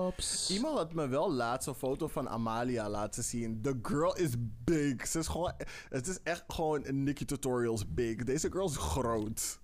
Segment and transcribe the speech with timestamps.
[0.00, 0.50] Ops.
[0.50, 3.62] Iemand had me wel laatst een foto van Amalia laten zien.
[3.62, 4.30] The girl is
[4.64, 5.06] big.
[5.06, 5.52] Ze is gewoon,
[5.88, 8.16] het is echt gewoon een Nicky Tutorials big.
[8.24, 9.60] Deze girl is groot.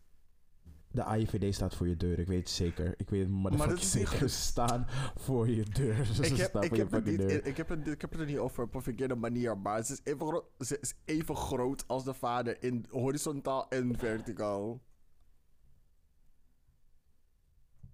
[0.91, 2.95] De AIVD staat voor je deur, ik weet het zeker.
[2.97, 4.29] Ik weet het dat motherfucking is niet zeker.
[4.29, 4.87] Ze staan
[5.17, 6.05] voor je deur.
[6.15, 7.47] Ze Ik heb, staan ik, voor je heb het fucking niet, deur.
[7.47, 9.59] ik, heb het, ik heb het er niet over op een verkeerde manier.
[9.59, 13.99] Maar ze is, even gro- ze is even groot als de vader in horizontaal en
[13.99, 14.81] verticaal.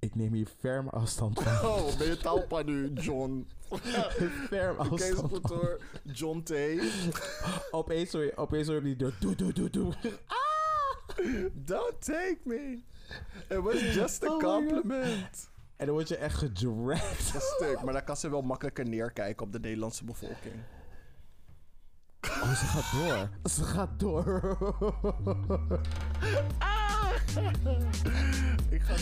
[0.03, 1.71] Ik neem hier ferm afstand van.
[1.71, 3.46] Oh, ben je talpa nu, John?
[4.49, 5.50] ferm afstand van.
[5.58, 5.81] hoor.
[6.13, 6.53] John T.
[7.71, 9.14] Opeens hoor je, opeens hoor je die deur.
[9.21, 9.93] Doe, doe, doe, doe.
[11.54, 12.82] Don't take me.
[13.49, 14.64] It was just a Oh my God.
[14.68, 15.50] compliment.
[15.77, 17.35] En dan word je echt gedragged.
[17.35, 20.55] Een stuk, maar dan kan ze wel makkelijker neerkijken op de Nederlandse bevolking.
[22.22, 23.29] Oh, ze gaat door.
[23.50, 24.58] Ze gaat door.
[28.71, 28.94] Ik ga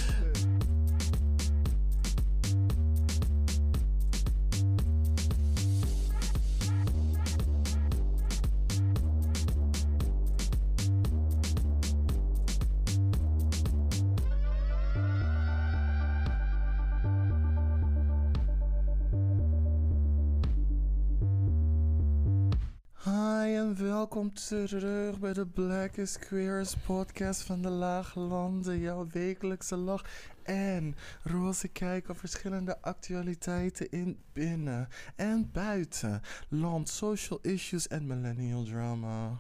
[23.91, 28.79] welkom terug bij de Black is Queers podcast van de Lage Landen.
[28.79, 30.05] Jouw wekelijkse lach
[30.43, 38.65] en roze kijk op verschillende actualiteiten in binnen en buiten land, social issues en millennial
[38.65, 39.39] drama.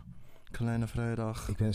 [0.50, 1.48] Kleine vrijdag.
[1.48, 1.72] ik, ben,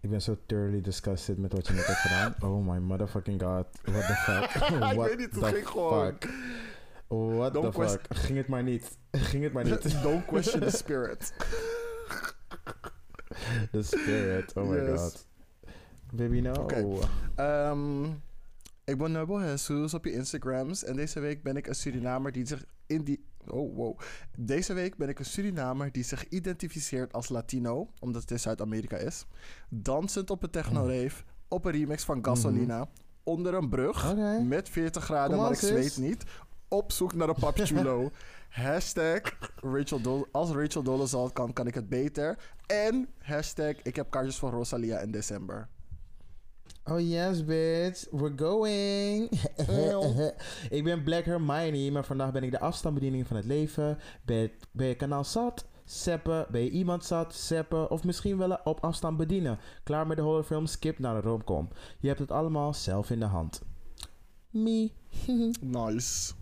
[0.00, 2.34] ik ben zo thoroughly disgusted met wat je net hebt gedaan.
[2.50, 3.66] Oh my motherfucking god.
[3.82, 4.68] What the fuck?
[4.92, 6.18] Ik weet niet, het ging gewoon.
[7.08, 8.00] What Don't the fuck?
[8.08, 8.98] Ging het maar niet.
[9.10, 10.02] Ging het maar niet.
[10.02, 11.32] Don't question the spirit.
[13.72, 14.52] The spirit.
[14.56, 15.00] Oh my Yes.
[15.00, 15.26] god.
[16.12, 16.52] Baby, no.
[16.52, 16.98] Oké.
[17.34, 18.04] Ehm,
[18.84, 20.84] ik ben Noble Jesus op je Instagrams.
[20.84, 23.24] En deze week ben ik een Surinamer die zich in die.
[23.46, 23.98] Oh, wow.
[24.38, 28.96] Deze week ben ik een Surinamer die zich identificeert als Latino, omdat het in Zuid-Amerika
[28.96, 29.26] is.
[29.68, 32.88] Dansend op een techno-rave, op een remix van Gasolina,
[33.22, 35.68] onder een brug, met 40 graden, maar ik sis.
[35.68, 36.24] zweet niet.
[36.68, 38.10] Op zoek naar een papichulo.
[38.48, 39.20] hashtag
[39.56, 42.38] Rachel Dol als Rachel Dolezal kan, kan ik het beter.
[42.66, 45.68] En hashtag ik heb kaartjes voor Rosalia in december.
[46.84, 48.06] Oh yes, bitch.
[48.10, 49.30] We're going.
[50.76, 53.98] ik ben Black Hermione, maar vandaag ben ik de afstandsbediening van het leven.
[54.24, 55.66] Ben je, ben je kanaal zat?
[55.84, 56.46] Seppen.
[56.50, 57.34] Ben je iemand zat?
[57.34, 57.90] Seppen.
[57.90, 59.58] Of misschien wel op afstand bedienen.
[59.84, 60.66] Klaar met de horrorfilm?
[60.66, 61.68] Skip naar de romcom.
[62.00, 63.62] Je hebt het allemaal zelf in de hand.
[64.50, 64.90] Me.
[65.60, 66.32] Nice.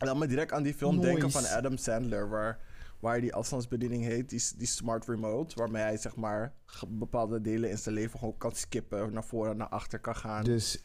[0.00, 2.58] En dan me direct aan die film denken van Adam Sandler, waar,
[3.00, 6.52] waar die afstandsbediening heet, die, die smart remote, waarmee hij zeg maar
[6.88, 10.44] bepaalde delen in zijn leven gewoon kan skippen, naar voren en naar achter kan gaan.
[10.44, 10.78] Dus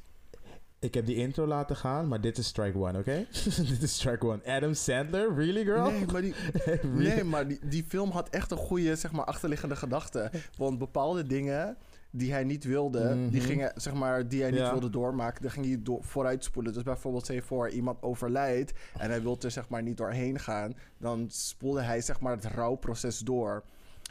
[0.79, 3.25] ik heb die intro laten gaan, maar dit is strike one, oké?
[3.71, 4.45] dit is strike one.
[4.45, 5.35] Adam Sandler?
[5.35, 5.91] Really, girl?
[5.91, 6.33] Nee, maar, die,
[6.65, 7.07] Really?
[7.07, 10.31] nee, maar die, die film had echt een goede, zeg maar, achterliggende gedachte.
[10.57, 11.77] Want bepaalde dingen
[12.17, 13.49] die hij niet wilde, die Mhm.
[13.49, 14.71] gingen, zeg maar, die hij niet Ja.
[14.71, 16.73] wilde doormaken, daar ging hij door, vooruitspoelen.
[16.73, 20.73] Dus bijvoorbeeld, zeg voor iemand overlijdt en hij wil er, zeg maar, niet doorheen gaan,
[20.97, 23.63] dan spoelde hij, zeg maar, het rouwproces door.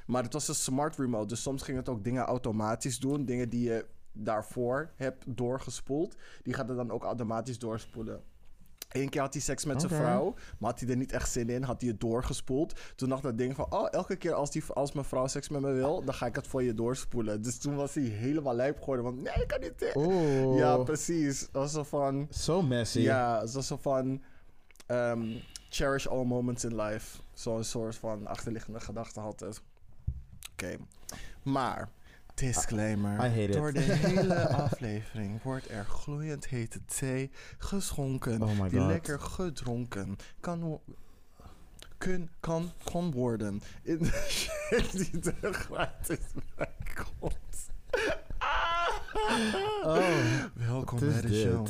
[0.06, 3.24] Maar het was een smart remote, dus soms ging het ook dingen automatisch doen.
[3.24, 8.20] Dingen die je daarvoor hebt doorgespoeld, die gaat het dan ook automatisch doorspoelen.
[8.94, 11.48] Eén keer had hij seks met zijn vrouw, maar had hij er niet echt zin
[11.48, 12.80] in, had hij het doorgespoeld.
[12.96, 15.60] Toen dacht dat ding van, oh, elke keer als, die, als mijn vrouw seks met
[15.60, 17.42] me wil, dan ga ik het voor je doorspoelen.
[17.42, 19.92] Dus toen was hij helemaal lijp geworden, want nee, ik kan niet.
[19.94, 20.58] Oeh.
[20.58, 21.40] Ja, precies.
[21.40, 23.00] Dat was zo van, Zo messy.
[23.00, 24.22] ja, het was zo van,
[24.86, 25.28] ehm,
[25.68, 27.20] cherish all moments in life.
[27.32, 29.62] Zo'n soort van achterliggende gedachte had het.
[30.52, 30.76] Oké,
[31.42, 31.88] maar...
[32.34, 33.36] Disclaimer.
[33.38, 33.46] I.
[33.46, 38.42] Door de hele aflevering wordt er gloeiend hete thee geschonken.
[38.42, 40.80] Oh my die lekker gedronken kan,
[41.98, 43.62] kun, kan, kon worden.
[43.82, 44.24] In de
[44.70, 46.18] shit die er gratis
[46.56, 47.72] bij komt.
[49.82, 49.98] Oh,
[50.54, 51.36] Welkom bij de dit?
[51.42, 51.66] show.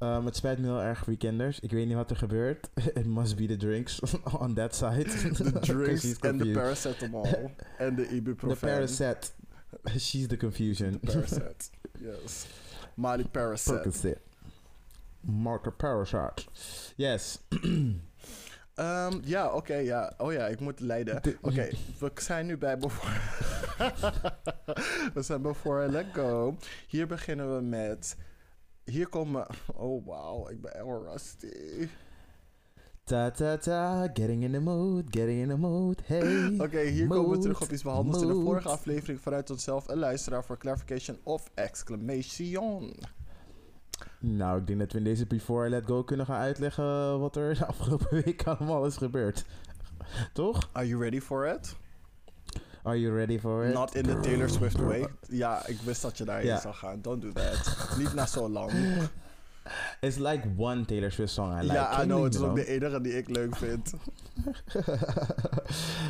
[0.00, 1.60] Um, het spijt me heel erg, weekenders.
[1.60, 2.68] Ik weet niet wat er gebeurt.
[2.94, 4.00] It must be the drinks
[4.40, 5.04] on that side.
[5.04, 5.10] De
[5.52, 6.52] 'Cause drinks de confused.
[6.52, 7.50] paracetamol.
[7.78, 8.68] en de The ibuprofen.
[8.68, 9.34] Paracet.
[9.98, 11.00] She's the confusion.
[11.00, 11.70] Paracet.
[11.98, 12.46] Yes.
[12.94, 13.74] Molly Paracet.
[13.82, 14.18] Percocet.
[15.20, 16.46] Marker Paracet.
[16.96, 17.38] Yes.
[18.74, 20.12] Ehm, ja, oké, ja.
[20.18, 21.22] Oh ja, ik moet leiden.
[21.22, 21.68] De- Oké,
[21.98, 23.12] we zijn nu bij Before...
[25.14, 26.56] we zijn Before I Let Go.
[26.88, 28.16] Hier beginnen we met...
[28.90, 29.46] Hier komen...
[29.74, 31.88] Oh, wauw, ik ben heel rusty.
[33.04, 34.08] Ta ta ta.
[34.12, 35.04] Getting in the mood.
[35.10, 36.02] Getting in the mood.
[36.04, 36.48] Hey.
[36.64, 39.88] Oké, hier komen we terug op iets behandeld in de vorige aflevering vanuit onszelf.
[39.88, 42.92] Een luisteraar voor clarification of exclamation.
[44.18, 47.36] Nou, ik denk dat we in deze Before I Let Go kunnen gaan uitleggen wat
[47.36, 49.44] er de afgelopen week allemaal is gebeurd.
[50.32, 50.68] Toch?
[50.72, 51.76] Are you ready for it?
[52.82, 53.74] Are you ready for it?
[53.74, 55.06] Not in the Taylor Swift way.
[55.28, 56.60] Ja, ik wist dat je daarin Ja.
[56.60, 57.02] zou gaan.
[57.02, 57.76] Don't do that.
[57.98, 58.72] Niet na zo lang.
[60.00, 61.72] It's like one Taylor Swift song I like.
[61.72, 62.24] ja, I Ken know.
[62.24, 63.92] Het is ook de enige die ik leuk vind.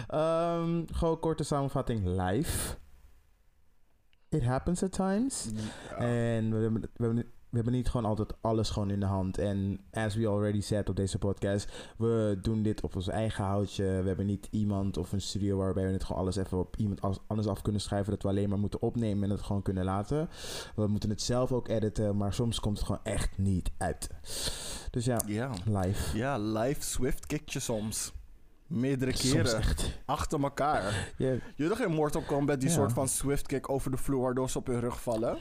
[0.08, 2.04] Ehm, gewoon korte samenvatting.
[2.04, 2.76] Live.
[4.28, 5.46] It happens at times.
[5.98, 9.38] En we hebben, we, hebben, we hebben niet gewoon altijd alles gewoon in de hand.
[9.38, 13.84] En as we already said op deze podcast, we doen dit op ons eigen houtje.
[13.84, 17.00] We hebben niet iemand of een studio waarbij we het gewoon alles even op iemand
[17.26, 18.10] anders af kunnen schrijven.
[18.10, 20.28] Dat we alleen maar moeten opnemen en het gewoon kunnen laten.
[20.74, 24.08] We moeten het zelf ook editen, maar soms komt het gewoon echt niet uit.
[24.90, 26.16] Dus ja, live.
[26.16, 28.12] Ja, live Swift kick je soms.
[28.66, 29.62] Meerdere keren.
[30.04, 31.12] Achter elkaar.
[31.16, 34.50] Je hebt toch in Mortal Kombat die soort van Swift kick over de vloer waardoor
[34.50, 35.38] ze op hun rug vallen?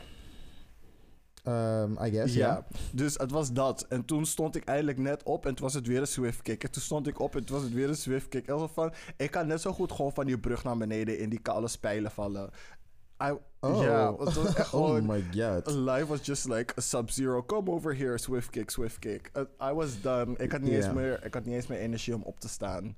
[1.47, 2.65] Ehm, I guess, ja.
[2.93, 3.85] Dus het was dat.
[3.89, 6.63] En toen stond ik eigenlijk net op en toen was het weer een Swift kick.
[6.63, 8.47] En toen stond ik op en toen was het weer een Swift kick.
[8.47, 11.29] En zo van, ik kan net zo goed gewoon van die brug naar beneden in
[11.29, 12.49] die koude spijlen vallen.
[13.23, 13.83] I, Oh.
[13.83, 15.75] Ja, het was echt oh my god.
[15.75, 17.43] Life was just like a sub-zero.
[17.43, 19.31] Come over here, swift kick, swift kick.
[19.61, 20.37] I was done.
[20.37, 22.95] Ik had, niet eens meer, ik had niet eens meer energie om op te staan.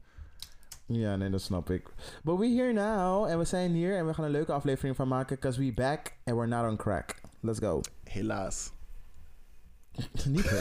[0.85, 1.89] Ja, nee, dat snap ik.
[2.23, 3.25] But we here now.
[3.25, 5.35] En we zijn hier en we gaan een leuke aflevering van maken.
[5.35, 7.21] Because we back and we're not on crack.
[7.41, 7.81] Let's go.
[8.03, 8.71] Helaas.
[10.25, 10.59] Niet hè?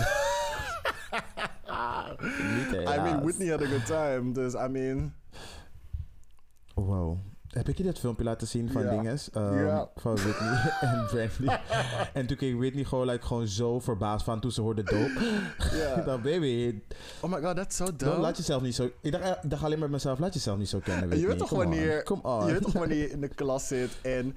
[2.56, 3.22] Niet I mean.
[3.22, 4.32] Whitney had a good time.
[4.32, 5.14] Dus, I mean...
[6.74, 7.18] Wow.
[7.48, 8.90] Heb ik je dat filmpje laten zien van Ja.
[8.90, 9.30] dinges?
[9.30, 9.90] Ehm, Ja.
[9.94, 11.56] Van Whitney en Brandy.
[12.14, 14.82] en toen keek Whitney gewoon, like, gewoon zo verbaasd van toen ze hoorde.
[15.72, 15.94] Ja.
[15.98, 16.80] ik dacht, baby,
[17.20, 18.20] Oh my god, that's so dan dope.
[18.20, 18.90] laat jezelf niet zo...
[19.02, 21.28] Ik dacht, eh, ik dacht alleen maar mezelf, laat jezelf niet zo kennen, je Whitney.
[21.28, 22.02] weet toch wanneer...
[22.02, 22.46] Come on.
[22.46, 24.36] Je weet toch wanneer je in de klas zit en...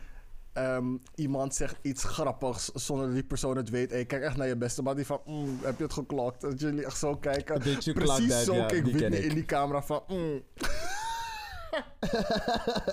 [0.53, 3.92] ehm, iemand zegt iets grappigs zonder dat die persoon het weet.
[3.92, 5.19] En je kijkt echt naar je beste man die van...
[5.25, 6.42] "Mm, heb je het geklokt?
[6.42, 7.59] Dat jullie echt zo kijken.
[7.94, 8.44] Precies that?
[8.44, 9.24] zo Ja, keek Whitney ik.
[9.30, 10.03] in die camera van...
[10.07, 10.42] "Mm."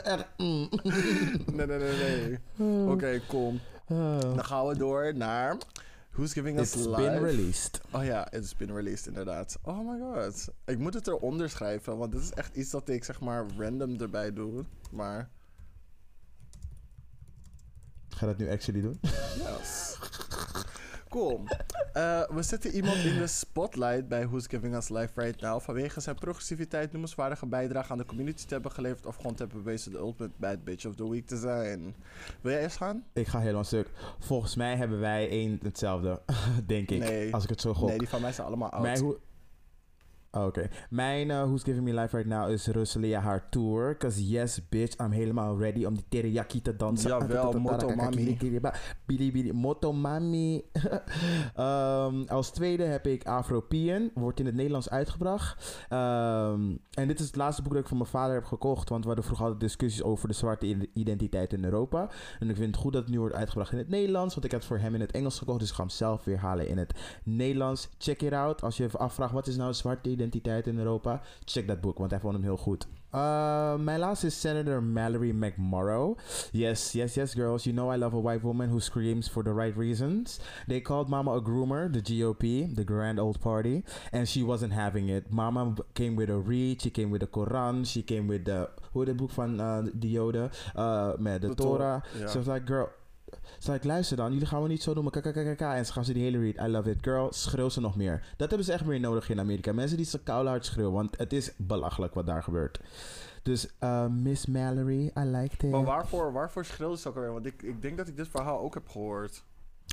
[0.03, 0.69] Echt, mm.
[1.57, 2.87] Nee, nee, nee, nee.
[2.89, 3.61] Oké, kom.
[3.89, 4.21] Ah.
[4.21, 5.57] Dan gaan we door naar...
[6.11, 6.97] Who's Giving Us It's Life?
[7.01, 7.81] been released.
[7.93, 9.59] Oh ja, it's been released inderdaad.
[9.63, 10.49] Oh my god.
[10.67, 14.01] Ik moet het eronder schrijven, want dit is echt iets dat ik zeg maar random
[14.01, 14.65] erbij doe.
[14.91, 15.29] Maar
[18.19, 19.01] Ga dat nu actually doen?
[19.03, 19.97] yes.
[21.09, 21.45] Cool.
[21.93, 26.01] Eh, we zetten iemand in de spotlight bij Who's Giving Us Life Right Now vanwege
[26.01, 29.93] zijn progressiviteit, noemenswaardige bijdrage aan de community te hebben geleverd of gewoon te hebben bewezen
[29.93, 31.95] de ultimate bad bitch of the week te zijn.
[32.41, 33.05] Wil jij eerst gaan?
[33.13, 33.91] Ik ga helemaal stuk.
[34.19, 36.23] Volgens mij hebben wij één hetzelfde,
[36.67, 36.99] denk ik.
[36.99, 37.35] Nee.
[37.35, 37.89] Als ik het zo gok.
[37.89, 38.83] Nee, die van mij zijn allemaal oud.
[38.83, 39.15] Mijn,
[40.31, 40.69] Oh, Oké.
[40.91, 43.97] Mijn uh, Who's Giving Me Life Right Now is Rosalia haar tour.
[43.97, 47.11] Cause yes, bitch, I'm helemaal ready om die teriyaki te dansen.
[47.11, 48.37] Jawel, Motomami.
[49.07, 50.65] Bili bili, Motomami.
[51.55, 54.11] Ehm, als tweede heb ik Afropean.
[54.15, 55.87] Wordt in het Nederlands uitgebracht.
[55.89, 58.89] Ehm, en dit is het laatste boek dat ik van mijn vader heb gekocht.
[58.89, 62.11] Want we hadden vroeger altijd discussies over de zwarte identiteit in Europa.
[62.39, 64.35] En ik vind het goed dat het nu wordt uitgebracht in het Nederlands.
[64.35, 65.59] Want ik heb het voor hem in het Engels gekocht.
[65.59, 67.89] Dus ik ga hem zelf weer halen in het Nederlands.
[67.99, 68.63] Check it out.
[68.63, 71.21] Als je even afvraagt wat is nou zwarte identiteit in Europa.
[71.45, 72.87] Check dat boek, want hij vond hem heel goed.
[73.15, 76.19] Uh, mijn laatste is Senator Mallory McMorrow.
[76.53, 77.65] Yes, yes, yes, girls.
[77.65, 80.41] You know I love a white woman who screams for the right reasons.
[80.67, 83.83] They called Mama a groomer, the GOP, the Grand Old Party,
[84.13, 85.31] and she wasn't having it.
[85.31, 89.07] Mama came with a read, she came with the Koran, she came with the hoe
[89.07, 92.03] het boek van uh, de Joden uh, met de, De Torah.
[92.03, 92.29] Torah, ja.
[92.29, 92.89] Ze was like, girl.
[93.59, 95.13] Ze like, luister dan, jullie gaan we niet zo noemen.
[95.13, 95.61] KKKK.
[95.61, 96.69] En ze gaan ze die hele read.
[96.69, 96.99] I love it.
[97.01, 98.27] Girl, schreeuw ze nog meer.
[98.37, 99.73] Dat hebben ze echt meer nodig in Amerika.
[99.73, 100.93] Mensen die ze hard schreeuwen.
[100.93, 102.81] Want het is belachelijk wat daar gebeurt.
[103.43, 105.71] Dus uh, Miss Mallory, I liked it.
[105.71, 107.33] Maar waarvoor, waarvoor schreeuwde ze ook alweer?
[107.33, 109.45] Want ik, ik denk dat ik dit verhaal ook heb gehoord.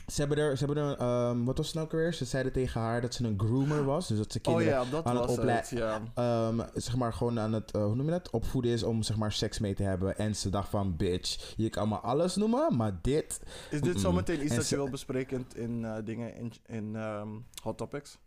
[0.08, 2.14] Ze hebben er, ze hebben er ehm, wat was het nou weer?
[2.14, 4.08] Ze zeiden tegen haar dat ze een groomer was.
[4.08, 6.02] Dus dat ze Oh kinderen ja, dat aan het was oplei- het, ja.
[6.16, 8.30] ehm, zeg maar gewoon aan het, eh, hoe noem je dat?
[8.30, 10.18] Opvoeden is om zeg maar seks mee te hebben.
[10.18, 13.40] En ze dacht van, bitch, je kan me alles noemen, maar dit...
[13.72, 16.96] Is dit zometeen iets En dat ze- je wil bespreken in eh, dingen in, in
[16.96, 17.28] ehm,
[17.64, 18.18] Hot Topics?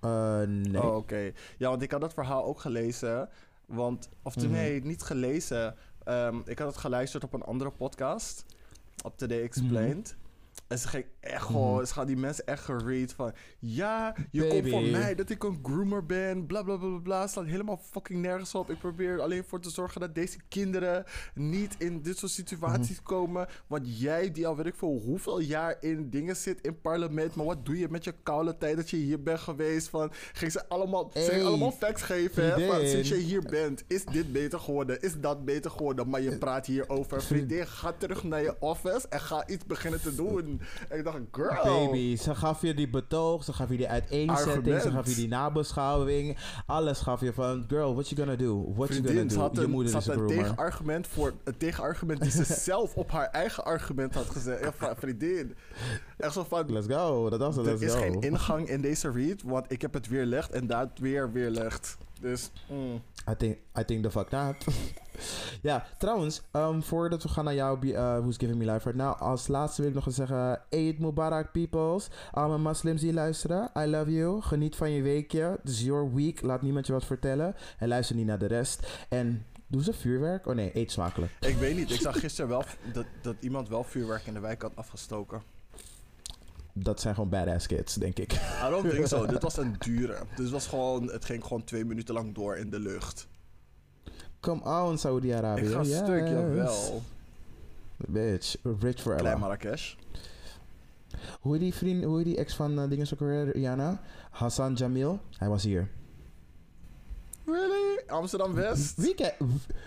[0.00, 0.82] eh, nee.
[0.82, 1.32] Oh, oké.
[1.58, 3.28] Ja, want ik had dat verhaal ook gelezen.
[3.66, 4.50] Want, of Mhm.
[4.50, 5.74] nee, niet gelezen.
[6.44, 8.44] Ik had het geluisterd op een andere podcast.
[9.04, 10.16] Op Today Explained.
[10.68, 11.84] En ze ging echt gewoon, Mhm.
[11.84, 13.32] ze gaan die mensen echt geread van...
[13.58, 16.46] Ja, je komt van mij dat ik een groomer ben.
[16.46, 17.26] Bla bla bla bla bla.
[17.26, 18.70] Slaat helemaal fucking nergens op.
[18.70, 23.04] Ik probeer alleen voor te zorgen dat deze kinderen niet in dit soort situaties Mhm.
[23.04, 23.46] komen.
[23.66, 27.34] Want jij, die al weet ik veel hoeveel jaar in dingen zit in parlement.
[27.34, 29.88] Maar wat doe je met je koude tijd dat je hier bent geweest?
[29.88, 32.44] Van, ging ze allemaal, ze Hey, allemaal facts geven.
[32.44, 32.66] Hè?
[32.66, 35.00] Van, sinds je hier bent, is dit beter geworden?
[35.00, 36.08] Is dat beter geworden?
[36.08, 37.22] Maar je praat hierover.
[37.22, 40.57] Vriendin, ga terug naar je office en ga iets beginnen te doen.
[40.58, 40.68] Doen.
[40.88, 41.86] En ik dacht, girl.
[41.86, 44.82] Baby, ze gaf je die betoog, ze gaf je die uiteenzetting, Argument.
[44.82, 46.36] ze gaf je die nabeschouwing.
[46.66, 48.72] Alles gaf je van, girl, what you gonna do?
[48.74, 49.60] What you Vriendin, gonna do?
[49.60, 53.26] Je moeder ze is had een tegenargument voor een tegenargument die ze zelf op haar
[53.30, 54.60] eigen argument had gezet.
[54.60, 55.54] Echt van, vriendin.
[56.16, 57.98] Echt zo van, Let's go, dat was het, er is go.
[57.98, 61.96] geen ingang in deze read, want ik heb het weerlegd en dat weer weerlegd.
[62.20, 63.02] Dus, mm.
[63.30, 64.56] I think, I think the fuck not.
[65.68, 69.20] ja, trouwens, um, voordat we gaan naar jou, uh, Who's Giving Me Life Right Now.
[69.20, 72.08] Als laatste wil ik nog eens zeggen, Eid Mubarak peoples.
[72.32, 74.42] Al mijn moslims die luisteren, I love you.
[74.42, 75.60] Geniet van je weekje.
[75.64, 77.54] Is your week, laat niemand je wat vertellen.
[77.78, 79.04] En luister niet naar de rest.
[79.08, 80.46] En doe ze vuurwerk?
[80.46, 81.32] Oh nee, eet smakelijk.
[81.40, 84.62] Ik weet niet, ik zag gisteren wel dat, dat iemand wel vuurwerk in de wijk
[84.62, 85.42] had afgestoken.
[86.82, 88.32] Dat zijn gewoon badass kids, denk ik.
[88.32, 89.26] I don't think so.
[89.26, 90.18] Dit was een dure.
[90.28, 93.28] Dus het, was gewoon, het ging gewoon twee minuten lang door in de lucht.
[94.40, 95.62] Come on, Saudi-Arabië.
[95.62, 95.96] Ik ga yes.
[95.96, 97.02] stuk, jawel.
[97.96, 99.16] Bitch, rich forever.
[99.16, 99.94] Klein Marrakesh.
[101.40, 104.00] Hoe heet die vriend, hoe die ex van uh, dingen Rihanna?
[104.30, 105.20] Hassan Jamil.
[105.36, 105.90] Hij was hier.
[107.52, 108.02] Really?
[108.06, 108.96] Amsterdam West?
[108.96, 109.36] Wie, kijk,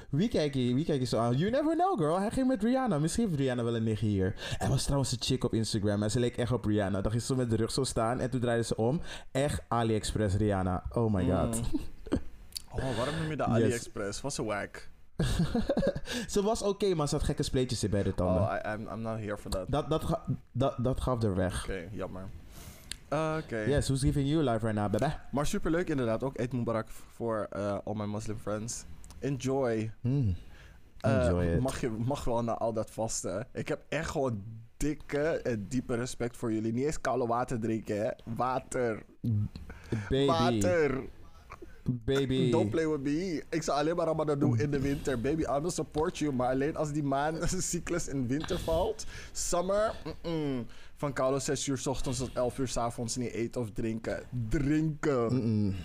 [0.10, 1.38] wie, kijk je, wie kijk je zo aan?
[1.38, 2.20] You never know, girl.
[2.20, 3.00] Hij ging met Rihanna.
[3.00, 4.56] Misschien heeft Rihanna wel een nichtje hier.
[4.60, 6.04] Er was trouwens een chick op Instagram.
[6.04, 7.02] En ze leek echt op Rihanna.
[7.02, 8.20] Dan ging ze zo met de rug zo staan.
[8.20, 9.02] En toen draaide ze om.
[9.32, 10.84] Echt AliExpress Rihanna.
[10.92, 11.56] Oh my god.
[11.56, 11.80] Mm.
[12.72, 13.50] Oh, waarom noem je de Yes.
[13.50, 14.22] AliExpress?
[14.22, 14.90] Was ze wack?
[16.34, 18.42] ze was oké, maar ze had gekke spleetjes in bij de tanden.
[18.42, 19.62] Oh, I, I'm, I'm not here for that.
[19.62, 21.70] Oké, dat, dat, ga- dat, dat gaf er weg.
[21.92, 22.30] jammer.
[23.14, 23.64] Uh, Oké.
[23.68, 25.14] Yes, who's giving you life right now, baby?
[25.32, 26.24] Maar superleuk inderdaad.
[26.24, 28.86] Ook Eid Mubarak voor uh, all my Muslim friends.
[29.20, 29.92] Enjoy.
[30.02, 30.36] Hmm.
[31.06, 31.60] Uh, Enjoy it.
[31.60, 33.48] Mag, je, mag wel na al dat vasten.
[33.54, 34.44] Ik heb echt gewoon
[34.78, 36.74] dikke en diepe respect voor jullie.
[36.74, 38.10] Niet eens koude water drinken, hè.
[38.36, 39.04] Water.
[40.10, 40.26] Baby.
[40.26, 41.02] Water.
[42.06, 42.50] Baby.
[42.52, 43.44] Don't play with me.
[43.50, 45.22] Ik zou alleen maar Ramadan doen in de winter.
[45.22, 46.34] Baby, I will support you.
[46.34, 49.06] Maar alleen als die maancyclus in winter valt.
[49.32, 49.94] Summer.
[50.96, 54.24] Van koude 6 uur s ochtends tot 11 uur s avonds niet eten of drinken.
[54.50, 55.76] Drinken.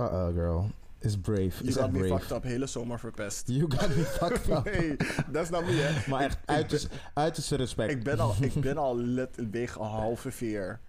[0.00, 0.70] Uh-uh, girl.
[1.00, 1.50] Is brave.
[1.58, 2.18] You Is got me brave.
[2.18, 2.42] fucked up.
[2.42, 3.48] Hele zomer verpest.
[3.48, 4.64] You got me fucked up.
[4.72, 4.96] Nee,
[5.30, 6.10] dat is nou me, hè.
[6.10, 7.90] Maar Ik- echt uiterste respect.
[7.90, 10.80] Ik ben al, ik ben al let, weeg een halve veer.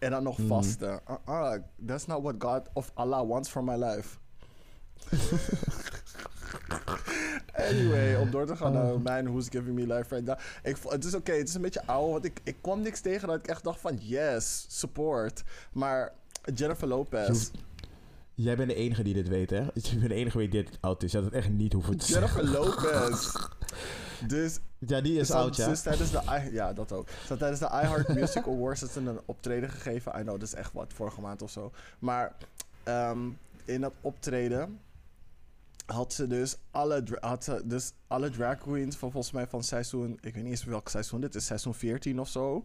[0.00, 0.46] En dan nog Mm.
[0.46, 1.00] vasten.
[1.28, 1.54] Uh-uh,
[1.86, 4.16] that's not what God of Allah wants for my life.
[7.52, 9.02] anyway, om door te gaan naar Oh.
[9.02, 10.38] mijn Who's Giving Me Life Right Now.
[10.62, 12.10] Ik, het is oké, het is een beetje oud.
[12.10, 15.42] Want ik, ik kwam niks tegen dat ik echt dacht van yes, support.
[15.72, 16.12] Maar
[16.54, 17.50] Jennifer Je Lopez.
[18.34, 19.60] Jij bent de enige die dit weet, hè?
[19.74, 21.10] Je bent de enige die dit oud is.
[21.12, 22.44] Je had het echt niet hoeven te Jennifer.
[22.48, 23.32] Lopez.
[24.26, 25.68] Dus Ja, die is had- oud, ja.
[25.68, 27.08] Is tijdens de, I- ja, dat ook.
[27.26, 30.12] Tijdens de iHeart Music Awards had ze een optreden gegeven.
[30.18, 31.72] I know, dat is echt wat, vorige maand of zo.
[31.98, 32.34] Maar
[32.82, 33.18] ehm,
[33.64, 34.80] in dat optreden
[35.86, 40.12] had ze dus alle, had ze dus alle drag queens van volgens mij van seizoen...
[40.20, 42.62] Ik weet niet eens welk seizoen dit is, seizoen 14 of zo.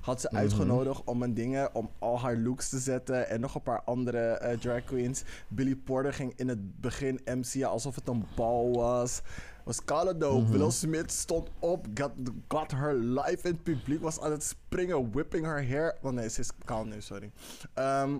[0.00, 0.36] Had ze Mhm.
[0.40, 3.28] uitgenodigd om een dingen, om al haar looks te zetten.
[3.28, 5.22] En nog een paar andere eh, drag queens.
[5.48, 9.20] Billy Porter ging in het begin MC'en alsof het een bal was.
[9.68, 10.42] Was kale dope.
[10.42, 10.58] Mhm.
[10.58, 12.10] Will Smith stond op, got,
[12.48, 14.02] got her live in het publiek.
[14.02, 15.96] Was aan het springen, whipping her hair.
[16.02, 17.30] Oh nee, ze is kaal nu, sorry.
[17.74, 18.16] Ehm,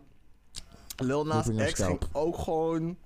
[0.97, 2.97] Lil Nas X ging ook gewoon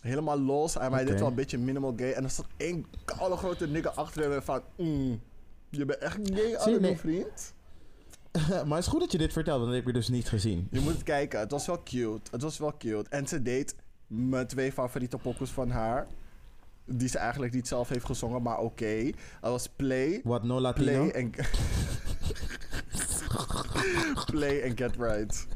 [0.00, 0.76] helemaal los.
[0.76, 1.10] En hij Oké.
[1.10, 2.12] deed wel een beetje minimal gay.
[2.12, 4.62] En er zat één koude grote nigger achter hem en van...
[4.76, 5.20] Mm,
[5.70, 6.98] je bent echt gay aan je, nee.
[6.98, 7.54] vriend.
[8.66, 10.68] maar het is goed dat je dit vertelt, want dat heb ik dus niet gezien.
[10.70, 11.40] Je moet het kijken.
[11.40, 12.30] Het was wel cute.
[12.30, 13.10] Het was wel cute.
[13.10, 13.74] En ze deed
[14.06, 16.06] mijn twee favoriete pokus van haar.
[16.86, 19.04] Die ze eigenlijk niet zelf heeft gezongen, maar oké.
[19.40, 20.20] Dat was Play.
[20.24, 20.84] Wat, no Latino?
[20.90, 21.30] Play en...
[24.32, 25.46] Play en Get Right.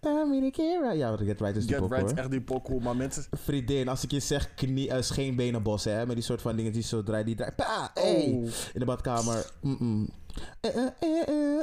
[0.00, 0.92] Amerikera.
[0.92, 3.24] Ja, wat Get Right is die Get Right is echt die pokoe, maar mensen...
[3.30, 6.82] Vriendin, als ik je zeg knie, uh, scheenbenenbos, hè, met die soort van dingen die
[6.82, 8.42] zo draait, die draait, pa, hey, Oh.
[8.72, 9.34] in de badkamer.
[9.34, 10.08] Eh, eh, eh, eh, eh,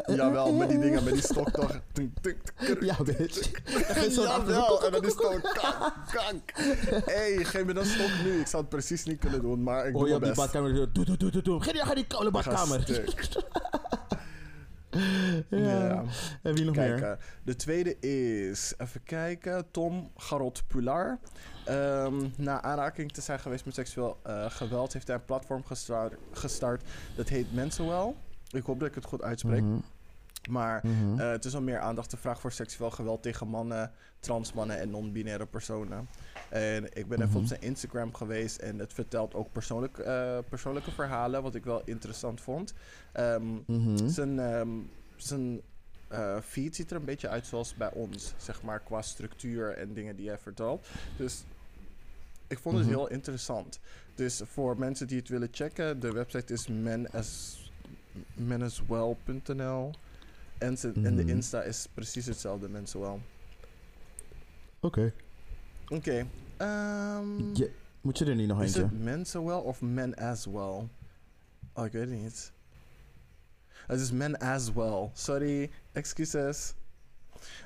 [0.06, 1.80] Jawel, met die dingen, met die stok toch.
[2.80, 3.52] Ja, bitch.
[4.16, 5.06] Jawel, en achtergrond.
[5.06, 6.52] het gewoon kank, kank.
[7.06, 8.40] Hé, geef me dat stok nu.
[8.40, 10.54] Ik zou het precies niet kunnen doen, maar ik Hoor doe mijn op die best.
[10.54, 11.64] badkamer, doe, doe, doe, doe.
[11.64, 12.84] Ga die, die koude badkamer.
[15.50, 16.04] Ja.
[16.42, 17.04] Heb je nog meer?
[17.04, 17.12] eh,
[17.44, 21.20] de tweede is, even kijken, Tom Garot Pular.
[21.66, 26.14] Ehm, na aanraking te zijn geweest met seksueel eh, geweld heeft hij een platform gestart,
[26.32, 26.84] gestart
[27.16, 28.14] dat heet Mensenwell.
[28.52, 29.62] Ik hoop dat ik het goed uitspreek.
[29.62, 29.78] Mhm,
[30.50, 31.20] Maar mhm.
[31.20, 34.90] eh, het is om meer aandacht te vragen voor seksueel geweld tegen mannen, transmannen en
[34.90, 36.08] non-binaire personen.
[36.50, 37.38] En ik ben even Mhm.
[37.38, 41.82] op zijn Instagram geweest en het vertelt ook persoonlijk, eh, persoonlijke verhalen, wat ik wel
[41.86, 42.74] interessant vond.
[43.12, 44.08] Ehm, Mhm.
[44.08, 44.70] zijn ehm,
[45.16, 45.62] zijn
[46.08, 49.94] eh, feed ziet er een beetje uit zoals bij ons, zeg maar, qua structuur en
[49.94, 50.88] dingen die hij vertelt.
[51.18, 51.44] Dus
[52.48, 52.96] ik vond het Mhm.
[52.96, 53.80] heel interessant.
[54.16, 57.12] Dus voor mensen die het willen checken, de website is men
[58.36, 59.92] as, meniswell.nl.
[60.58, 61.30] En, ze- en de Mhm.
[61.30, 63.20] Insta is precies hetzelfde, Mensuel.
[64.80, 65.14] Oké.
[65.90, 66.28] Oké.
[66.58, 67.36] ehm,
[68.02, 68.82] Moet je er niet nog is eentje?
[68.82, 70.88] het Mensuel of Men as well?
[71.74, 72.52] Oh, ik weet het niet.
[73.88, 75.10] Het is Men as well.
[75.14, 76.74] Sorry, excuses.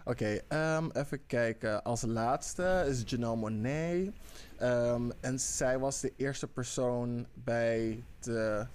[0.06, 1.84] Oké, ehm, even kijken.
[1.84, 4.12] Als laatste is Janelle Monet.
[4.58, 8.66] Ehm, en zij was de eerste persoon bij de.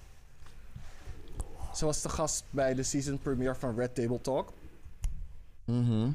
[1.76, 4.52] Ze was de gast bij de season premiere van Red Table Talk.
[5.64, 6.10] Mhm.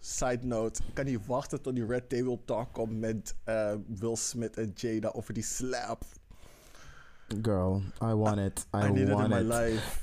[0.00, 0.82] Side note.
[0.88, 4.72] Ik kan niet wachten tot die Red Table Talk komt met eh, Will Smith en
[4.74, 6.02] Jada over die slap.
[7.42, 8.66] Girl, I want it.
[8.74, 9.98] I, I need it in want my life.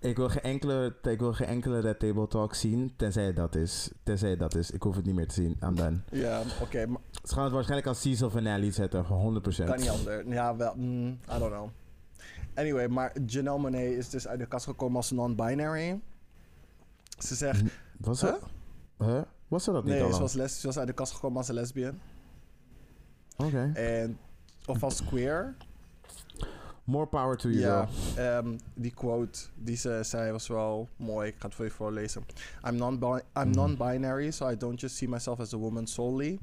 [0.00, 3.90] Ik wil, geen enkele, ik wil geen enkele Red Table Talk zien, tenzij dat is.
[4.02, 4.70] Tenzij dat is.
[4.70, 5.56] Ik hoef het niet meer te zien.
[5.62, 6.00] I'm done.
[6.10, 9.66] Ja, oké, maar Ze gaan het waarschijnlijk als season finale zetten, 100%.
[9.66, 10.22] kan niet anders.
[10.26, 11.68] Ja, wel, mm, I don't know.
[12.58, 16.00] Anyway, maar Janelle Monáe is dus uit de kast gekomen als non-binary.
[17.18, 17.62] Ze zegt...
[17.96, 18.38] Was het?
[18.98, 19.20] Huh?
[19.48, 21.36] Was ze dat niet Nee, al ze was, les, ze was uit de kast gekomen
[21.36, 21.98] als een lesbian.
[23.36, 23.70] Oké.
[23.74, 24.18] En,
[24.66, 25.54] of als queer.
[26.84, 31.28] More power to you, Ja, ehm, die quote die ze zei was wel mooi.
[31.28, 32.24] Ik ga het voor je voorlezen.
[32.66, 33.50] I'm Mhm.
[33.50, 36.38] non-binary, so I don't just see myself as a woman solely.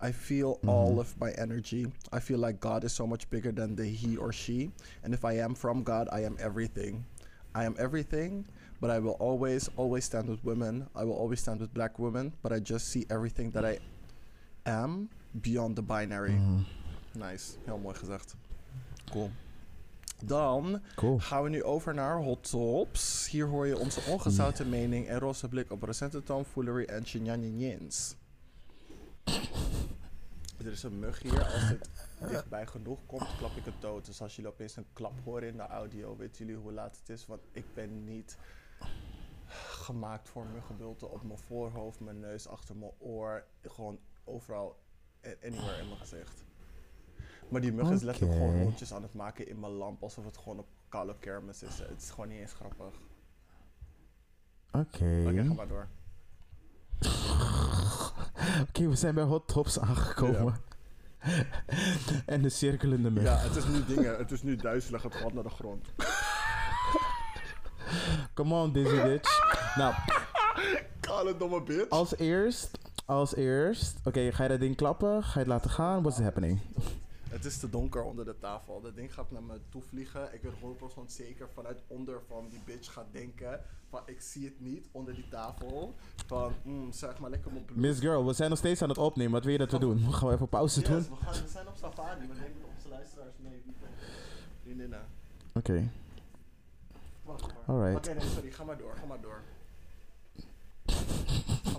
[0.00, 0.68] I feel Mhm.
[0.68, 1.86] all of my energy.
[2.12, 4.70] I feel like God is so much bigger than the he or she.
[5.02, 7.04] And if I am from God, I am everything.
[7.54, 8.46] I am everything,
[8.80, 10.88] but I will always, always stand with women.
[10.94, 13.78] I will always stand with black women, but I just see everything that I
[14.64, 16.32] am beyond the binary.
[16.32, 16.64] Mhm.
[17.14, 18.34] Nice, heel mooi gezegd.
[19.10, 19.30] Cool.
[20.24, 21.18] Dan Cool.
[21.18, 23.28] gaan we nu over naar Hot Tops.
[23.30, 28.16] Hier hoor je onze ongezouten mening en roze blik op recente tomfoolery en shenanigans.
[30.58, 31.44] Er is een mug hier.
[31.44, 31.88] Als het
[32.28, 34.06] dichtbij genoeg komt, klap ik het dood.
[34.06, 37.08] Dus als jullie opeens een klap horen in de audio, weten jullie hoe laat het
[37.08, 37.26] is.
[37.26, 38.38] Want ik ben niet
[39.66, 43.44] gemaakt voor muggenbulten op mijn voorhoofd, mijn neus, achter mijn oor.
[43.62, 44.78] Gewoon overal,
[45.22, 46.44] anywhere in mijn gezicht.
[47.48, 50.02] Maar die mug is letterlijk gewoon rondjes aan het maken in mijn lamp.
[50.02, 51.78] Alsof het gewoon op koude kermis is.
[51.78, 53.00] Het is gewoon niet eens grappig.
[54.72, 55.24] Oké.
[55.26, 55.88] Oké, ga maar door.
[58.68, 60.54] Oké, we zijn bij Hot Tops aangekomen.
[62.26, 63.22] en de cirkelende mug.
[63.22, 64.16] Ja, het is nu dingen.
[64.16, 65.02] Het is nu duizelig.
[65.02, 65.86] Het valt naar de grond.
[68.34, 69.40] Come on, Dizzy Bitch.
[69.76, 69.94] nou,
[71.00, 71.88] Kale domme bitch.
[71.90, 72.78] als eerst...
[73.06, 73.96] Als eerst...
[74.04, 75.22] Oké, ga je dat ding klappen?
[75.22, 76.02] Ga je het laten gaan?
[76.02, 76.60] What's happening?
[77.38, 78.80] Het is te donker onder de tafel.
[78.80, 80.34] Dat ding gaat naar me toe vliegen.
[80.34, 83.60] Ik weet 100% zeker vanuit onder van die bitch gaat denken.
[83.88, 85.94] Van ik zie het niet onder die tafel.
[86.26, 87.78] Van mm, zeg maar lekker mijn bloed.
[87.78, 89.32] Miss Girl, we zijn nog steeds aan het opnemen.
[89.32, 90.12] Wat wil je dat we doen?
[90.12, 90.98] Gaan we even pauze Yes, doen?
[90.98, 92.20] we, gaan, we zijn op safari.
[92.20, 93.62] We nemen onze luisteraars mee.
[94.62, 95.06] Vriendinnen.
[95.54, 95.90] Oké,
[97.24, 97.94] Wacht maar.
[97.94, 98.50] Oké, nee, sorry.
[98.50, 98.96] Ga maar door.
[98.96, 99.42] Ga maar door.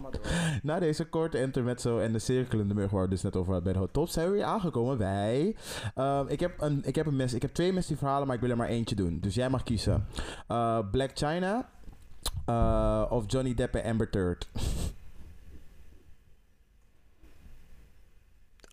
[0.64, 3.82] Na deze korte intermezzo en de cirkelende mug waar we dus net over hadden bij
[3.82, 5.56] de Tops, zijn we aangekomen bij...
[5.96, 8.42] Ehm, ik, heb een, ik, heb een mes, ik heb twee mystery verhalen, maar ik
[8.42, 9.20] wil er maar eentje doen.
[9.20, 10.08] Dus jij mag kiezen.
[10.48, 11.70] Eh, Black China
[12.46, 14.50] eh, of Johnny Depp en Amber Third.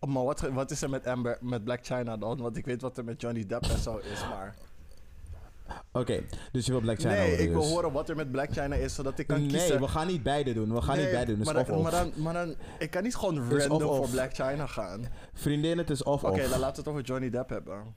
[0.01, 2.39] Oh, maar wat, wat is er met Amber, met Black China dan?
[2.39, 4.55] Want ik weet wat er met Johnny Depp en zo is, maar...
[5.93, 7.71] Oké, dus je wil Black China nee, horen ik wil dus.
[7.71, 9.81] horen wat er met Black China is, zodat ik kan Nee, kiezen.
[9.81, 10.75] we gaan niet beide doen.
[10.75, 11.39] We gaan Nee, niet beide doen.
[11.45, 11.83] Dus maar, of, dan, of.
[11.83, 14.09] maar, dan, maar dan, ik kan niet gewoon Dus random of, voor.
[14.09, 15.05] Black China gaan.
[15.35, 17.95] Vriendin, het is of Oké, dan laten we het over Johnny Depp hebben.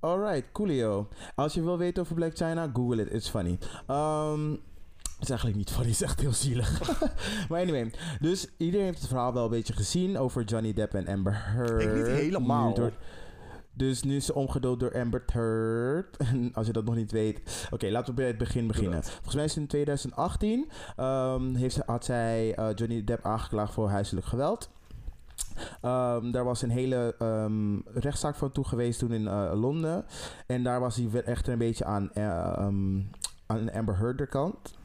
[0.00, 1.08] Alright, coolio.
[1.34, 3.12] Als je wil weten over Black China, google it.
[3.12, 3.58] It's funny.
[3.88, 6.80] Um, het is eigenlijk niet funny, het is echt heel zielig.
[7.48, 11.06] maar anyway, dus iedereen heeft het verhaal wel een beetje gezien over Johnny Depp en
[11.06, 11.82] Amber Heard.
[11.82, 12.74] Ik niet helemaal.
[12.74, 12.92] Door-
[13.80, 16.16] dus nu is ze omgedood door Amber Heard.
[16.16, 17.68] En als je dat nog niet weet...
[17.70, 19.02] Oké, laten we bij het begin beginnen.
[19.04, 20.70] Volgens mij is in 2018...
[20.96, 24.70] ehm, heeft, had zij eh, Johnny Depp aangeklaagd voor huiselijk geweld.
[25.80, 30.04] Ehm, daar was een hele ehm, rechtszaak van toe geweest toen in eh, Londen.
[30.46, 33.00] En daar was hij echt een beetje aan, ehm,
[33.46, 34.78] aan Amber Heard kant.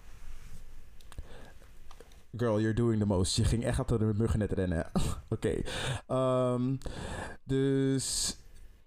[2.38, 3.36] Girl, you're doing the most.
[3.36, 4.92] Je ging echt achter de muggen net rennen.
[5.30, 5.62] Oké.
[7.44, 8.36] Dus...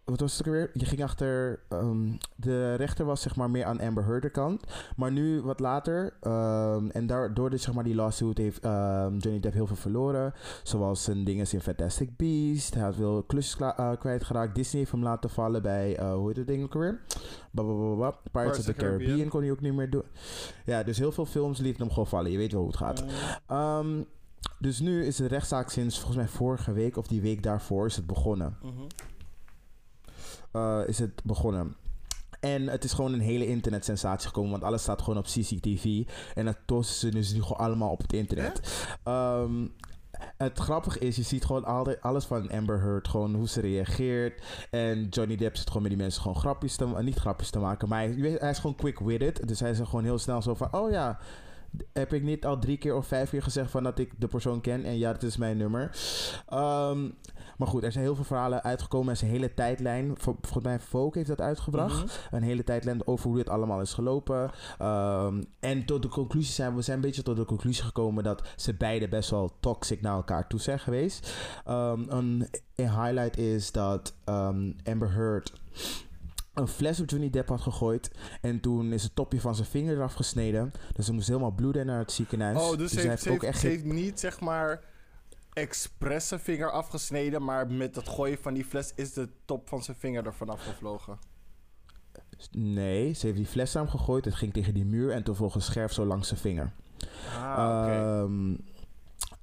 [0.08, 0.70] Wat was het ook weer?
[0.74, 1.60] Je ging achter...
[1.68, 4.64] ehm, de rechter was zeg maar meer aan Amber Heard kant.
[4.96, 6.12] Maar nu wat later...
[6.20, 10.32] ehm, en daardoor dus, zeg maar die lawsuit heeft ehm, Johnny Depp heel veel verloren.
[10.62, 12.74] Zoals zijn dingen in Fantastic Beast.
[12.74, 14.54] Hij had veel klusjes eh, kwijtgeraakt.
[14.54, 15.96] Disney heeft hem laten vallen bij...
[15.96, 17.00] eh, hoe heet het ding ook alweer?
[17.50, 18.20] Babababab.
[18.32, 19.28] Pirates of the Caribbean.
[19.28, 20.02] kon hij ook niet meer doen.
[20.64, 22.30] Ja, dus heel veel films lieten hem gewoon vallen.
[22.30, 23.04] Je weet wel hoe het gaat.
[23.46, 24.02] Ehm,
[24.58, 27.96] dus nu is de rechtszaak sinds volgens mij vorige week of die week daarvoor is
[27.96, 28.56] het begonnen.
[28.62, 28.72] Mhm.
[30.52, 31.76] Eh, is het begonnen.
[32.40, 36.02] En het is gewoon een hele internetsensatie gekomen, want alles staat gewoon op CCTV.
[36.34, 38.86] En dat posten ze dus nu gewoon allemaal op het internet.
[39.04, 39.66] Ehm,
[40.36, 44.42] het grappige is, je ziet gewoon altijd alles van Amber Heard, gewoon hoe ze reageert.
[44.70, 47.58] En Johnny Depp zit gewoon met die mensen gewoon grapjes te ma- niet grapjes te
[47.58, 49.48] maken, maar hij, hij is gewoon quick-witted.
[49.48, 51.18] Dus hij zegt gewoon heel snel zo van, oh ja,
[51.92, 54.60] heb ik niet al drie keer of vijf keer gezegd van dat ik de persoon
[54.60, 55.90] ken en ja, dat is mijn nummer.
[56.46, 57.08] Ehm,
[57.58, 59.06] maar goed, er zijn heel veel verhalen uitgekomen.
[59.08, 60.14] Er is een hele tijdlijn.
[60.18, 62.04] Vol- Volgens mij Vogue heeft dat uitgebracht.
[62.04, 62.34] Mhm.
[62.34, 64.50] Een hele tijdlijn over hoe dit allemaal is gelopen.
[64.78, 68.48] Ehm, en tot de conclusie zijn we zijn een beetje tot de conclusie gekomen dat
[68.56, 71.34] ze beide best wel toxic naar elkaar toe zijn geweest.
[71.64, 75.52] Ehm, een, een highlight is dat ehm, Amber Heard
[76.54, 78.10] een fles op Johnny Depp had gegooid.
[78.40, 80.72] En toen is het topje van zijn vinger eraf gesneden.
[80.92, 82.58] Dus ze moest helemaal bloeden naar het ziekenhuis.
[82.58, 84.80] Oh, dus, hij heeft, ze, ook echt heeft niet zeg maar
[85.58, 89.82] expres zijn vinger afgesneden, maar met het gooien van die fles is de top van
[89.82, 91.18] zijn vinger er vanaf gevlogen.
[92.50, 94.24] Nee, ze heeft die fles aan hem gegooid.
[94.24, 96.72] Het ging tegen die muur en toen volgens scherf zo langs zijn vinger.
[97.36, 97.92] Ah, oké.
[97.92, 98.54] Ehm,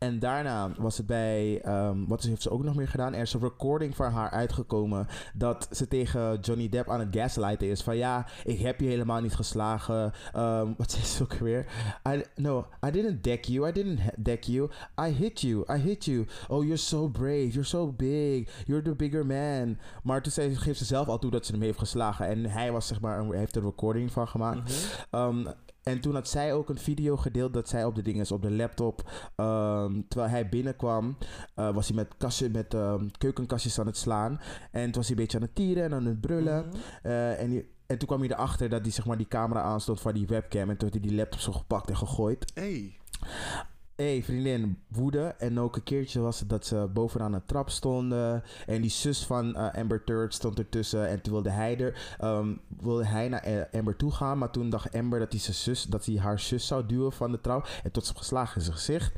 [0.06, 3.14] en daarna was het bij, ehm, wat heeft ze ook nog meer gedaan?
[3.14, 7.68] Er is een recording van haar uitgekomen dat ze tegen Johnny Depp aan het gaslighten
[7.70, 7.82] is.
[7.84, 10.14] Van ja, ik heb je helemaal niet geslagen.
[10.34, 11.66] Ehm, wat zei ze ook weer?
[12.10, 13.68] I, no, I didn't deck you.
[13.68, 14.70] I didn't deck you.
[15.02, 15.64] I hit you.
[15.76, 16.26] I hit you.
[16.48, 17.48] Oh, you're so brave.
[17.48, 18.64] You're so big.
[18.66, 19.78] You're the bigger man.
[20.04, 22.28] Maar toen zei, geeft ze zelf al toe dat ze hem heeft geslagen.
[22.28, 24.98] En hij was zeg maar, een- heeft er een recording van gemaakt.
[25.12, 25.22] Mhm.
[25.22, 25.48] Um,
[25.90, 28.42] en toen had zij ook een video gedeeld dat zij op de dingen is op
[28.42, 29.12] de laptop.
[29.36, 31.18] ehm, terwijl hij binnenkwam,
[31.56, 34.40] eh, was hij met, kastje, met ehm, keukenkastjes aan het slaan.
[34.72, 36.66] En toen was hij een beetje aan het tieren en aan het brullen.
[36.68, 36.76] Mhm.
[37.04, 40.02] Eh, en, die- en toen kwam hij erachter dat hij zeg maar, die camera aanstond
[40.02, 40.70] van die webcam.
[40.70, 42.52] En toen had hij die laptop zo gepakt en gegooid.
[42.54, 42.98] Hey.
[43.96, 45.36] Hey, vriendin, woede.
[45.38, 48.44] En ook een keertje was het dat ze bovenaan een trap stonden.
[48.66, 51.08] En die zus van eh, Amber Turd stond ertussen.
[51.08, 54.38] En toen wilde hij, ehm, wilde hij naar eh, Amber toe gaan.
[54.38, 57.42] Maar toen dacht Amber dat hij, zus, dat hij haar zus zou duwen van de
[57.42, 57.68] trap.
[57.84, 59.14] En tot ze geslagen in zijn gezicht.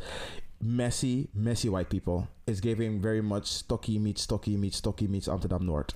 [0.57, 2.27] Messy, messy white people.
[2.43, 5.95] It's giving very much stocky meets stocky meets stocky meets Amsterdam Noord.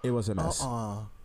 [0.00, 0.62] It was a mess.
[0.62, 1.19] Uh-uh.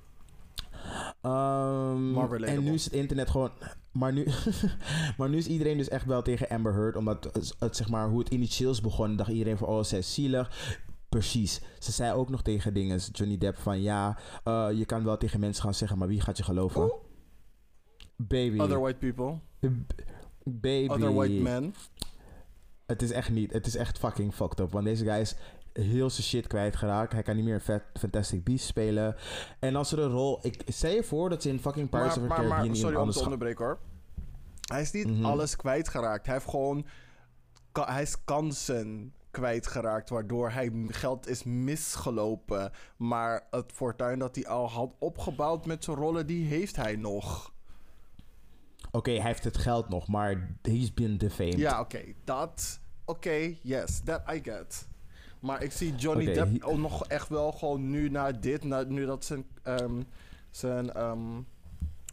[1.22, 2.46] Relatable.
[2.46, 3.52] en nu is het internet gewoon.
[3.92, 4.28] Maar nu,
[5.18, 6.96] maar nu is iedereen dus echt wel tegen Amber Heard.
[6.96, 9.98] Omdat het, het, zeg maar, hoe het initieel is begonnen, dacht iedereen van oh, zij
[10.00, 10.78] is zielig.
[11.10, 11.62] Precies.
[11.80, 15.40] Ze zei ook nog tegen dingen, Johnny Depp, van ja, eh, je kan wel tegen
[15.40, 16.92] mensen gaan zeggen, maar wie gaat je geloven?
[18.16, 18.60] Baby.
[18.60, 19.38] Other white people.
[19.60, 20.04] B-
[20.44, 20.88] Baby.
[20.88, 21.74] Other white men.
[22.86, 23.54] Het is echt niet.
[23.54, 24.72] Het is echt fucking fucked up.
[24.72, 25.36] Want deze guy is
[25.82, 27.14] heel zijn shit kwijtgeraakt.
[27.14, 29.16] Hij kan niet meer Fa- Fantastic Beasts spelen.
[29.60, 30.40] En als er een rol...
[30.42, 32.76] Ik stel je voor dat ze in fucking Pirates Maar, of the maar, Caribbean maar
[32.76, 33.80] iemand sorry om te onderbreken hoor.
[34.66, 35.26] Hij is niet Mhm.
[35.26, 36.26] alles kwijtgeraakt.
[36.26, 36.86] Hij heeft gewoon...
[37.72, 42.72] ka- hij is kansen kwijtgeraakt, waardoor hij geld is misgelopen.
[42.98, 47.54] Maar het fortuin dat hij al had opgebouwd met zijn rollen, die heeft hij nog.
[48.92, 51.58] Oké, hij heeft het geld nog, maar he's been defamed.
[51.58, 52.02] Ja, oké.
[52.24, 52.80] Dat...
[53.06, 54.02] Oké, yes.
[54.06, 54.88] That I get.
[55.46, 58.64] Maar ik zie Johnny Depp ook nog echt wel gewoon nu na dit...
[58.64, 59.46] Na, nu dat zijn...
[59.64, 60.02] ehm,
[60.50, 61.20] zijn ehm,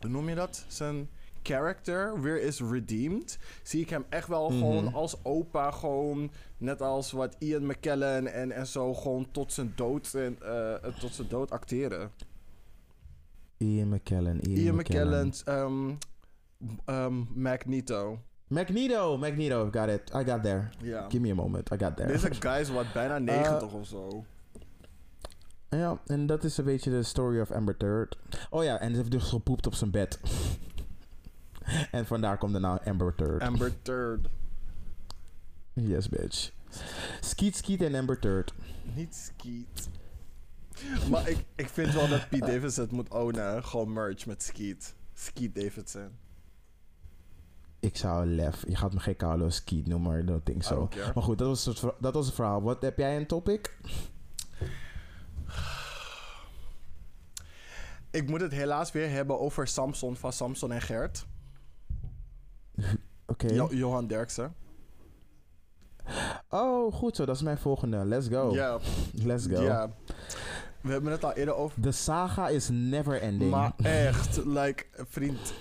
[0.00, 0.64] hoe noem je dat?
[0.68, 1.08] Zijn
[1.42, 3.38] character weer is redeemed...
[3.62, 4.58] zie ik hem echt wel Mhm.
[4.58, 5.70] gewoon als opa...
[5.70, 8.94] gewoon net als wat Ian McKellen en, en zo...
[8.94, 12.10] gewoon tot zijn dood, en, eh, eh, tot zijn dood acteren.
[13.56, 14.40] Ian McKellen.
[14.40, 15.32] Ian, Ian McKellen.
[16.84, 18.18] Ehm, Magneto.
[18.52, 19.16] Magneto.
[19.16, 19.70] Magneto.
[19.70, 20.10] Got it.
[20.14, 20.70] I got there.
[20.82, 21.06] Ja.
[21.08, 21.72] Give me a moment.
[21.72, 22.08] I got there.
[22.12, 24.24] Deze guy is wat bijna 90 of zo.
[25.68, 28.18] Ja, en dat is een beetje de story of Amber Third.
[28.50, 30.20] Oh ja, en ze heeft dus gepoept op zijn bed.
[31.90, 33.42] en vandaar komt de naam Amber Third.
[33.42, 34.28] Amber Third.
[35.72, 36.50] yes, bitch.
[37.20, 38.54] Skeet Skeet en Amber Third.
[38.94, 39.88] Niet Skeet.
[41.10, 43.64] maar ik, ik vind wel dat Pete Davidson het moet ownen.
[43.64, 44.94] Gewoon merch met Skeet.
[45.14, 46.10] Skeet Davidson.
[47.82, 48.64] Ik zou lef.
[48.68, 50.74] Je gaat me geen Carlos Skeet noemen, maar I don't think I so.
[50.74, 51.10] don't care.
[51.14, 52.62] Maar goed, dat was, het, dat was het verhaal.
[52.62, 53.76] Wat heb jij een topic?
[58.10, 61.26] Ik moet het helaas weer hebben over Samson van Samson en Gert.
[63.26, 63.46] Oké.
[63.46, 64.54] Jo- Johan Derksen.
[66.48, 67.24] Oh, goed zo.
[67.24, 68.04] Dat is mijn volgende.
[68.04, 68.52] Let's go.
[68.54, 68.78] Ja,
[69.12, 69.62] Let's go.
[69.62, 69.90] ja.
[70.80, 71.82] We hebben het al eerder over.
[71.82, 73.50] De saga is never ending.
[73.50, 75.52] Maar echt, like, vriend.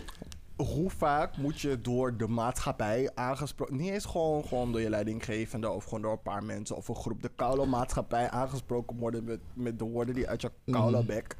[0.61, 3.75] Hoe vaak moet je door de maatschappij aangesproken...
[3.75, 5.69] Niet eens gewoon, gewoon door je leidinggevende...
[5.69, 7.21] of gewoon door een paar mensen of een groep...
[7.21, 9.23] de koude maatschappij aangesproken worden...
[9.23, 11.05] met, met de woorden die uit je koude Mhm.
[11.05, 11.37] bek...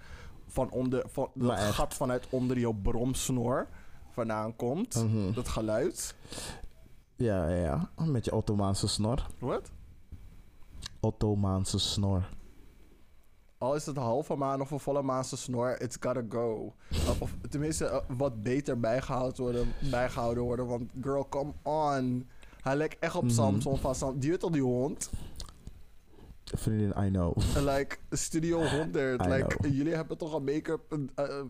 [0.48, 3.68] van, onder, van dat gat vanuit onder je bromsnoor
[4.12, 4.96] vandaan komt.
[4.96, 5.34] Mhm.
[5.34, 6.16] Dat geluid.
[7.16, 7.56] Ja, ja,
[7.96, 8.06] ja.
[8.06, 9.26] Met je Ottomaanse snor.
[9.40, 9.72] Wat?
[11.00, 12.30] Ottomaanse snor.
[13.62, 16.74] Al is het een halve maan of een volle maan zijn snor, it's gotta go.
[17.20, 20.68] Of- tenminste, eh, wat beter bijgehouden worden, bijgehouden worden.
[20.68, 22.28] Want girl, come on.
[22.62, 23.34] Hij lijkt echt op Mhm.
[23.34, 24.20] Samson van Sam.
[24.20, 25.10] Die weet al die hond.
[26.44, 27.38] Vriendin, I know.
[27.56, 29.22] Like, Studio 100.
[29.26, 29.74] I Like, know.
[29.74, 30.82] jullie hebben toch een make-up...
[31.16, 31.46] eh, eh,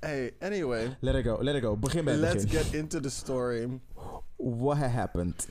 [0.00, 0.96] hey, anyway.
[1.00, 1.76] Let it go, let it go.
[1.76, 2.60] Begin bij het Let's begin.
[2.64, 3.80] get into the story.
[4.36, 5.48] What happened?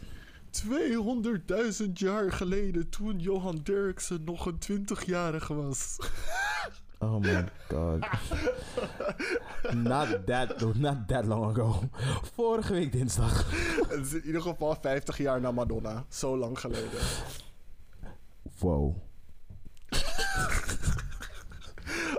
[0.52, 5.98] 200.000 jaar geleden, toen Johan Derksen nog een 20-jarige was.
[7.00, 8.00] Oh my god.
[9.84, 11.90] not, that, not that long ago.
[12.34, 13.46] Vorige week dinsdag.
[13.90, 16.06] Het is in ieder geval 50 jaar na Madonna.
[16.10, 17.00] Zo lang geleden.
[18.60, 18.96] Wow.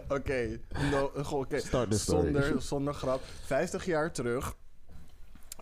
[0.09, 0.61] Oké,
[0.91, 1.11] no.
[1.49, 2.33] Start the story.
[2.33, 3.23] Zonder, zonder grap.
[3.45, 4.57] 50 jaar terug.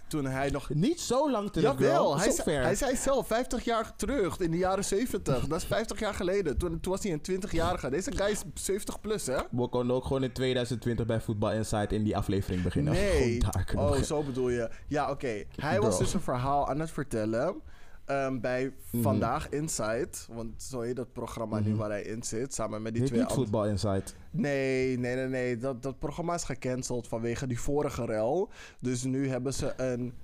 [0.09, 0.69] Toen hij nog.
[0.75, 2.63] Niet zo lang terug, Jawel, hij, Zo zei, ver.
[2.63, 5.47] hij zei zelf 50 jaar terug in de jaren 70.
[5.47, 6.59] Dat is 50 jaar geleden.
[6.59, 7.91] Toen, toen was hij een 20-jarige.
[7.91, 9.39] Deze guy is 70 plus, hè?
[9.51, 12.93] We konden ook gewoon in 2020 bij Voetbal Insight in die aflevering beginnen.
[12.93, 13.39] Nee.
[13.47, 14.05] Oh, beginnen.
[14.05, 14.71] zo bedoel je.
[14.87, 15.45] Ja, oké.
[15.57, 15.99] Hij was Girl.
[15.99, 17.55] dus een verhaal aan het vertellen.
[18.07, 19.03] Ehm, bij Mhm.
[19.03, 20.29] Vandaag Insight.
[20.33, 21.79] Want zo heet dat programma nu Mhm.
[21.79, 22.55] waar hij in zit.
[22.55, 23.33] Samen met die Heet twee niet.
[23.33, 24.15] Voetbal Insight.
[24.31, 25.57] Nee, nee, nee, nee.
[25.57, 28.51] Dat, dat programma is gecanceld vanwege die vorige rel.
[28.81, 30.15] Dus nu hebben ze een.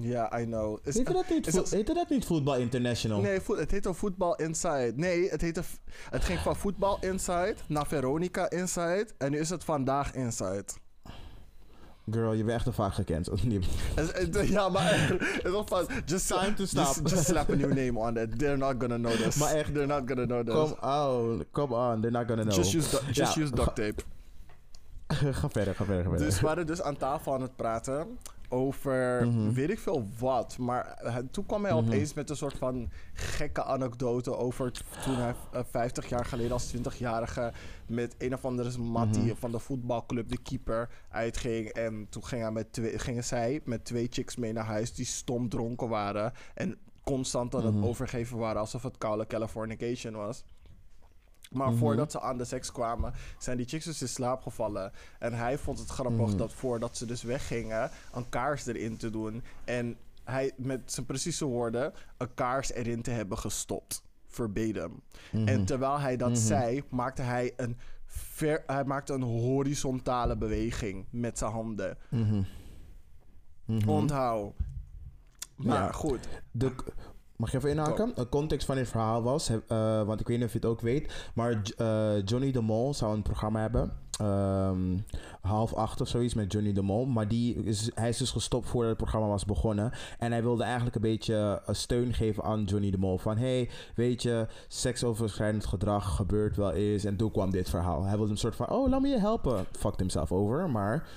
[0.00, 0.78] Ja, I know.
[0.82, 3.20] Is, Heette dat, niet is vo- dat- heette dat niet Voetbal International?
[3.20, 4.92] Nee, het heette Voetbal Inside.
[4.96, 5.62] Nee, het, heette,
[6.10, 9.06] het ging van Voetbal Inside naar Veronica Inside.
[9.18, 10.64] En nu is het Vandaag Inside.
[12.10, 13.40] Girl, je bent echt te vaak gecanceld.
[13.94, 15.08] Het- Ja, maar
[15.42, 16.84] het was van, just, Time to stop.
[16.86, 18.38] Just, just slap a new name on it.
[18.38, 19.36] They're not gonna know this.
[19.36, 20.54] Maar echt, They're not gonna know this.
[20.54, 22.54] Come on, come on, they're not gonna know.
[22.54, 24.02] Just use, just Ja, use duct tape.
[25.40, 26.26] ga verder, ga verder, ga verder.
[26.26, 29.52] Dus we waren dus aan tafel aan het praten over Mhm.
[29.52, 30.58] weet ik veel wat.
[30.58, 31.84] Maar eh, toen kwam hij Mhm.
[31.86, 34.70] opeens met een soort van gekke anekdote over
[35.04, 37.52] toen hij eh, 50 jaar geleden als 20-jarige
[37.86, 39.34] met een of andere mattie Mhm.
[39.34, 41.68] van de voetbalclub, de keeper, uitging.
[41.68, 45.06] En toen ging hij met twee, gingen zij met twee chicks mee naar huis die
[45.06, 46.32] stom dronken waren.
[46.54, 50.44] En constant aan het overgeven waren alsof het koude Californication was.
[51.54, 51.78] Maar Mhm.
[51.78, 54.92] voordat ze aan de seks kwamen, zijn die chicks dus in slaap gevallen.
[55.18, 56.36] En hij vond het grappig Mhm.
[56.36, 59.42] dat voordat ze dus weggingen, een kaars erin te doen.
[59.64, 64.02] En hij, met zijn precieze woorden, een kaars erin te hebben gestopt.
[64.26, 65.02] Verbeden.
[65.32, 65.48] Mhm.
[65.48, 71.38] En terwijl hij dat zei, maakte hij een, ver, hij maakte een horizontale beweging met
[71.38, 71.98] zijn handen.
[73.86, 74.54] Onthoud.
[75.56, 75.92] Maar Ja.
[75.92, 76.28] goed.
[76.50, 76.72] De,
[77.36, 78.12] mag je even inhaken?
[78.14, 80.80] De context van dit verhaal was, eh, want ik weet niet of je het ook
[80.80, 84.02] weet, maar eh, Johnny de Mol zou een programma hebben.
[84.20, 84.98] ehm,
[85.40, 87.06] half acht of zoiets met Johnny de Mol.
[87.06, 89.92] Maar die is, hij is dus gestopt voordat het programma was begonnen.
[90.18, 93.18] En hij wilde eigenlijk een beetje eh, steun geven aan Johnny de Mol.
[93.18, 97.04] Van hey, weet je, seksoverschrijdend gedrag gebeurt wel eens.
[97.04, 98.04] En toen kwam dit verhaal.
[98.04, 99.64] Hij wilde een soort van, oh, laat me je helpen.
[99.72, 101.08] Fucked himself over, maar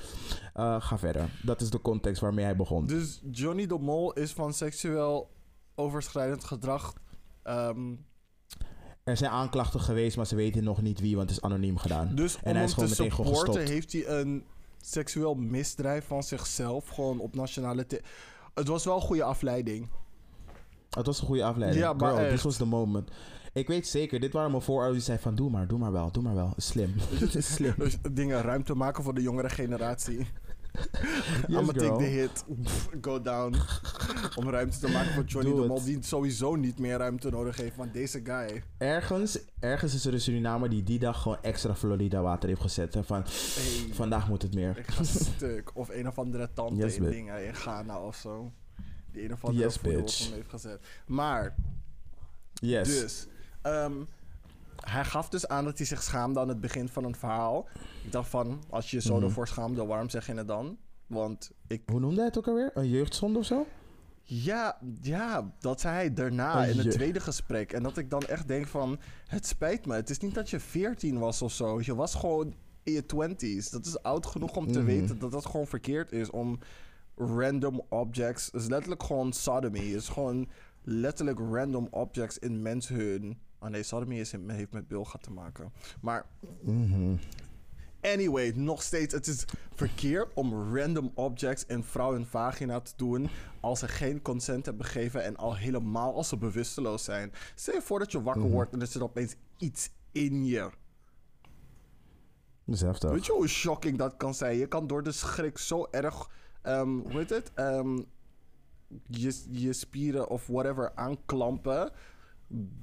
[0.80, 1.30] ga verder.
[1.43, 2.86] Dat is de context waarmee hij begon.
[2.86, 5.30] Dus Johnny de Mol is van seksueel
[5.78, 6.94] overschrijdend gedrag.
[7.44, 7.94] ehm,
[9.04, 12.16] Er zijn aanklachten geweest, maar ze weten nog niet wie, want het is anoniem gedaan.
[12.16, 13.74] Dus En om hij is gewoon te meteen gewoon supporten gestopt.
[13.74, 14.46] heeft hij een
[14.82, 17.86] seksueel misdrijf van zichzelf gewoon op nationale...
[18.54, 19.90] Het was wel een goede afleiding.
[20.90, 21.84] Het was een goede afleiding.
[21.84, 23.12] Ja, maar Girl, this was the moment.
[23.54, 25.36] Ik weet zeker, dit waren mijn voorouders die zeiden van...
[25.36, 26.54] Doe maar, doe maar wel, doe maar wel.
[26.58, 26.94] Slim.
[27.20, 27.74] Het is slim.
[27.78, 30.28] Dus dingen ruimte maken voor de jongere generatie.
[31.48, 31.98] Yes, girl.
[31.98, 32.44] the hit.
[33.02, 33.56] Go down.
[34.36, 35.76] Om ruimte te maken voor Johnny Doe de Mol.
[35.78, 35.86] het.
[35.86, 37.76] Die sowieso niet meer ruimte nodig heeft.
[37.76, 38.63] Want deze guy...
[38.78, 42.94] Ergens, ergens is er een Surinamer die die dag gewoon extra Florida water heeft gezet.
[42.94, 43.24] Hè, van,
[43.56, 44.78] Hey, vandaag moet het meer.
[44.78, 45.04] ik ga
[45.36, 45.72] stuk.
[45.74, 48.52] Of een of andere tante Yes, in dingen in Ghana of zo.
[49.12, 50.32] Die een of andere Yes, bitch.
[50.34, 50.80] heeft gezet.
[51.06, 51.56] Maar...
[52.54, 52.88] Yes.
[52.88, 53.28] Dus,
[53.62, 53.94] ehm,
[54.89, 57.67] hij gaf dus aan dat hij zich schaamde aan het begin van een verhaal.
[58.06, 59.23] Ik dacht van, als je je zo Mhm.
[59.23, 60.78] ervoor schaamde, waarom zeg je het dan?
[61.08, 61.82] Want ik...
[61.86, 62.71] Hoe noemde hij het ook alweer?
[62.73, 63.65] Een jeugdzonde of zo?
[64.23, 67.71] Ja, ja, dat zei hij daarna Oh, in het tweede gesprek.
[67.73, 69.93] En dat ik dan echt denk van, het spijt me.
[69.95, 71.80] Het is niet dat je 14 was of zo.
[71.82, 73.69] Je was gewoon in je 20s.
[73.69, 74.88] Dat is oud genoeg om te Mhm.
[74.88, 76.30] weten dat dat gewoon verkeerd is.
[76.30, 76.60] Om
[77.15, 78.45] random objects...
[78.45, 79.80] Het is letterlijk gewoon sodomy.
[79.91, 80.50] Het is gewoon
[80.84, 83.38] letterlijk random objects in menshun.
[83.60, 85.72] Ah nee, sodomy is, heeft met bilgat te maken.
[86.02, 86.26] Maar
[86.62, 87.15] Mhm.
[88.02, 93.30] Anyway, nog steeds, het is verkeerd om random objects in vrouw hun vagina te doen
[93.60, 97.32] als ze geen consent hebben gegeven en al helemaal als ze bewusteloos zijn.
[97.56, 98.52] Stel je voor dat je wakker Mhm.
[98.52, 100.70] wordt en er zit opeens iets in je.
[102.65, 103.10] Dat is heftig.
[103.12, 104.58] Weet je hoe shocking dat kan zijn?
[104.58, 106.30] Je kan door de schrik zo erg,
[106.62, 107.52] ehm, hoe heet het?
[107.54, 107.98] Ehm,
[109.08, 111.91] je, je spieren of whatever aanklampen.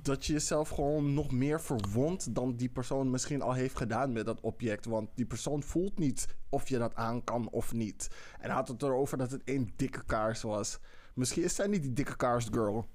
[0.02, 4.26] Dat je jezelf gewoon nog meer verwondt dan die persoon misschien al heeft gedaan met
[4.26, 4.84] dat object.
[4.84, 8.08] Want die persoon voelt niet of je dat aan kan of niet.
[8.40, 10.78] En hij had het erover dat het één dikke kaars was.
[11.14, 12.86] Misschien is zij niet die dikke kaars girl.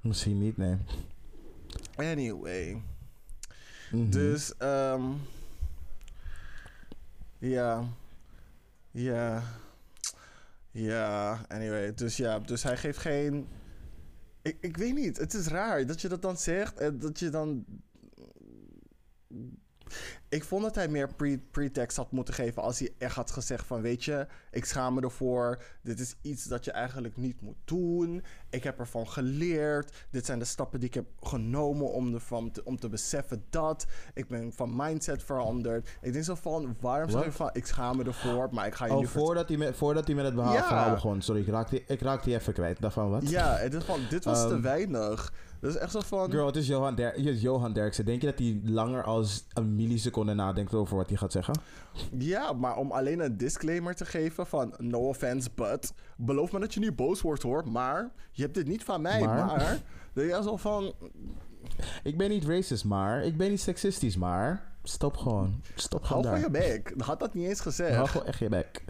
[0.00, 0.76] Misschien niet, nee.
[1.96, 2.82] Anyway.
[3.90, 4.10] Mhm.
[4.10, 5.02] Dus, ehm
[7.38, 7.84] ja.
[8.90, 9.42] Ja.
[10.70, 11.94] Ja, anyway.
[11.94, 13.48] Dus ja, dus hij geeft geen.
[14.46, 15.16] Ik, ik weet niet.
[15.16, 17.64] Het is raar dat je dat dan zegt en dat je dan.
[20.28, 23.66] Ik vond dat hij meer pre- pretext had moeten geven als hij echt had gezegd
[23.66, 23.80] van...
[23.80, 25.62] weet je, ik schaam me ervoor.
[25.82, 28.22] Dit is iets dat je eigenlijk niet moet doen.
[28.50, 30.06] Ik heb ervan geleerd.
[30.10, 33.86] Dit zijn de stappen die ik heb genomen om, ervan te, om te beseffen dat.
[34.14, 35.88] Ik ben van mindset veranderd.
[36.00, 37.50] Ik denk zo van, waarom zeg je van...
[37.52, 40.14] ik schaam me ervoor, maar ik ga je Oh, nu voordat hij, met, voordat hij
[40.16, 40.90] met het verhaal, Ja.
[40.94, 41.22] begon.
[41.22, 42.80] Sorry, ik raakte, ik raakte die even kwijt.
[42.80, 43.28] Daarvan wat?
[43.28, 45.32] Ja, en dit, van, dit was te Ehm, weinig.
[45.60, 46.30] Dat is echt zo van...
[46.30, 48.04] Girl, het is Johan, Der het is Johan Derksen.
[48.04, 51.60] Denk je dat hij langer als een milliseconde nadenkt over wat hij gaat zeggen?
[52.18, 56.74] Ja, maar om alleen een disclaimer te geven van no offense, but beloof me dat
[56.74, 59.46] je niet boos wordt hoor, maar je hebt dit niet van mij, Maar?
[59.46, 59.78] maar,
[60.14, 60.94] dat je zo van
[62.02, 63.24] Ik ben niet racist, maar.
[63.24, 64.74] Ik ben niet seksistisch, maar.
[64.82, 65.62] Stop gewoon.
[65.74, 66.94] Stop gewoon hou van je bek.
[66.98, 67.94] Had dat niet eens gezegd.
[67.94, 68.84] Hou gewoon echt je bek.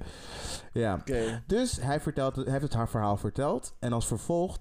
[0.72, 1.02] Ja.
[1.46, 3.74] Dus hij, vertelt, hij heeft het haar verhaal verteld.
[3.78, 4.58] En als vervolg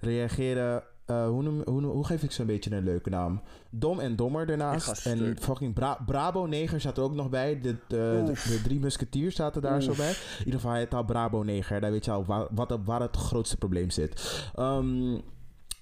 [0.00, 0.82] reageren...
[1.06, 3.42] eh, hoe, noem, hoe, hoe geef ik ze een beetje een leuke naam?
[3.70, 5.06] Dom en Dommer daarnaast.
[5.06, 7.60] En fucking Bra Brabo Neger zat er ook nog bij.
[7.60, 8.42] De, de, de, Oef.
[8.42, 10.10] de drie musketiers zaten daar zo bij.
[10.10, 11.80] In ieder geval, hij het al Brabo Neger.
[11.80, 14.42] Daar weet je al waar, wat, waar het grootste probleem zit.
[14.54, 15.14] Ehm,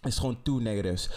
[0.02, 1.10] is gewoon negatives.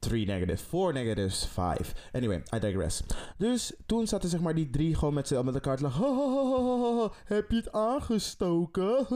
[0.00, 1.84] Three negatives, four negatives, five.
[2.12, 3.02] Anyway, I digress.
[3.38, 6.04] Dus toen zaten zeg maar die drie gewoon met, z'n- met elkaar te lachen.
[6.04, 9.06] "Ha, ha, ha, ha, ha, ha, Heb je het aangestoken?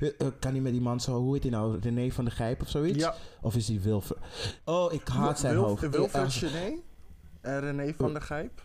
[0.00, 1.78] Eh, eh, kan hij met die man zo, hoe heet hij nou?
[1.80, 2.98] René van der Gijp of zoiets?
[2.98, 4.18] Ja, Of is die Wilfred?
[4.64, 5.88] Oh, ik haat zijn hoofd.
[5.90, 6.72] Wilfred Eh, Gené
[7.40, 8.62] en René van der Gijp.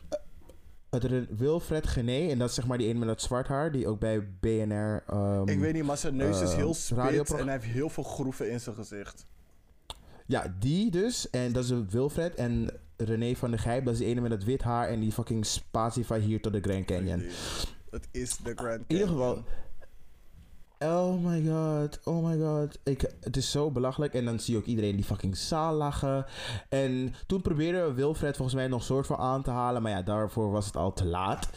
[0.89, 3.71] het Ren- Wilfred Gené, en dat is zeg maar die ene met dat zwart haar,
[3.71, 5.03] die ook bij BNR...
[5.07, 7.89] ehm, Ik weet niet, maar zijn neus is eh, heel spit en hij heeft heel
[7.89, 9.25] veel groeven in zijn gezicht.
[10.27, 11.29] Ja, die dus.
[11.29, 12.35] En dat is Wilfred.
[12.35, 15.11] En René van der Gijp, dat is die ene met het wit haar en die
[15.11, 17.23] fucking Spacify hier tot de Grand Canyon.
[17.89, 19.25] Het is de Grand In ieder Canyon.
[19.35, 19.43] geval.
[20.79, 22.79] Oh my god, oh my god.
[22.83, 24.13] Ik, het is zo belachelijk.
[24.13, 26.25] En dan zie je ook iedereen die fucking zaal lachen.
[26.69, 29.81] En toen probeerde Wilfred volgens mij nog soort van aan te halen.
[29.81, 31.49] Maar ja, daarvoor was het al te laat.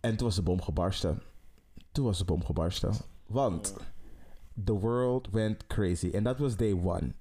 [0.00, 1.22] En toen was de bom gebarsten.
[1.92, 2.92] Toen was de bom gebarsten.
[3.26, 3.74] Want
[4.64, 6.10] the world went crazy.
[6.12, 7.12] En dat was day one.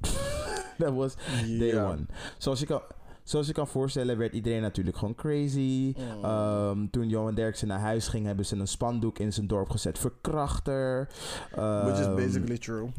[0.87, 1.15] dat was
[1.57, 2.05] day one.
[2.37, 2.81] Zoals je kan...
[3.23, 5.93] Zoals je kan voorstellen werd iedereen natuurlijk gewoon crazy.
[5.97, 6.23] Mm.
[6.23, 9.99] Ehm, toen Johan Derksen naar huis ging, hebben ze een spandoek in zijn dorp gezet.
[9.99, 11.07] Verkrachter.
[11.55, 12.89] Which is Ehm, basically true.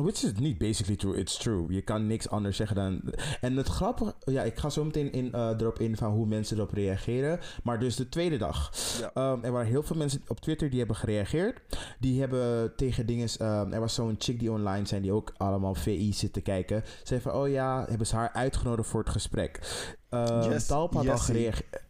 [0.00, 1.72] Which is niet basically true, it's true.
[1.72, 3.00] Je kan niks anders zeggen dan...
[3.40, 4.14] En het grappige...
[4.24, 7.40] Ja, ik ga zo meteen in, eh, erop in van hoe mensen erop reageren.
[7.62, 8.72] Maar dus de tweede dag.
[9.00, 9.10] Ja.
[9.14, 11.60] Ehm, er waren heel veel mensen op Twitter die hebben gereageerd.
[11.98, 13.28] Die hebben tegen dingen...
[13.38, 16.84] ehm, er was zo'n chick die online zijn die ook allemaal VI zit te kijken.
[17.02, 19.60] Zei van, oh ja, hebben ze haar uitgenodigd voor het gesprek.
[20.08, 21.82] Ehm Yes, Talp had al gereageerd...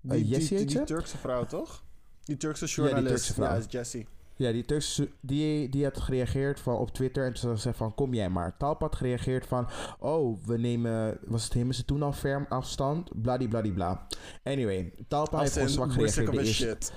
[0.00, 0.84] Die, Eh, die, die, die ze?
[0.84, 1.82] Turkse vrouw, toch?
[2.24, 3.08] Die Turkse die journalist.
[3.08, 3.48] Turkse vrouw.
[3.50, 4.06] Ja, is Jessie.
[4.40, 8.30] Ja, die Turkse, die, die had gereageerd van op Twitter en toen van kom jij
[8.30, 8.56] maar.
[8.56, 13.22] Talp had gereageerd van oh we nemen, was het nemen ze toen al ferm afstand?
[13.22, 14.06] Bladibladibla.
[14.44, 16.32] Anyway, Talpa heeft gewoon zwak gereageerd.
[16.32, 16.92] de shit.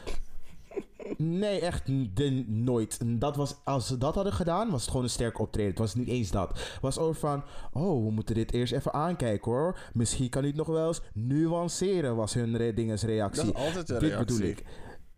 [1.17, 2.99] Nee, echt de, nooit.
[3.05, 5.69] Dat was, als ze dat hadden gedaan, was het gewoon een sterk optreden.
[5.69, 6.49] Het was niet eens dat.
[6.49, 9.79] Het was over van, oh, we moeten dit eerst even aankijken hoor.
[9.93, 12.73] Misschien kan hij het nog wel eens nuanceren, was hun re.
[12.73, 14.37] Dat is altijd een Dit reactie.
[14.37, 14.63] bedoel ik.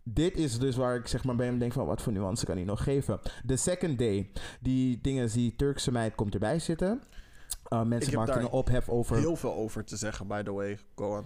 [0.08, 2.56] Dit is dus waar ik zeg maar bij hem denk van wat voor nuance kan
[2.56, 3.20] hij nog geven.
[3.44, 7.02] De second day, die dingen, die Turkse meid komt erbij zitten.
[7.68, 9.16] Uh, mensen daar een ophef over.
[9.16, 10.78] Heel veel over te zeggen, by the way.
[10.94, 11.24] Go on.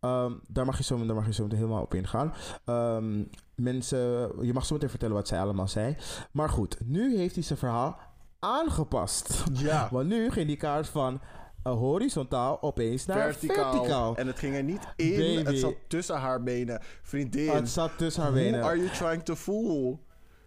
[0.00, 2.34] Ehm, daar, mag je zo, daar mag je zo meteen helemaal op ingaan.
[2.64, 3.22] Ehm,
[3.54, 3.98] mensen,
[4.46, 5.96] je mag zo meteen vertellen wat zij allemaal zei.
[6.30, 7.98] Maar goed, nu heeft hij zijn verhaal
[8.38, 9.44] aangepast.
[9.52, 9.88] Ja.
[9.92, 14.16] Want nu ging die kaart van eh, horizontaal opeens naar verticaal.
[14.16, 15.44] En het ging er niet in, Baby.
[15.50, 16.80] het zat tussen haar benen.
[17.02, 18.62] Vriendin, het zat tussen haar who benen.
[18.62, 20.04] are you trying to fool?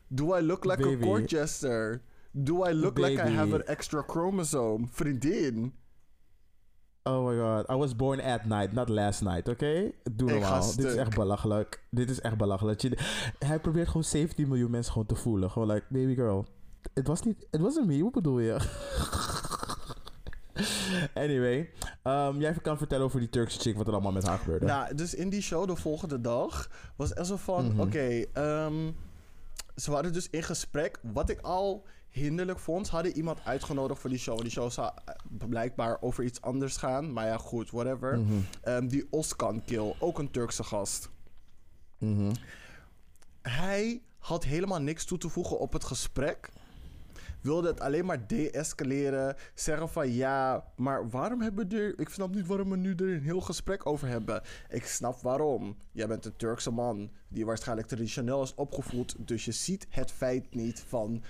[0.07, 1.03] Do I look like Baby.
[1.03, 2.01] a court jester?
[2.31, 4.87] Do I look like I have an extra chromosome?
[4.91, 5.73] Vriendin.
[7.03, 9.91] Oh my god, I was born at night, not last night, oké?
[10.11, 10.75] Doe Ik ga normaal.
[10.75, 11.83] Dit is echt belachelijk.
[11.89, 12.81] Dit is echt belachelijk.
[12.81, 12.97] Je-
[13.39, 15.51] hij probeert gewoon 17 miljoen mensen gewoon te voelen.
[15.51, 16.45] Gewoon like, baby girl.
[16.93, 18.57] Het was niet, het was een me, wat bedoel je?
[21.13, 21.69] anyway,
[22.01, 24.65] ehm, jij kan vertellen over die Turkse chick, wat er allemaal met haar gebeurde.
[24.65, 27.67] Nou, dus in die show de volgende dag was echt zo van...
[27.67, 27.79] Mhm.
[27.79, 28.91] Oké, ehm,
[29.75, 30.99] ze waren dus in gesprek.
[31.01, 34.41] Wat ik al hinderlijk vond, hadden iemand uitgenodigd voor die show.
[34.41, 35.15] Die show zou eh,
[35.49, 37.13] blijkbaar over iets anders gaan.
[37.13, 38.19] Maar ja, goed, whatever.
[38.19, 38.33] Mhm.
[38.61, 41.09] Ehm, die Oskan Kill, ook een Turkse gast.
[41.97, 42.33] Mhm.
[43.41, 46.49] Hij had helemaal niks toe te voegen op het gesprek.
[47.45, 49.35] Wilde het alleen maar de-escaleren.
[49.53, 51.99] Zeggen van ja, maar waarom hebben we er.
[51.99, 54.41] Ik snap niet waarom we nu er een heel gesprek over hebben.
[54.69, 55.77] Ik snap waarom.
[55.91, 59.15] Jij bent een Turkse man die waarschijnlijk traditioneel is opgevoed.
[59.27, 61.23] Dus je ziet het feit niet van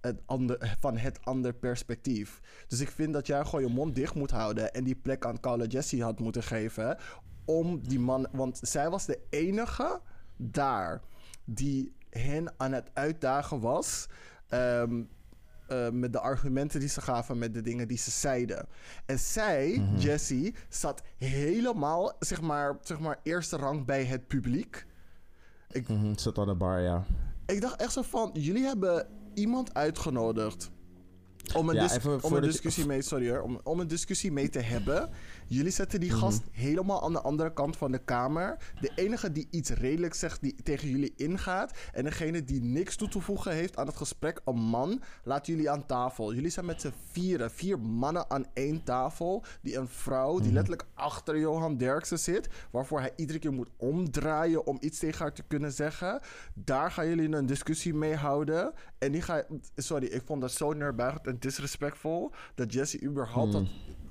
[0.00, 2.40] het ander, van het ander perspectief.
[2.68, 4.72] Dus ik vind dat jij gewoon je mond dicht moet houden.
[4.72, 6.98] En die plek aan Carla Jessie had moeten geven.
[7.44, 8.26] Om die man.
[8.32, 10.00] Want zij was de enige
[10.36, 11.00] daar
[11.44, 14.06] die hen aan het uitdagen was.
[14.48, 15.02] ehm,
[15.70, 18.66] eh, met de argumenten die ze gaven, met de dingen die ze zeiden.
[19.06, 24.86] En zij, Jessie, zat helemaal, zeg maar, zeg maar, eerste rang bij het publiek.
[25.88, 27.04] Mhm, Zat aan de bar, ja.
[27.46, 30.70] Ik dacht echt zo van, jullie hebben iemand uitgenodigd.
[31.56, 31.88] Om een, Ja,
[32.20, 35.10] om de- discussie mee, sorry hoor, om, om een discussie mee te hebben.
[35.52, 36.18] Jullie zetten die Mhm.
[36.18, 38.56] gast helemaal aan de andere kant van de kamer.
[38.80, 41.78] De enige die iets redelijk zegt, die tegen jullie ingaat.
[41.92, 45.70] En degene die niks toe te voegen heeft aan het gesprek, een man, laat jullie
[45.70, 46.34] aan tafel.
[46.34, 49.44] Jullie zijn met z'n vieren, vier mannen aan één tafel.
[49.62, 50.42] Die een vrouw, Mhm.
[50.42, 52.48] die letterlijk achter Johan Derksen zit.
[52.70, 56.20] Waarvoor hij iedere keer moet omdraaien om iets tegen haar te kunnen zeggen.
[56.54, 58.72] Daar gaan jullie een discussie mee houden.
[58.98, 59.44] En die ga
[59.76, 62.32] Sorry, ik vond dat zo neerbuigend en disrespectful.
[62.54, 63.66] Dat Jesse überhaupt dat,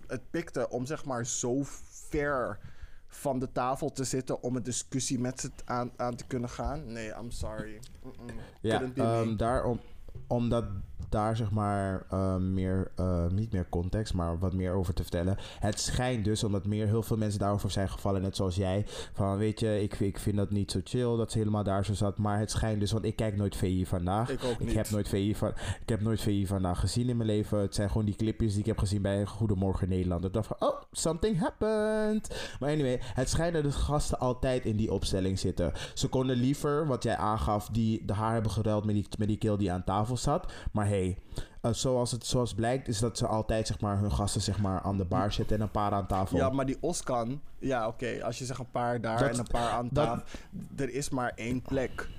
[0.10, 1.62] het pikte om zeg maar zo
[2.10, 2.60] ver
[3.08, 6.92] van de tafel te zitten om een discussie met ze aan, aan te kunnen gaan.
[6.92, 7.80] Nee, I'm sorry.
[8.04, 8.40] Mm-mm.
[8.62, 9.80] Ja, ehm, daarom,
[10.28, 10.66] omdat
[11.10, 15.38] daar zeg maar ehm, meer, eh, niet meer context, maar wat meer over te vertellen.
[15.60, 19.38] Het schijnt dus, omdat meer heel veel mensen daarover zijn gevallen, net zoals jij, van
[19.38, 22.18] weet je, ik, ik vind dat niet zo chill dat ze helemaal daar zo zat.
[22.18, 24.30] Maar het schijnt dus, want ik kijk nooit VI vandaag.
[24.30, 24.70] Ik ook niet.
[24.70, 25.50] Ik heb nooit VI, van,
[25.82, 27.60] ik heb nooit VI vandaag gezien in mijn leven.
[27.60, 30.26] Het zijn gewoon die clipjes die ik heb gezien bij Goedemorgen Nederland.
[30.26, 32.56] Ik dacht van, oh, something happened.
[32.60, 35.72] Maar anyway, het schijnt dat de gasten altijd in die opstelling zitten.
[35.94, 39.38] Ze konden liever, wat jij aangaf, die de haar hebben geruild met die, met die
[39.38, 40.52] kill die aan tafel zat.
[40.72, 41.18] Maar hey,
[41.62, 44.82] eh, zoals het zoals blijkt, is dat ze altijd zeg maar, hun gasten zeg maar,
[44.82, 46.38] aan de bar zitten en een paar aan tafel.
[46.38, 49.48] Ja, maar die Oskan, ja oké, als je zegt een paar daar Dat- en een
[49.52, 50.40] paar aan dat- tafel.
[50.78, 52.10] Er is maar één plek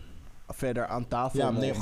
[0.48, 1.60] verder aan tafel Ja, nog.
[1.60, 1.72] nee,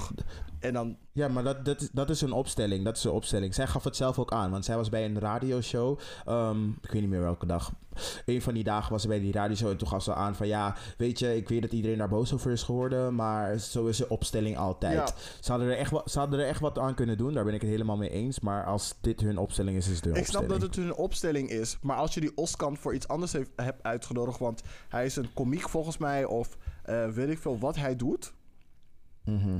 [0.61, 2.85] En dan, Ja, maar dat, dat, is, dat is een opstelling.
[2.85, 3.55] Dat is een opstelling.
[3.55, 5.99] Zij gaf het zelf ook aan, want zij was bij een radioshow.
[6.25, 7.73] ehm, ik weet niet meer welke dag.
[8.25, 10.47] Een van die dagen was ze bij die radioshow en toen gaf ze aan van
[10.47, 13.97] ja, weet je, ik weet dat iedereen daar boos over is geworden, maar zo is
[13.97, 14.95] de opstelling altijd.
[14.95, 15.15] Ja.
[15.41, 17.55] Ze, hadden er echt wat, ze hadden er echt wat aan kunnen doen, daar ben
[17.55, 18.41] ik het helemaal mee eens.
[18.41, 20.67] Maar als dit hun opstelling is, is het hun ik snap opstelling.
[20.67, 23.83] dat het een opstelling is, maar als je die Oskan voor iets anders heeft, hebt
[23.83, 27.97] uitgenodigd, want hij is een komiek volgens mij, of eh, weet ik veel wat hij
[27.97, 28.33] doet.
[29.25, 29.59] Mhm.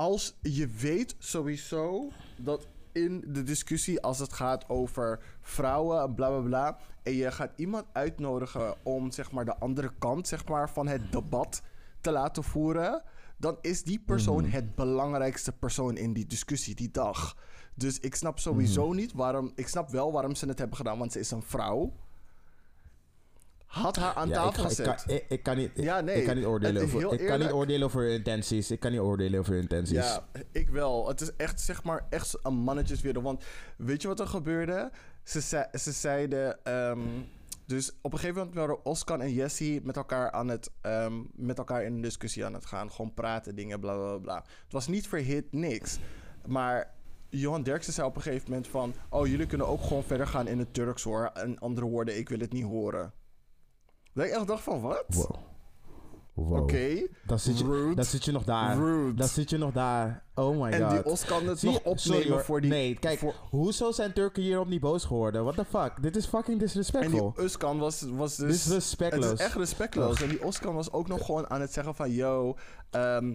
[0.00, 6.40] Als je weet sowieso dat in de discussie als het gaat over vrouwen, bla bla
[6.40, 10.86] bla, en je gaat iemand uitnodigen om zeg maar de andere kant zeg maar, van
[10.86, 11.62] het debat
[12.00, 13.02] te laten voeren,
[13.36, 17.36] dan is die persoon het belangrijkste persoon in die discussie die dag.
[17.74, 19.52] Dus ik snap sowieso niet waarom.
[19.54, 21.92] Ik snap wel waarom ze het hebben gedaan, want ze is een vrouw.
[23.70, 25.04] Had haar aan Ja, tafel ik, ik, gezet.
[25.06, 27.86] ik, ik kan niet, Ja, nee, ik kan niet oordelen over, ik kan niet oordelen
[27.86, 28.70] over intenties.
[28.70, 29.96] Ik kan niet oordelen over intenties.
[29.96, 31.08] Ja, ik wel.
[31.08, 33.24] Het is echt, zeg maar, echt een mannetjeswereld.
[33.24, 33.44] Want
[33.76, 34.90] weet je wat er gebeurde?
[35.24, 36.64] Ze, ze zeiden...
[36.64, 37.00] ehm,
[37.66, 41.58] dus op een gegeven moment waren Oscar en Jessie met elkaar, aan het, ehm, met
[41.58, 42.90] elkaar in een discussie aan het gaan.
[42.90, 44.36] Gewoon praten, dingen, bla bla bla.
[44.36, 45.98] Het was niet verhit, niks.
[46.46, 46.94] Maar
[47.28, 48.94] Johan Derksen zei op een gegeven moment van...
[49.08, 51.30] Oh, jullie kunnen ook gewoon verder gaan in het Turks hoor.
[51.44, 53.12] In andere woorden, ik wil het niet horen.
[54.12, 55.04] Dat ik echt dacht van, wat?
[55.08, 55.30] Wow.
[56.34, 56.62] Wow.
[56.62, 57.94] Oké, Dan zit, je, rude.
[57.94, 58.76] dan zit je nog daar.
[58.76, 59.14] Rude.
[59.14, 60.22] Dan zit je nog daar.
[60.34, 60.90] Oh my en god.
[60.90, 62.44] die Oscar het Zie nog je- opnemen sorry hoor.
[62.44, 62.70] voor die...
[62.70, 65.42] Nee, kijk, voor- hoezo zijn Turken hierom niet boos geworden?
[65.42, 66.02] What the fuck?
[66.02, 67.32] Dit is fucking En disrespectful.
[67.36, 68.46] die Uskan was, was dus...
[68.46, 69.24] Dit is respectloos.
[69.30, 70.22] Het is echt respectloos.
[70.22, 72.10] En die Oskan was ook nog gewoon aan het zeggen van...
[72.10, 72.56] Yo,
[72.90, 73.34] ehm,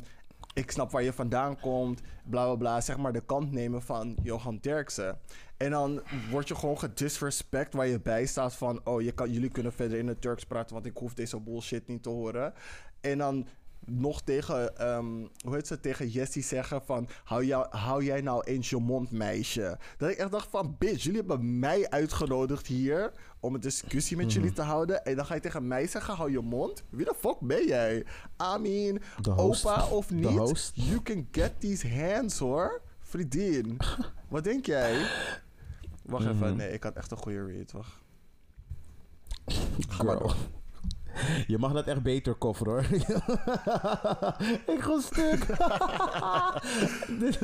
[0.53, 2.01] ik snap waar je vandaan komt.
[2.23, 2.82] Bla, bla, bla.
[2.82, 5.19] Zeg maar de kant nemen van Johan Derksen.
[5.58, 6.01] En dan
[6.32, 8.82] word je gewoon gedisrespect waar je bij staat van...
[8.84, 10.74] Oh, je kan, jullie kunnen verder in het Turks praten...
[10.74, 12.53] want ik hoef deze bullshit niet te horen.
[13.01, 13.47] En dan
[13.86, 15.06] nog tegen, ehm,
[15.45, 17.08] hoe heet ze, tegen Jessie zeggen van...
[17.24, 19.78] Hou, jou, hou jij nou eens je mond, meisje.
[19.97, 20.76] Dat ik echt dacht van...
[20.80, 23.12] Bitch, jullie hebben mij uitgenodigd hier...
[23.39, 25.06] om een discussie met jullie te houden.
[25.06, 26.84] En dan ga je tegen mij zeggen, hou je mond.
[26.89, 27.97] Wie de fuck ben jij?
[28.56, 29.66] I mean, De host.
[29.66, 30.26] opa of niet...
[30.26, 30.72] host.
[30.74, 32.82] You can get these hands, hoor.
[32.99, 33.78] Vriendin.
[34.30, 35.08] Wat denk jij?
[36.06, 36.47] Wacht even.
[36.47, 36.56] Mhm.
[36.56, 37.72] Nee, ik had echt een goede read.
[37.72, 38.03] Wacht.
[39.89, 40.36] Ga maar door.
[41.47, 42.84] Je mag dat echt beter kofferen hoor.
[44.76, 45.49] ik ga stuk.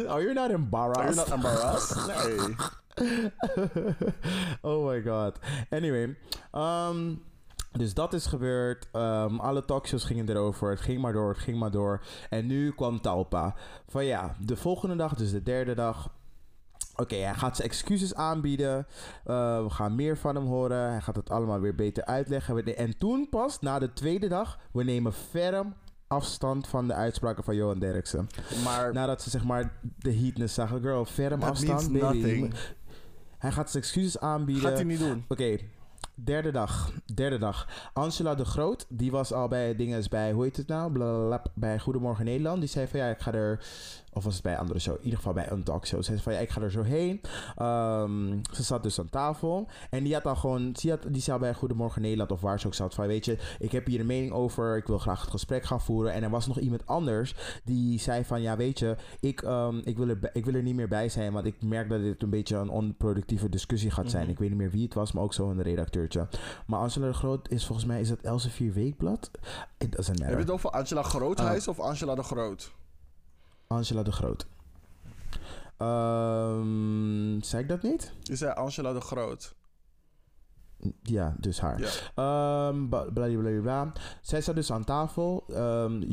[0.08, 1.16] Are you not Are you embarrassed?
[1.16, 2.08] not embarrassed?
[2.08, 2.56] Nee.
[4.62, 5.40] oh my god.
[5.70, 6.18] Anyway.
[6.52, 7.14] ehm,
[7.72, 8.88] dus dat is gebeurd.
[8.92, 10.70] Ehm, alle talkshows gingen erover.
[10.70, 12.02] Het ging maar door, het ging maar door.
[12.30, 13.56] En nu kwam Talpa.
[13.88, 16.10] Van ja, de volgende dag, dus de derde dag.
[17.02, 18.88] Oké, hij gaat zijn excuses aanbieden.
[19.26, 20.90] Eh, we gaan meer van hem horen.
[20.90, 22.76] Hij gaat het allemaal weer beter uitleggen.
[22.78, 25.74] En toen pas, na de tweede dag, we nemen ferm
[26.08, 28.28] afstand van de uitspraken van Johan Derksen.
[28.64, 30.82] Maar Nadat ze zeg maar de heatness zagen.
[30.82, 32.50] Girl, ferm afstand, means baby.
[33.38, 34.64] Hij gaat zijn excuses aanbieden.
[34.64, 35.26] Gaat hij niet doen.
[35.28, 35.58] Oké,
[36.16, 36.94] derde dag.
[37.14, 37.90] Derde dag.
[37.94, 40.92] Angela de Groot, die was al bij dinges bij, hoe heet het nou?
[40.92, 42.60] Blablabla, bij Goedemorgen Nederland.
[42.60, 43.66] Die zei van ja, ik ga er,
[44.14, 44.96] of was het bij een andere show?
[44.96, 46.00] In ieder geval bij een talkshow.
[46.00, 47.22] Ze zei van ja, ik ga er zo heen.
[47.56, 49.68] Ehm, ze zat dus aan tafel.
[49.90, 52.68] En die had dan gewoon, die, had, die zei bij Goedemorgen Nederland of waar ze
[52.68, 52.94] ook zat.
[52.94, 54.78] Van weet je, ik heb hier een mening over.
[54.78, 56.14] Ik wil graag het gesprek gaan voeren.
[56.14, 59.98] En er was nog iemand anders die zei van ja, weet je, ik, ehm, ik,
[59.98, 61.34] wil, er, ik wil er niet meer bij zijn.
[61.34, 64.24] Want ik merk dat dit een beetje een onproductieve discussie gaat zijn.
[64.24, 64.32] Mhm.
[64.32, 66.28] Ik weet niet meer wie het was, maar ook zo een redacteurtje.
[66.66, 69.32] Maar Angela de Groot is volgens mij, is dat Elsevier Weekblad?
[69.78, 72.72] It doesn't Heb je het over Angela Groothuis of Angela de Groot?
[73.72, 74.46] Angela de Groot.
[75.78, 78.14] Ehm zei ik dat niet?
[78.22, 79.56] Je zei Angela de Groot.
[81.04, 81.80] Ja, dus haar.
[81.80, 81.88] Ja.
[82.16, 83.92] Ehm bla bla bla.
[84.22, 85.44] Zij zat dus aan tafel.
[85.54, 86.04] Ehm,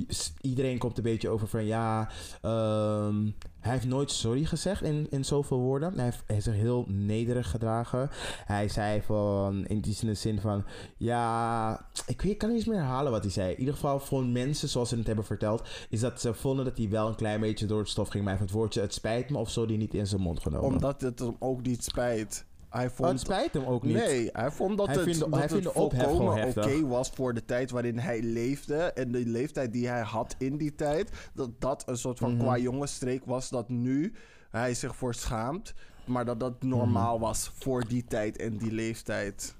[0.40, 2.08] iedereen komt een beetje over van ja.
[2.42, 5.94] ehm, hij heeft nooit sorry gezegd in, in zoveel woorden.
[5.94, 8.10] Hij heeft, hij zich heel nederig gedragen.
[8.44, 10.64] Hij zei van in die zin- zin van
[10.96, 11.86] ja.
[12.06, 13.52] Ik, weet, ik kan niet eens meer herhalen wat hij zei.
[13.52, 15.68] In ieder geval voor mensen zoals ze het hebben verteld.
[15.88, 18.24] Is dat ze vonden dat hij wel een klein beetje door het stof ging.
[18.24, 20.40] Maar hij heeft het woordje het spijt me of zo die niet in zijn mond
[20.40, 20.66] genomen.
[20.68, 22.46] Omdat het hem ook niet spijt.
[22.70, 23.94] Hij Oh, vond het spijt hem ook niet.
[23.96, 27.70] Nee, hij vond dat Hij het, vindt dat hij volkomen oké was voor de tijd
[27.70, 28.76] waarin hij leefde.
[28.76, 31.10] En de leeftijd die hij had in die tijd.
[31.34, 32.42] Dat dat een soort van Mhm.
[32.42, 34.12] qua jongensstreek was dat nu
[34.50, 35.74] hij zich voor schaamt.
[36.04, 37.22] Maar dat dat normaal Mhm.
[37.24, 39.54] was voor die tijd en die leeftijd.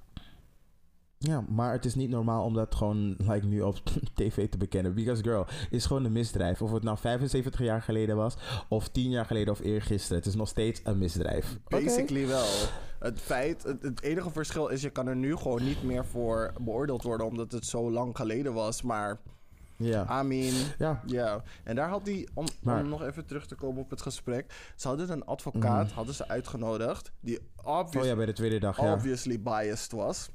[1.20, 3.76] Ja, maar het is niet normaal om dat gewoon like, nu op
[4.14, 4.94] tv te bekennen.
[4.94, 6.62] Because girl, is gewoon een misdrijf.
[6.62, 8.36] Of het nou 75 jaar geleden was,
[8.68, 10.16] of 10 jaar geleden of eergisteren.
[10.16, 11.58] Het is nog steeds een misdrijf.
[11.68, 12.46] Basically wel.
[12.98, 16.52] Het feit, het, het enige verschil is, je kan er nu gewoon niet meer voor
[16.60, 18.82] beoordeeld worden, omdat het zo lang geleden was.
[18.82, 19.20] Maar,
[19.76, 20.20] Ja.
[20.22, 21.02] I mean, Ja.
[21.06, 21.42] ja.
[21.64, 24.72] En daar had hij, om, Maar- om nog even terug te komen op het gesprek,
[24.76, 25.94] ze hadden een advocaat, Mhm.
[25.94, 28.92] hadden ze uitgenodigd, die obvious, Oh ja, bij de tweede dag, ja.
[28.92, 30.30] obviously biased was.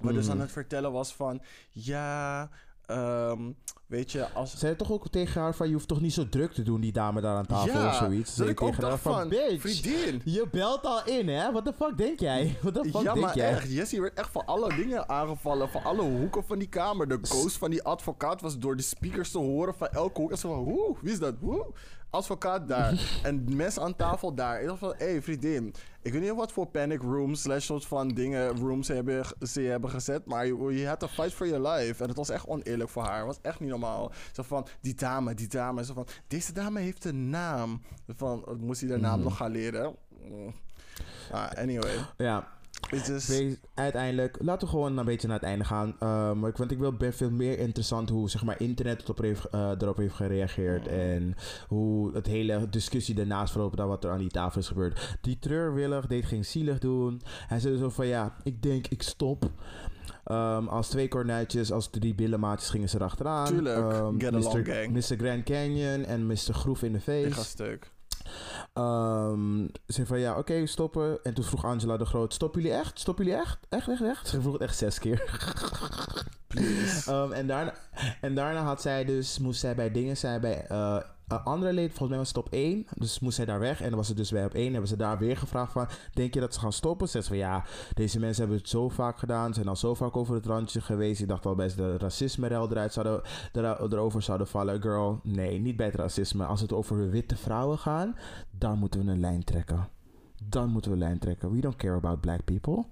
[0.00, 2.50] Maar dus aan het vertellen was van, ja,
[2.86, 3.52] ehm,
[3.86, 4.58] weet je, als...
[4.58, 6.92] Zei toch ook tegen haar van, je hoeft toch niet zo druk te doen, die
[6.92, 8.40] dame daar aan tafel ja, of zoiets.
[8.40, 11.52] ook tegen haar dacht van, bitch, vriendin, je belt al in, hè?
[11.52, 12.56] What the fuck denk jij?
[12.62, 13.50] What the fuck ja, denk maar jij?
[13.50, 15.68] echt, Jessie werd echt van alle dingen aangevallen.
[15.68, 17.08] Van alle hoeken van die kamer.
[17.08, 20.30] De ghost van die advocaat was door de speakers te horen van elke hoek.
[20.30, 21.34] En zo van, hoe, wie is dat?
[21.40, 21.66] Hoe?
[22.10, 23.00] Advocaat daar.
[23.22, 24.60] en mensen aan tafel daar.
[24.60, 25.74] Ik dacht van, hé hey, vriendin.
[26.02, 29.60] Ik weet niet wat voor panic rooms slash soort van dingen rooms ze hebben, ze
[29.60, 30.26] hebben gezet.
[30.26, 32.02] Maar je, had to fight for your life.
[32.02, 33.16] En het was echt oneerlijk voor haar.
[33.16, 34.12] Het was echt niet normaal.
[34.32, 35.84] Zo van, die dame, die dame.
[35.84, 37.82] Zo van, deze dame heeft een naam.
[38.16, 39.22] Van, moest hij haar naam Mhm.
[39.28, 39.96] nog gaan leren?
[40.30, 40.54] Mm.
[41.32, 41.96] Ah, anyway.
[42.16, 42.48] Ja,
[42.90, 45.96] Wees- uiteindelijk, laten we gewoon een beetje naar het einde gaan.
[46.00, 49.70] Ehm, ik- want ik wil veel meer interessant hoe zeg maar, internet erop heeft, eh,
[49.78, 50.86] erop heeft gereageerd.
[50.88, 51.34] En
[51.68, 55.18] hoe het hele discussie daarnaast verlopen dan wat er aan die tafel is gebeurd.
[55.20, 57.20] Die treurwillig deed geen zielig doen.
[57.46, 59.50] Hij zei zo van ja, ik denk ik stop.
[60.24, 63.46] Ehm, als twee kornuitjes, als drie billenmaatjes gingen ze erachteraan.
[63.46, 63.76] Tuurlijk,
[64.18, 64.72] get along Mr.
[64.72, 64.90] gang.
[64.90, 65.16] Mr.
[65.16, 66.36] Grand Canyon en Mr.
[66.52, 67.32] Groef in de Ik face.
[67.32, 67.90] ga stuk.
[68.78, 71.18] Ze zei van ja, oké, stoppen.
[71.22, 73.00] En toen vroeg Angela de Groot: Stoppen jullie echt?
[73.00, 73.58] Stoppen jullie echt?
[73.68, 74.28] Echt, echt, echt?
[74.28, 75.22] Ze vroeg het echt zes keer.
[76.46, 77.10] Please.
[77.10, 77.74] Ehm, en, daarna,
[78.20, 80.96] en daarna had zij dus, moest zij bij dingen zijn bij eh,
[81.28, 82.86] een andere leden, volgens mij was het op één.
[82.94, 83.80] Dus moest zij daar weg.
[83.80, 84.70] En dan was het dus bij op één.
[84.70, 87.08] Hebben ze daar weer gevraagd van, denk je dat ze gaan stoppen?
[87.08, 87.64] Ze van ja,
[87.94, 89.48] deze mensen hebben het zo vaak gedaan.
[89.48, 91.20] Ze zijn al zo vaak over het randje geweest.
[91.20, 93.22] Ik dacht al best de racisme-rel eruit zouden,
[93.52, 94.82] er, erover zouden vallen.
[94.82, 96.44] Girl, nee, niet bij het racisme.
[96.44, 98.16] Als het over witte vrouwen gaan,
[98.50, 99.88] dan moeten we een lijn trekken.
[100.44, 101.52] Dan moeten we een lijn trekken.
[101.52, 102.84] We don't care about black people.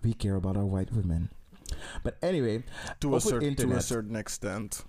[0.00, 1.30] We care about our white women.
[2.02, 2.64] But anyway,
[2.98, 3.82] to, a het cer- to a internet.
[3.84, 4.84] certain extent.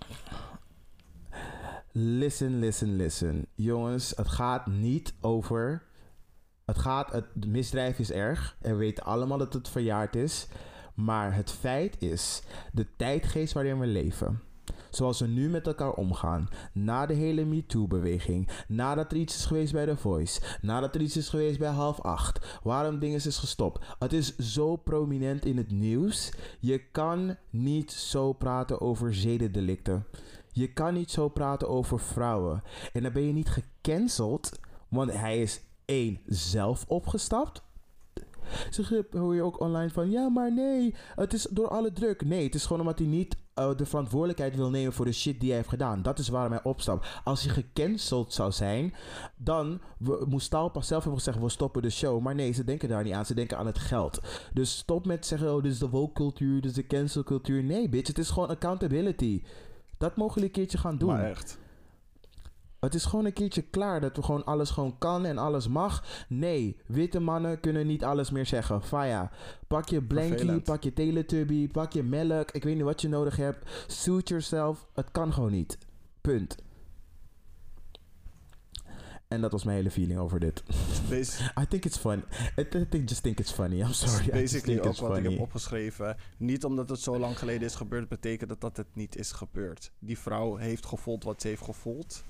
[1.94, 3.46] Listen, listen, listen.
[3.54, 5.82] Jongens, het gaat niet over.
[6.64, 7.12] Het gaat.
[7.12, 8.56] Het misdrijf is erg.
[8.60, 10.46] En we weten allemaal dat het verjaard is.
[10.94, 12.42] Maar het feit is.
[12.72, 14.40] De tijdgeest waarin we leven.
[14.90, 19.72] zoals ze nu met elkaar omgaan, na de hele MeToo-beweging, nadat er iets is geweest
[19.72, 23.84] bij The Voice, nadat er iets is geweest bij half acht, waarom dingen is gestopt.
[23.98, 26.32] Het is zo prominent in het nieuws.
[26.60, 30.06] Je kan niet zo praten over zedendelicten.
[30.52, 32.62] Je kan niet zo praten over vrouwen.
[32.92, 37.62] En dan ben je niet gecanceld, want hij is één zelf opgestapt.
[38.70, 42.24] Ze hoor je ook online van ja, maar nee, het is door alle druk.
[42.24, 45.40] Nee, het is gewoon omdat hij niet uh, de verantwoordelijkheid wil nemen voor de shit
[45.40, 46.02] die hij heeft gedaan.
[46.02, 47.06] Dat is waarom hij opstapt.
[47.24, 48.94] Als hij gecanceld zou zijn,
[49.36, 49.80] dan
[50.26, 52.20] moest Talpa zelf hebben gezegd: we stoppen de show.
[52.20, 53.26] Maar nee, ze denken daar niet aan.
[53.26, 54.20] Ze denken aan het geld.
[54.52, 57.62] Dus stop met zeggen: oh, dit is de woke cultuur, dit is de cancel cultuur.
[57.62, 59.42] Nee, bitch, het is gewoon accountability.
[60.02, 61.08] Dat mogen jullie een keertje gaan doen.
[61.08, 61.58] Maar echt.
[62.80, 66.04] Het is gewoon een keertje klaar dat we gewoon alles gewoon kan en alles mag.
[66.28, 68.82] Nee, witte mannen kunnen niet alles meer zeggen.
[68.82, 69.30] Faya,
[69.66, 72.50] pak je blankie, pak je teletubby, pak je melk.
[72.50, 73.84] Ik weet niet wat je nodig hebt.
[73.86, 74.86] Suit yourself.
[74.94, 75.78] Het kan gewoon niet.
[76.20, 76.56] Punt.
[79.32, 80.62] En dat was mijn hele feeling over dit.
[81.60, 82.24] I think it's fun.
[82.58, 82.66] I,
[83.04, 83.80] just think it's funny.
[83.80, 84.30] I'm sorry.
[84.30, 85.30] Basically ook wat ik funny.
[85.30, 86.16] heb opgeschreven.
[86.36, 89.92] Niet omdat het zo lang geleden is gebeurd, betekent dat dat het niet is gebeurd.
[89.98, 92.24] Die vrouw heeft gevoeld wat ze heeft gevoeld.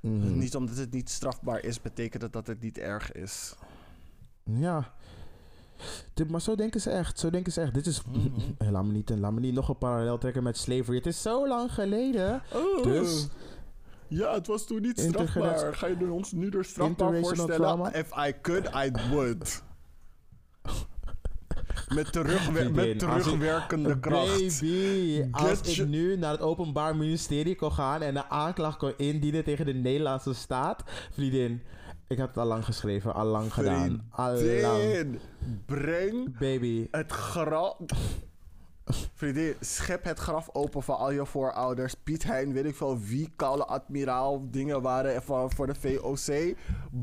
[0.00, 0.38] Mhm.
[0.38, 3.54] Niet omdat het niet strafbaar is, betekent dat dat het niet erg is.
[4.44, 4.92] Ja.
[6.14, 7.18] Dit- Maar zo denken ze echt.
[7.18, 7.74] Zo denken ze echt.
[7.74, 8.02] Dit is.
[8.04, 8.70] Mhm.
[8.72, 10.96] laat, me niet, laat me niet nog een parallel trekken met slavery.
[10.96, 12.42] Het is zo lang geleden.
[12.54, 12.82] Oh.
[12.82, 13.28] Dus.
[14.14, 15.74] Ja, het was toen niet strafbaar.
[15.74, 17.56] Ga je ons nu er strafbaar voorstellen?
[17.56, 17.92] trauma?
[17.94, 19.62] If I could, I would.
[21.88, 24.60] Met, terugwer- met ik- terugwerkende kracht.
[24.60, 28.92] Baby, als Get ik nu naar het Openbaar Ministerie kon gaan en een aanklacht kon
[28.96, 30.82] indienen tegen de Nederlandse staat,
[31.12, 31.62] vriendin,
[32.08, 34.06] ik had het al lang geschreven, al lang gedaan.
[34.10, 34.38] Al lang.
[34.38, 35.20] Vriendin,
[35.66, 37.76] breng Baby, het graf...
[39.14, 41.94] Vriendin, schep het graf open van al je voorouders.
[41.94, 46.56] Piet Hein, weet ik veel wie, koude admiraal, dingen waren voor, voor de VOC.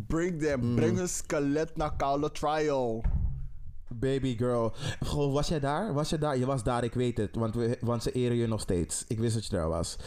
[0.07, 0.75] Bring them, Mm.
[0.75, 3.03] breng een skelet naar koude trial.
[3.91, 4.73] baby girl.
[5.05, 5.93] Goh, was jij daar?
[5.93, 6.37] Was je daar?
[6.37, 9.05] Je was daar, ik weet het, want, we, want ze eren je nog steeds.
[9.07, 9.97] Ik wist dat je daar was.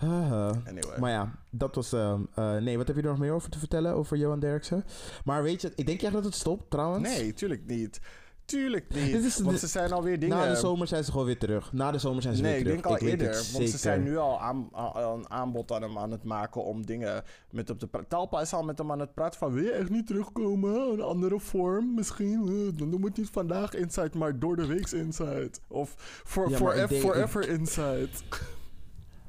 [0.00, 0.98] Anyway.
[0.98, 1.92] Maar ja, dat was.
[1.92, 4.84] ehm, eh, nee, wat heb je er nog meer over te vertellen over Johan Derksen?
[5.24, 7.08] Maar weet je, ik denk echt dat het stopt trouwens.
[7.16, 8.00] Nee, tuurlijk niet.
[8.46, 9.12] Tuurlijk niet.
[9.12, 10.36] Dit is want ze zijn alweer dingen...
[10.36, 11.72] Na de zomer zijn ze gewoon weer terug.
[11.72, 12.98] Na de zomer zijn ze Nee, weer ik terug.
[12.98, 13.46] denk al eerder.
[13.52, 17.22] Want ze zijn nu al aan, een aanbod aan hem aan het maken om dingen
[17.50, 17.88] met op de...
[18.08, 19.52] Talpa is al met hem aan het praten van...
[19.52, 20.92] Wil je echt niet terugkomen?
[20.92, 22.40] Een andere vorm misschien?
[22.42, 25.50] Eh, Dan doen we het niet vandaag Inside, maar door de weeks Inside.
[25.68, 25.94] Of
[26.24, 28.08] for, Ja, ik forever Inside.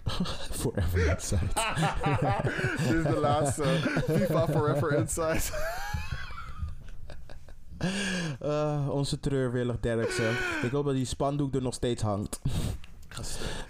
[0.61, 1.39] Forever Inside.
[2.88, 3.63] Dit is de laatste.
[4.18, 5.41] FIFA Forever Inside.
[8.39, 10.32] Eh, onze treurwillig Derksen.
[10.63, 12.41] Ik hoop dat die spandoek er nog steeds hangt.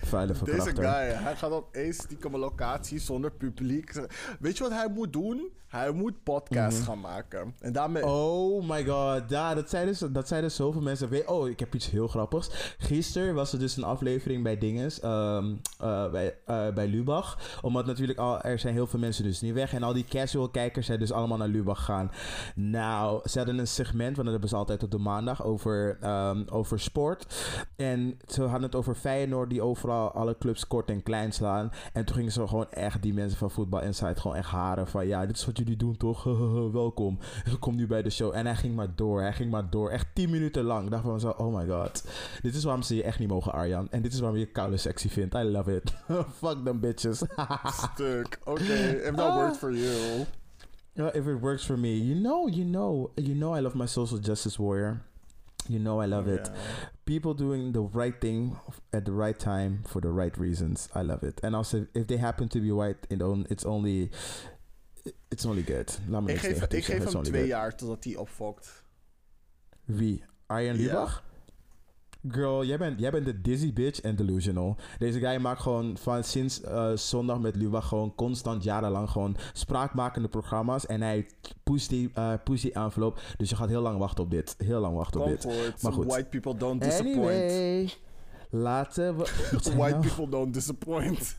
[0.03, 0.83] Vuile Deze guy,
[1.23, 3.91] hij gaat op één stiekeme locatie zonder publiek.
[4.39, 5.49] Weet je wat hij moet doen?
[5.67, 7.53] Hij moet podcast gaan maken.
[7.59, 8.03] En daarmee...
[8.03, 8.11] Mhm.
[8.11, 11.09] Oh my god, ja, dat zeiden, dus, dat zeiden zoveel mensen.
[11.09, 12.75] Weet- Oh, ik heb iets heel grappigs.
[12.77, 17.59] Gisteren was er dus een aflevering bij Dinges, ehm, eh, bij, eh, bij Lubach.
[17.61, 19.73] Omdat natuurlijk al, er zijn heel veel mensen dus nu weg.
[19.73, 22.11] En al die casual kijkers zijn dus allemaal naar Lubach gegaan.
[22.55, 26.43] Nou, ze hadden een segment, want dat hebben ze altijd op de maandag, over, ehm,
[26.49, 27.35] over sport.
[27.75, 31.71] En ze hadden het over Feyenoord die overal alle clubs kort en klein slaan.
[31.93, 35.07] En toen gingen ze gewoon echt die mensen van Voetbal Insight gewoon echt haren van...
[35.07, 36.23] Ja, dit is wat jullie doen toch?
[36.71, 37.17] Welkom.
[37.59, 38.35] Kom nu bij de show.
[38.35, 39.21] En hij ging maar door.
[39.21, 39.89] Hij ging maar door.
[39.89, 40.83] Echt 10 minuten lang.
[40.85, 42.07] Ik dacht van zo, oh my god.
[42.41, 43.87] Dit is waarom ze je echt niet mogen, Arjan.
[43.91, 45.35] En dit is waarom je koude sexy vindt.
[45.35, 45.93] I love it.
[46.41, 47.21] Fuck them bitches.
[47.65, 48.39] Stuk.
[48.43, 49.35] Oké, if that Ah.
[49.35, 50.25] worked for you.
[50.93, 52.07] If it works for me.
[52.07, 53.11] You know, you know.
[53.15, 55.01] You know I love my social justice warrior.
[55.69, 56.49] You know I love it.
[57.05, 58.57] People doing the right thing
[58.91, 60.89] at the right time for the right reasons.
[60.95, 61.39] I love it.
[61.43, 64.09] And also, if they happen to be white, it on, it's only
[65.31, 65.89] it's only good.
[66.07, 67.47] Laat me Ik geef, ik geef hem twee good.
[67.47, 68.83] jaar totdat hij opfokt.
[69.85, 70.23] Wie?
[70.47, 70.75] Arjen.
[70.75, 71.23] Lubach?
[72.31, 74.75] Girl, jij bent, jij bent de dizzy bitch en delusional.
[74.97, 80.27] Deze guy maakt gewoon van sinds eh, zondag met Lubach gewoon constant jarenlang gewoon spraakmakende
[80.27, 80.85] programma's.
[80.85, 81.27] En hij
[81.63, 83.19] pusht die, eh pusht die envelop.
[83.37, 84.55] Dus je gaat heel lang wachten op dit.
[84.57, 85.45] Heel lang wachten op dit.
[85.81, 86.05] Maar goed.
[86.05, 87.17] White people don't disappoint.
[87.17, 87.89] Anyway,
[88.49, 89.23] laten we...
[89.77, 90.01] White nou?
[90.01, 91.37] people don't disappoint.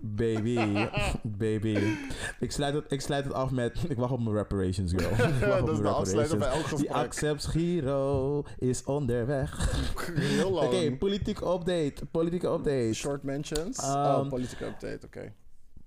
[0.00, 0.88] Baby,
[1.22, 1.96] baby.
[2.40, 3.84] Ik sluit, het, ik sluit het af met...
[3.88, 5.10] Ik wacht op mijn reparations, girl.
[5.28, 6.90] Ik wacht op dat is de afsluiter bij elk Die gesprek.
[6.90, 9.74] Accepts Giro is onderweg.
[10.14, 10.98] Heel Oké, lang.
[10.98, 12.06] politieke update.
[12.10, 12.92] Politieke update.
[12.92, 13.84] Short mentions.
[13.84, 15.32] Um, oh, politieke update, oké.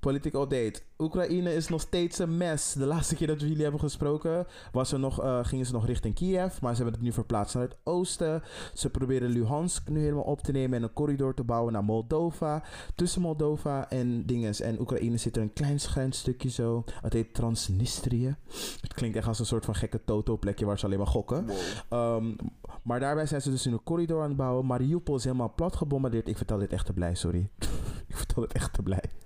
[0.04, 0.82] Political update.
[0.98, 2.74] Oekraïne is nog steeds een mes.
[2.74, 5.86] De laatste keer dat we jullie hebben gesproken, was er nog, eh, gingen ze nog
[5.86, 6.60] richting Kiev.
[6.60, 8.44] Maar ze hebben het nu verplaatst naar het oosten.
[8.74, 12.64] Ze proberen Luhansk nu helemaal op te nemen en een corridor te bouwen naar Moldova.
[12.96, 14.62] Tussen Moldova en dinges.
[14.62, 15.80] En Oekraïne zit er een klein
[16.14, 16.84] stukje zo.
[17.02, 18.36] Het heet Transnistrië.
[18.82, 21.46] Het klinkt echt als een soort van gekke toto-plekje waar ze alleen maar gokken.
[21.46, 21.58] Wow.
[21.90, 22.36] Ehm,
[22.84, 24.66] maar daarbij zijn ze dus in een corridor aan het bouwen.
[24.66, 26.28] Mariupol is helemaal plat gebombardeerd.
[26.28, 27.50] Ik vertel dit echt te blij, sorry.
[28.08, 29.23] ik vertel het echt te blij.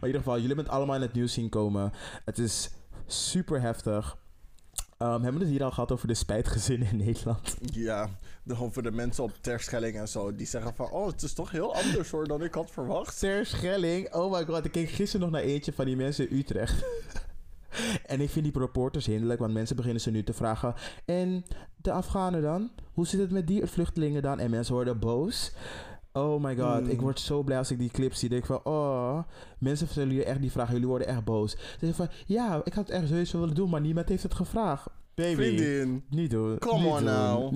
[0.00, 1.92] Maar in ieder geval, jullie hebben het allemaal in het nieuws zien komen.
[2.24, 2.70] Het is
[3.06, 4.16] super heftig.
[4.98, 7.56] Ehm, hebben we het hier al gehad over de spijtgezinnen in Nederland?
[7.60, 8.08] Ja,
[8.42, 10.34] de, over de mensen op Terschelling en zo.
[10.34, 13.18] Die zeggen van, oh, het is toch heel anders hoor dan ik had verwacht.
[13.18, 14.64] Ter Schelling, oh my god.
[14.64, 16.84] Ik keek gisteren nog naar eentje van die mensen in Utrecht.
[18.06, 20.74] en ik vind die reporters hinderlijk, want mensen beginnen ze nu te vragen.
[21.04, 21.44] En
[21.76, 22.70] de Afghanen dan?
[22.92, 24.38] Hoe zit het met die vluchtelingen dan?
[24.38, 25.52] En mensen worden boos.
[26.16, 26.88] Oh my god, Hmm.
[26.90, 28.28] ik word zo blij als ik die clip zie.
[28.28, 29.18] Denk van, oh,
[29.58, 30.70] mensen stellen jullie echt die vraag.
[30.72, 31.50] Jullie worden echt boos.
[31.50, 34.34] Ze zeggen van, ja, ik had het echt sowieso willen doen, maar niemand heeft het
[34.34, 34.86] gevraagd.
[35.14, 36.04] Baby, Vriendin.
[36.10, 36.58] niet doen.
[36.58, 37.04] Come niet on doen.
[37.04, 37.52] now.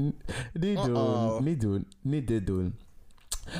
[0.52, 2.78] Niet doen, niet doen, niet dit doen.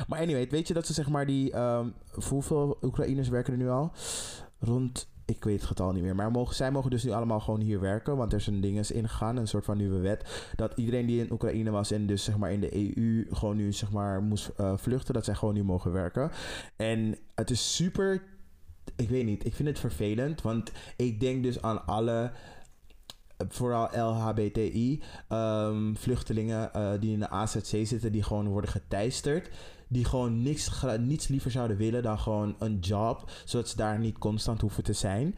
[0.07, 1.51] Maar anyway, weet je dat ze zeg maar die...
[1.51, 1.87] ehm,
[2.29, 3.91] hoeveel Oekraïners werken er nu al?
[4.59, 6.15] Rond, ik weet het getal niet meer.
[6.15, 8.17] Maar mogen, zij mogen dus nu allemaal gewoon hier werken.
[8.17, 10.51] Want er is een ding is ingegaan, een soort van nieuwe wet.
[10.55, 13.73] Dat iedereen die in Oekraïne was en dus zeg maar in de EU gewoon nu
[13.73, 15.13] zeg maar moest eh, vluchten.
[15.13, 16.31] Dat zij gewoon nu mogen werken.
[16.75, 18.23] En het is super...
[18.95, 20.41] Ik weet niet, ik vind het vervelend.
[20.41, 22.31] Want ik denk dus aan alle
[23.49, 29.49] vooral LHBTI, ehm, vluchtelingen eh, die in de AZC zitten, die gewoon worden geteisterd.
[29.91, 34.17] Die gewoon niks, niets liever zouden willen dan gewoon een job, zodat ze daar niet
[34.17, 35.35] constant hoeven te zijn.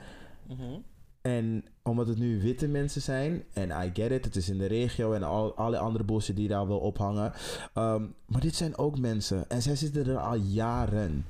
[0.47, 0.79] Mhm.
[1.21, 4.65] En omdat het nu witte mensen zijn, en I get it, het is in de
[4.65, 7.33] regio en al, alle andere bullshit die daar wil ophangen.
[7.73, 11.25] ehm, maar dit zijn ook mensen en zij zitten er al jaren.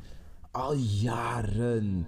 [0.52, 2.08] Al jaren.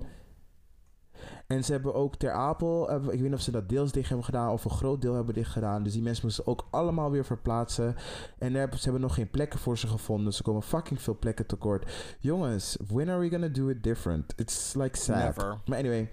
[1.47, 4.25] En ze hebben ook Ter Apel, ik weet niet of ze dat deels dicht hebben
[4.25, 5.83] gedaan of een groot deel hebben dicht gedaan.
[5.83, 7.95] Dus die mensen moesten ook allemaal weer verplaatsen.
[8.37, 10.33] En ze hebben nog geen plekken voor ze gevonden.
[10.33, 11.91] Ze komen fucking veel plekken tekort.
[12.19, 14.33] Jongens, when are we gonna do it different?
[14.35, 15.17] It's like sad.
[15.35, 15.57] Never.
[15.65, 16.09] Maar anyway,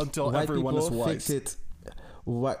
[0.00, 1.42] Until white everyone is people fix white.
[1.42, 1.58] it.
[2.24, 2.58] What?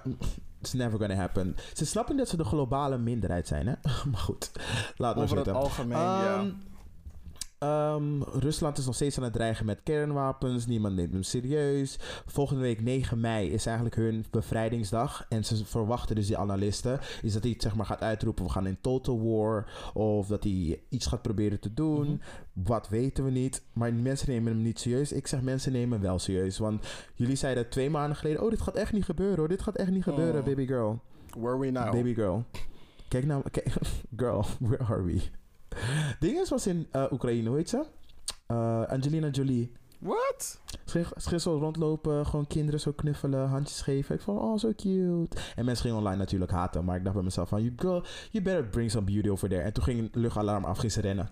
[0.60, 1.56] It's never gonna happen.
[1.74, 3.74] Ze snappen dat ze de globale minderheid zijn, hè?
[4.10, 4.50] maar goed,
[4.96, 5.62] laat maar Over het zitten.
[5.62, 6.44] algemeen, ja.
[7.58, 10.66] Ehm, Rusland is nog steeds aan het dreigen met kernwapens.
[10.66, 11.96] Niemand neemt hem serieus.
[12.26, 15.26] Volgende week 9 mei is eigenlijk hun bevrijdingsdag.
[15.28, 17.00] En ze verwachten dus die analisten.
[17.22, 18.44] Is dat hij zeg maar gaat uitroepen.
[18.44, 19.66] We gaan in total war.
[19.94, 22.06] Of dat hij iets gaat proberen te doen.
[22.06, 22.16] Mhm.
[22.52, 23.62] Wat weten we niet.
[23.72, 25.12] Maar mensen nemen hem niet serieus.
[25.12, 26.58] Ik zeg mensen nemen hem wel serieus.
[26.58, 28.42] Want jullie zeiden twee maanden geleden.
[28.42, 29.48] Oh dit gaat echt niet gebeuren hoor.
[29.48, 30.46] Dit gaat echt niet gebeuren Oh.
[30.46, 31.00] baby girl.
[31.38, 31.92] Where we now?
[31.92, 32.44] Baby girl.
[33.08, 33.74] Kijk nou, kijk,
[34.16, 35.20] girl, where are we?
[36.20, 37.84] Dinges was in eh, Oekraïne, hoe heet ze?
[38.46, 39.72] Eh, Angelina Jolie.
[39.98, 40.60] What?
[40.84, 44.14] Ze ze ging zo rondlopen, gewoon kinderen zo knuffelen, handjes geven.
[44.14, 45.36] Ik vond, oh, zo cute.
[45.56, 48.44] En mensen gingen online natuurlijk haten, maar ik dacht bij mezelf van, you girl, you
[48.44, 49.62] better bring some beauty over there.
[49.62, 51.28] En toen ging het luchtalarm af, ging ze rennen.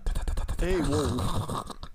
[0.57, 1.19] Hey, wow.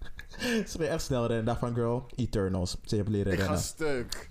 [0.70, 1.38] Ze ging echt snel rennen.
[1.38, 2.76] Ik dacht van, girl, Eternals.
[2.84, 3.62] Ze hebben leren Ik ga rennen.
[3.62, 4.28] stuk.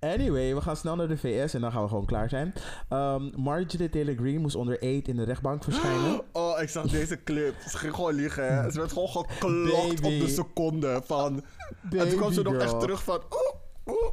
[0.00, 2.54] Anyway, we gaan snel naar de VS en dan gaan we gewoon klaar zijn.
[2.90, 6.20] Um, Marjorie Taylor Greene moest onder eet in de rechtbank verschijnen.
[6.32, 7.54] Oh, ik zag deze clip.
[7.68, 8.70] Ze ging gewoon liegen, hè.
[8.70, 10.14] Ze werd gewoon geklokt Baby.
[10.14, 11.44] op de seconde van...
[11.90, 13.22] en toen kwam ze nog echt terug van...
[13.30, 14.12] Oeh, oeh.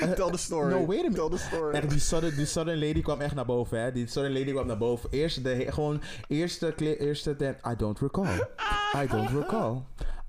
[0.00, 0.70] Tell the story.
[0.70, 1.20] no, wait a minute.
[1.20, 1.74] Tell the story.
[1.74, 3.92] Echt, die southern lady kwam echt naar boven, hè.
[3.92, 5.10] Die southern lady kwam naar boven.
[5.10, 8.48] Eerst de, gewoon, eerste, eerste, de, I don't recall.
[9.02, 9.82] I don't recall.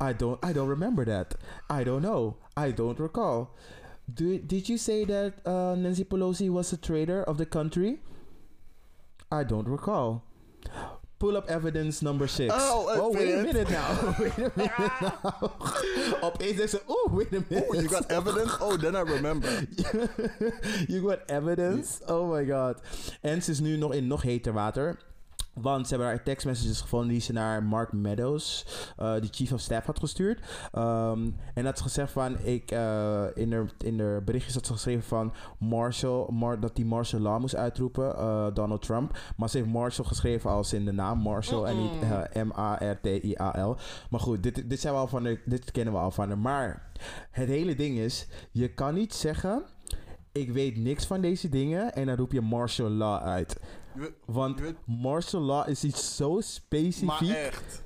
[0.04, 1.36] I don't, I don't remember that.
[1.70, 2.36] I don't know.
[2.58, 3.56] I don't recall.
[4.14, 8.02] Do, did you say that uh, Nancy Pelosi was a traitor of the country?
[9.32, 10.26] I don't recall.
[11.20, 12.54] Pull up evidence number six.
[12.54, 14.16] Oh, I wait a minute now.
[14.20, 15.54] wait a minute now.
[16.22, 17.66] Opeens is oh, wait a minute.
[17.70, 18.52] Oh, you got evidence?
[18.60, 19.48] Oh, then I remember.
[20.90, 22.02] you got evidence?
[22.10, 22.82] Oh my god.
[23.22, 25.00] En ze is nu nog in nog heter water.
[25.54, 28.66] Want ze hebben haar tekstmessages gevonden die ze naar Mark Meadows,
[28.98, 30.40] eh de chief of staff, had gestuurd.
[30.72, 34.74] Ehm, en had ze gezegd van, ik, eh, in, haar, in haar berichtjes had ze
[34.74, 39.18] geschreven van Marshall, Mar, dat die martial law moest uitroepen, eh, Donald Trump.
[39.38, 41.92] Maar ze heeft Marshall geschreven als in de naam Marshall en niet
[42.44, 43.76] M-A-R-T-I-A-L.
[44.10, 46.38] Maar goed, dit, dit, zijn we al van haar, dit kennen we al van haar.
[46.38, 46.92] Maar
[47.32, 49.64] het hele ding is, je kan niet zeggen
[50.34, 53.60] ik weet niks van deze dingen en dan roep je martial law uit.
[53.96, 57.30] Je Want je martial law is iets zo maar specifiek.
[57.36, 57.82] echt.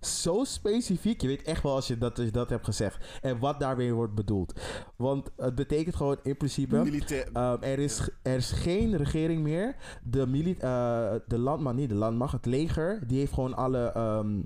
[0.00, 1.20] Zo specifiek.
[1.20, 3.18] Je weet echt wel als je dat, als je dat hebt gezegd.
[3.22, 4.60] En wat daarmee wordt bedoeld.
[4.96, 6.76] Want het betekent gewoon in principe.
[6.82, 7.28] Militair.
[7.32, 9.76] ehm, er, is, er is geen regering meer.
[10.02, 14.42] De, mili- eh, de landmacht, niet de landmacht, het leger, die heeft gewoon alle, ehm,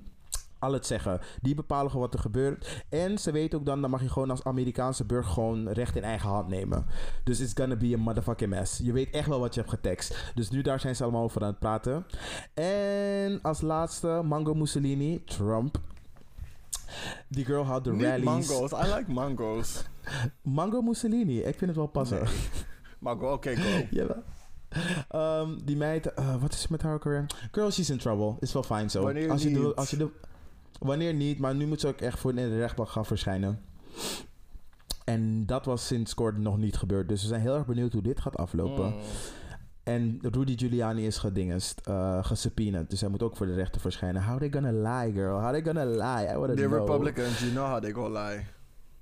[0.61, 1.19] al het zeggen.
[1.41, 2.83] Die bepalen gewoon wat er gebeurt.
[2.89, 6.03] En ze weten ook dan, dan mag je gewoon als Amerikaanse burger gewoon recht in
[6.03, 6.85] eigen hand nemen.
[7.23, 8.79] Dus it's gonna be a motherfucking mess.
[8.83, 10.31] Je weet echt wel wat je hebt getekst.
[10.35, 12.05] Dus nu daar zijn ze allemaal over aan het praten.
[12.53, 15.79] En als laatste, Mango Mussolini, Trump.
[17.27, 18.23] Die girl had de rallies.
[18.23, 18.71] mango's.
[18.71, 19.83] I like mango's.
[20.41, 22.23] Mango Mussolini, ik vind het wel passen.
[22.23, 22.33] Nee.
[22.99, 23.85] Mango, oké, go.
[23.97, 24.23] Jawel.
[25.09, 27.25] Ehm, die meid, eh, wat is met haar ook?
[27.51, 28.35] Girl, she's in trouble.
[28.39, 29.03] Is wel fijn zo.
[29.03, 30.09] Wanneer als je de, als je de,
[30.81, 33.61] wanneer niet, maar nu moet ze ook echt voor in de rechtbank gaan verschijnen.
[35.05, 37.09] En dat was sinds kort nog niet gebeurd.
[37.09, 38.85] Dus we zijn heel erg benieuwd hoe dit gaat aflopen.
[38.85, 38.99] Mm.
[39.83, 41.81] En Rudy Giuliani is gedingest,
[42.21, 42.89] gesubpoenaed.
[42.89, 44.23] Dus hij moet ook voor de rechter verschijnen.
[44.23, 45.39] How they gonna lie, girl?
[45.39, 46.33] How they gonna lie?
[46.33, 46.79] I wanna The know.
[46.79, 48.45] Republicans, you know how they go lie.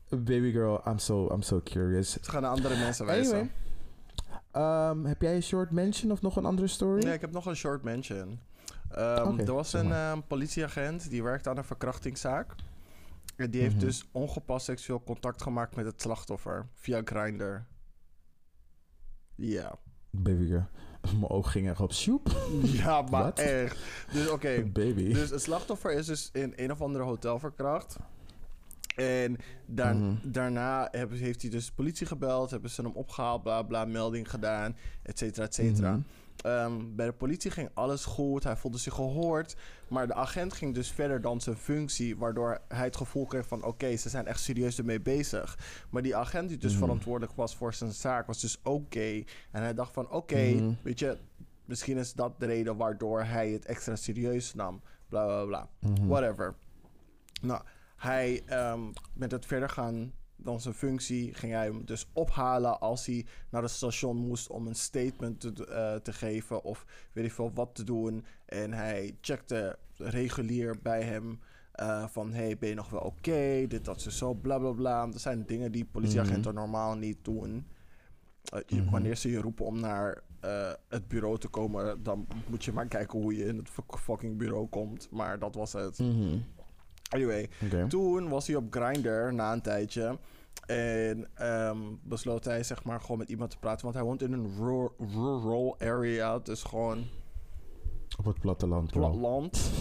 [0.10, 2.12] Baby girl, I'm so, I'm so curious.
[2.12, 3.34] Ze gaan naar andere mensen wijzen.
[3.34, 3.52] Anyway.
[4.52, 7.04] Ehm, heb jij een short mention of nog een andere story?
[7.04, 8.40] Nee, ik heb nog een short mention.
[8.92, 12.56] Oké, er was een ehm, politieagent die werkte aan een verkrachtingszaak.
[13.36, 13.86] En die heeft Mhm.
[13.86, 17.56] dus ongepast seksueel contact gemaakt met het slachtoffer via Grindr.
[19.36, 19.76] Ja.
[20.12, 20.68] Baby girl.
[21.20, 22.30] Mijn oog ging echt op shoep.
[22.82, 23.78] Ja, maar echt.
[24.12, 24.64] Dus oké.
[24.74, 25.14] Baby.
[25.14, 27.98] Dus het slachtoffer is dus in een of andere hotel verkracht.
[28.96, 30.16] En daar- Mhm.
[30.32, 34.76] daarna hebben, heeft hij dus politie gebeld, hebben ze hem opgehaald, bla bla, melding gedaan,
[35.04, 35.92] et cetera, et cetera.
[35.92, 36.02] Mhm.
[36.44, 39.56] Ehm, bij de politie ging alles goed, hij voelde zich gehoord.
[39.88, 43.64] Maar de agent ging dus verder dan zijn functie, waardoor hij het gevoel kreeg van:
[43.64, 45.58] oké, ze zijn echt serieus ermee bezig.
[45.90, 46.80] Maar die agent die dus Mhm.
[46.82, 48.58] verantwoordelijk was voor zijn zaak, was dus
[48.90, 49.28] gay.
[49.52, 50.74] En hij dacht van: oké, Mhm.
[50.82, 51.18] weet je,
[51.66, 54.82] misschien is dat de reden waardoor hij het extra serieus nam.
[55.10, 55.70] Bla bla bla.
[55.80, 56.08] Mhm.
[56.08, 56.56] Whatever.
[57.42, 57.62] Nou,
[57.96, 58.82] hij ehm,
[59.14, 60.14] met het verder gaan
[60.44, 64.68] dan zijn functie ging hij hem dus ophalen als hij naar het station moest om
[64.68, 68.26] een statement te, eh, te geven of weet ik veel wat te doen.
[68.46, 71.40] En hij checkte regulier bij hem
[71.72, 73.66] eh, van hey, ben je nog wel oké?
[73.68, 75.08] Dit, dat, zo, zo, bla bla bla.
[75.08, 77.68] Dat zijn dingen die politieagenten normaal niet doen.
[78.44, 78.90] Eh, je- Mhm.
[78.92, 80.22] Wanneer ze je roepen om naar
[80.88, 84.38] het bureau te komen, dan moet je maar kijken hoe je in het fuck- fucking
[84.38, 85.08] bureau komt.
[85.12, 86.00] Maar dat was het.
[86.00, 86.38] Mhm.
[87.10, 87.50] Anyway,
[87.88, 90.18] toen was hij op Grindr na een tijdje.
[90.66, 93.84] En ehm, besloot hij zeg maar gewoon met iemand te praten.
[93.84, 96.40] Want hij woont in een rural, rural area.
[96.40, 97.06] Dus gewoon
[98.18, 98.92] Op het platteland.
[98.92, 99.00] bro.
[99.10, 99.72] platland.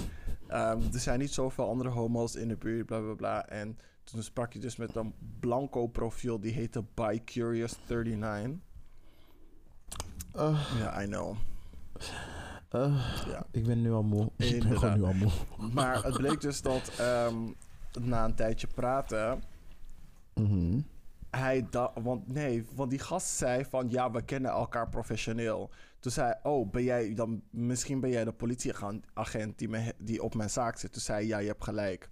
[0.46, 3.46] Ehm, er zijn niet zoveel andere homo's in de buurt, bla bla bla.
[3.48, 6.40] En toen sprak hij dus met een blanco profiel.
[6.40, 8.66] Die heette ByCurious39.
[10.36, 11.36] Uh, Ja, I know.
[12.72, 13.46] Uh, Ja.
[13.50, 14.30] Ik ben nu al moe.
[14.36, 15.30] Ik ben gewoon nu al moe.
[15.72, 17.36] Maar het bleek dus dat ehm,
[18.00, 19.42] na een tijdje praten...
[20.34, 20.80] Mhm.
[21.30, 25.70] Hij dacht, want nee, want die gast zei van ja, we kennen elkaar professioneel.
[26.00, 30.22] Toen zei hij, oh, ben jij dan, misschien ben jij de politieagent die, me, die
[30.22, 30.92] op mijn zaak zit.
[30.92, 32.08] Toen zei hij, ja, je hebt gelijk.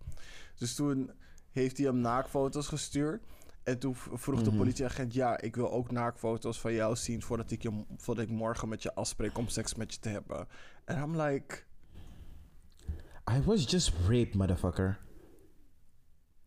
[0.54, 1.10] Dus toen
[1.50, 3.22] heeft hij hem naakfoto's gestuurd.
[3.66, 4.58] En toen vroeg de Mhm.
[4.58, 8.68] politieagent, ja, ik wil ook naakfoto's van jou zien voordat ik, je, voordat ik morgen
[8.68, 10.48] met je afspreek om seks met je te hebben.
[10.84, 11.56] En I'm like,
[13.30, 14.98] I was just raped, motherfucker.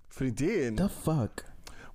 [0.08, 0.76] vriendin.
[0.76, 1.46] The fuck?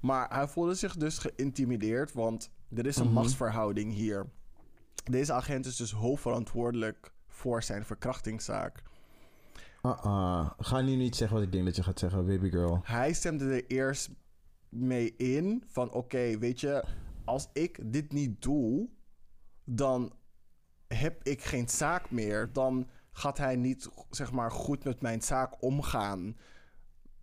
[0.00, 3.14] Maar hij voelde zich dus geïntimideerd, want er is een Mhm.
[3.14, 4.26] machtsverhouding hier.
[5.10, 8.82] Deze agent is dus hoofdverantwoordelijk voor zijn verkrachtingszaak.
[9.82, 10.50] Uh-uh.
[10.58, 12.80] Ga nu niet zeggen wat ik denk dat je gaat zeggen, baby girl.
[12.84, 14.10] Hij stemde er eerst
[14.74, 16.84] mee in van oké, weet je,
[17.24, 18.88] als ik dit niet doe,
[19.64, 20.12] dan
[20.88, 22.52] heb ik geen zaak meer.
[22.52, 26.36] Dan gaat hij niet, zeg maar, goed met mijn zaak omgaan.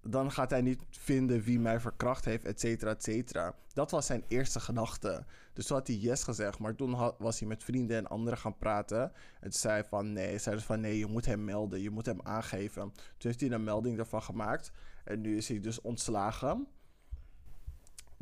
[0.04, 3.56] Dan gaat hij niet vinden wie mij verkracht heeft, et cetera, et cetera.
[3.74, 5.26] Dat was zijn eerste gedachte.
[5.54, 8.58] Dus toen had hij yes gezegd, maar toen was hij met vrienden en anderen gaan
[8.58, 9.02] praten.
[9.40, 12.06] En toen zei van nee, zei dus van nee, je moet hem melden, je moet
[12.06, 12.82] hem aangeven.
[12.92, 14.72] Toen heeft hij een melding daarvan gemaakt.
[15.04, 16.68] En nu is hij dus ontslagen.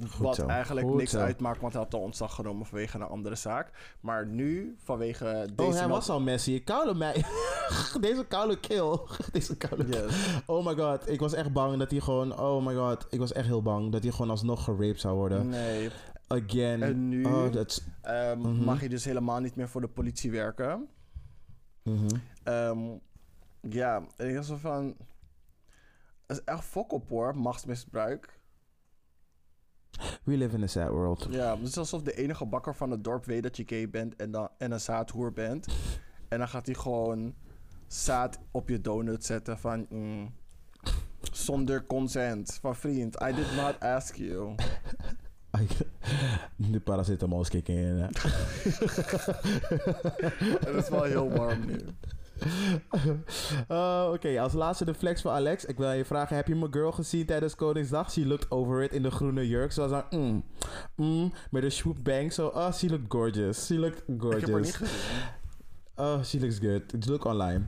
[0.07, 0.47] Goed wat zo.
[0.47, 1.19] eigenlijk Goed niks zo.
[1.19, 3.95] uitmaakt, want hij had al ontslag genomen vanwege een andere zaak.
[3.99, 5.69] Maar nu, vanwege deze...
[5.69, 6.63] Oh, hij was al Messi.
[6.63, 7.13] Koude mij.
[8.01, 8.99] Deze koude kill.
[9.31, 10.01] Deze koude kill.
[10.05, 10.41] Yes.
[10.45, 11.09] Oh my god.
[11.09, 12.39] Ik was echt bang dat hij gewoon...
[12.39, 13.05] Oh my god.
[13.09, 15.49] Ik was echt heel bang dat hij gewoon alsnog geraped zou worden.
[15.49, 15.89] Nee.
[16.27, 16.83] Again.
[16.83, 17.45] En nu Oh,
[18.01, 18.63] ehm, Mhm.
[18.63, 20.87] mag je dus helemaal niet meer voor de politie werken.
[21.83, 22.07] Mhm.
[22.43, 22.79] Ehm,
[23.61, 24.95] ja, en ik was van...
[26.27, 28.38] Het is echt fok op hoor, machtsmisbruik.
[30.23, 31.27] We live in a sad world.
[31.29, 34.15] Ja, het is alsof de enige bakker van het dorp weet dat je gay bent
[34.15, 35.67] en, dan, en een zaadhoer bent.
[36.27, 37.33] En dan gaat hij gewoon
[37.87, 39.85] zaad op je donut zetten van...
[39.89, 40.33] mm,
[41.31, 42.57] zonder consent.
[42.61, 44.55] Van vriend, I did not ask you.
[46.55, 47.97] De paracetamol is kicking in.
[50.59, 51.79] Het is wel heel warm nu.
[53.71, 55.65] Uh, Oké, als laatste de flex van Alex.
[55.65, 58.11] Ik wil je vragen: heb je mijn girl gezien tijdens Koningsdag?
[58.11, 59.71] She looked over it in de groene jurk.
[59.71, 60.43] Ze was aan, mm,
[60.95, 62.33] mm, met een swoop bang.
[62.33, 63.65] Zo, oh, she looked gorgeous.
[63.65, 64.35] She looked gorgeous.
[64.35, 65.37] Ik heb haar niet gezien.
[65.99, 66.93] Oh, she looks good.
[66.93, 67.61] It's look online.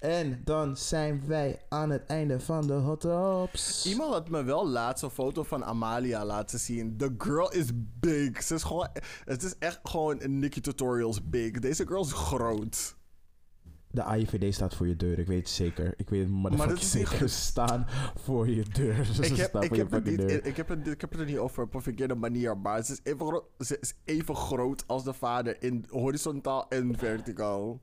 [0.00, 3.86] En dan zijn wij aan het einde van de hot tops.
[3.86, 6.96] Iemand had me wel laatst een foto van Amalia laten zien.
[6.96, 7.66] The girl is
[8.00, 8.42] big.
[8.42, 8.88] Ze is gewoon,
[9.24, 11.50] het is echt gewoon een Nikki Tutorials big.
[11.50, 12.96] Deze girl is groot.
[13.90, 15.94] De AIVD staat voor je deur, ik weet het zeker.
[15.96, 17.28] Ik weet het Maar maar dat is niet zeker.
[17.28, 19.04] Ze staan voor je deur.
[19.14, 20.44] Ze Ik heb, staan ik, voor je heb het niet, deur.
[20.46, 22.58] ik, heb het, ik heb het er niet over op een verkeerde manier.
[22.58, 26.98] Maar ze is, even groot, ze is even groot als de vader in horizontaal en
[26.98, 27.80] verticaal.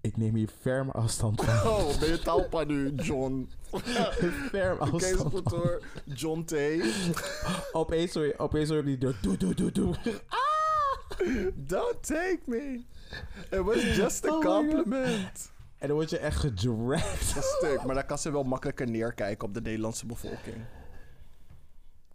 [0.00, 1.70] Ik neem hier ferm afstand van.
[1.72, 3.50] Oh, ben je talpa nu, John?
[4.50, 6.54] ferm afstand Kees John T.
[7.72, 9.18] Opeens hoor je, opeens hoor je die deur.
[9.22, 9.94] Doe, doe, doe, doe.
[11.54, 12.86] Don't take me.
[13.50, 15.50] It was just a Oh compliment.
[15.78, 17.44] En dan word je echt gedragged.
[17.44, 20.56] Stuk, maar dan kan ze wel makkelijker neerkijken op de Nederlandse bevolking.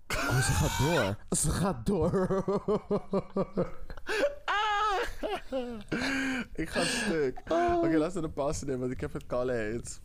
[0.08, 1.18] Oh, ze gaat door.
[1.38, 2.44] Ze gaat door.
[6.54, 7.40] ik ga stuk.
[7.84, 10.02] Oké, laten we een pauze nemen, want ik heb het kale heet.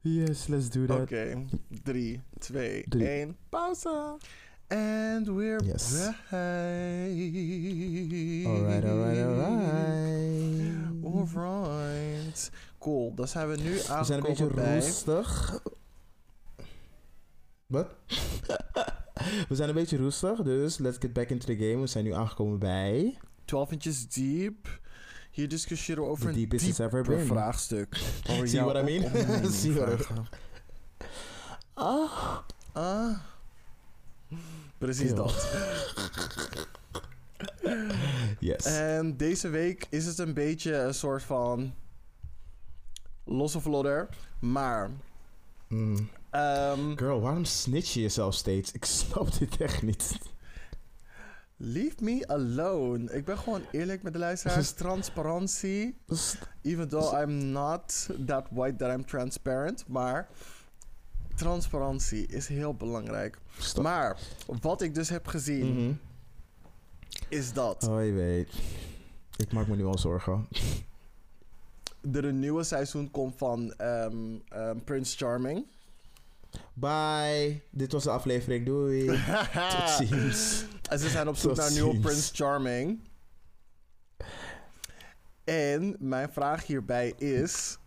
[0.00, 1.00] Yes, let's do that.
[1.00, 1.44] Oké,
[1.82, 3.06] 3, 2, Drie.
[3.08, 4.16] 1, pauze.
[4.68, 5.92] And we're Yes.
[5.92, 6.14] back.
[8.46, 11.36] Alright, alright, alright.
[11.36, 12.50] Alright.
[12.78, 14.74] Cool, dan zijn we nu We zijn een aangekomen beetje bij...
[14.80, 15.60] roestig.
[17.66, 17.86] Wat?
[19.48, 21.80] We zijn een beetje roestig, dus let's get back into the game.
[21.80, 24.80] We zijn nu aangekomen bij 12 inches deep.
[25.30, 26.58] Hier discussiëren we over The een dieper
[27.26, 27.94] vraagstuk.
[28.44, 29.50] See what I mean?
[29.52, 30.26] See what I- vragen.
[31.74, 32.38] Ah.
[32.72, 33.18] Ah.
[34.78, 35.34] Precies dat.
[38.40, 38.64] Yes.
[38.64, 41.74] En deze week is het een beetje een soort van
[43.24, 44.08] losse vlodder.
[44.38, 44.90] Maar
[45.68, 46.08] Mm.
[46.30, 48.72] ehm, Girl, waarom snitch je jezelf steeds?
[48.72, 50.18] Ik snap dit echt niet.
[51.56, 53.12] leave me alone.
[53.12, 54.70] Ik ben gewoon eerlijk met de luisteraars.
[54.84, 55.98] Transparantie.
[56.62, 59.84] Even though I'm not that white that I'm transparent.
[59.88, 60.28] Maar
[61.38, 63.38] transparantie is heel belangrijk.
[63.58, 63.82] Stop.
[63.84, 64.18] Maar
[64.60, 65.92] wat ik dus heb gezien Mhm.
[67.28, 68.52] is dat Oh, je weet.
[69.36, 70.48] Ik maak me nu al zorgen.
[72.12, 74.16] er een nieuwe seizoen komt van ehm,
[74.48, 75.66] ehm, Prince Charming.
[76.74, 77.60] Bye.
[77.70, 78.66] Dit was de aflevering.
[78.66, 79.06] Doei.
[79.76, 80.64] Tot ziens.
[80.90, 81.98] En ze zijn op zoek Tot naar een nieuwe.
[81.98, 83.00] Prince Charming.
[85.44, 87.78] En mijn vraag hierbij is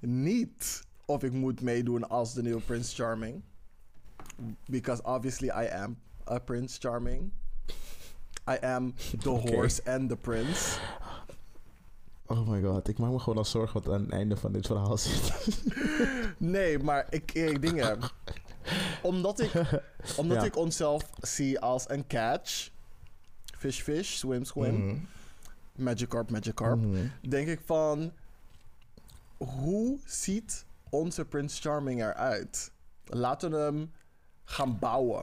[0.00, 3.42] niet of ik moet meedoen als de nieuwe Prince Charming.
[4.66, 5.96] Because obviously I am
[6.30, 7.32] a Prince Charming.
[8.50, 10.78] I am the horse and the prince.
[12.26, 12.88] Oh my god.
[12.88, 15.32] Ik maak me gewoon al zorgen wat aan het einde van dit verhaal zit.
[16.38, 17.98] Nee, maar ik, ik dingen.
[19.02, 19.52] Omdat ik,
[20.16, 20.44] omdat Ja.
[20.44, 22.70] ik onszelf zie als een catch.
[23.58, 24.86] Fish, fish, swim, swim.
[24.86, 24.96] Mhm.
[25.76, 26.80] Magikarp, Magikarp.
[26.80, 27.06] Mhm.
[27.28, 28.12] denk ik van...
[29.36, 32.72] Hoe ziet onze Prince Charming eruit?
[33.04, 33.92] Laten we hem
[34.44, 35.20] gaan bouwen.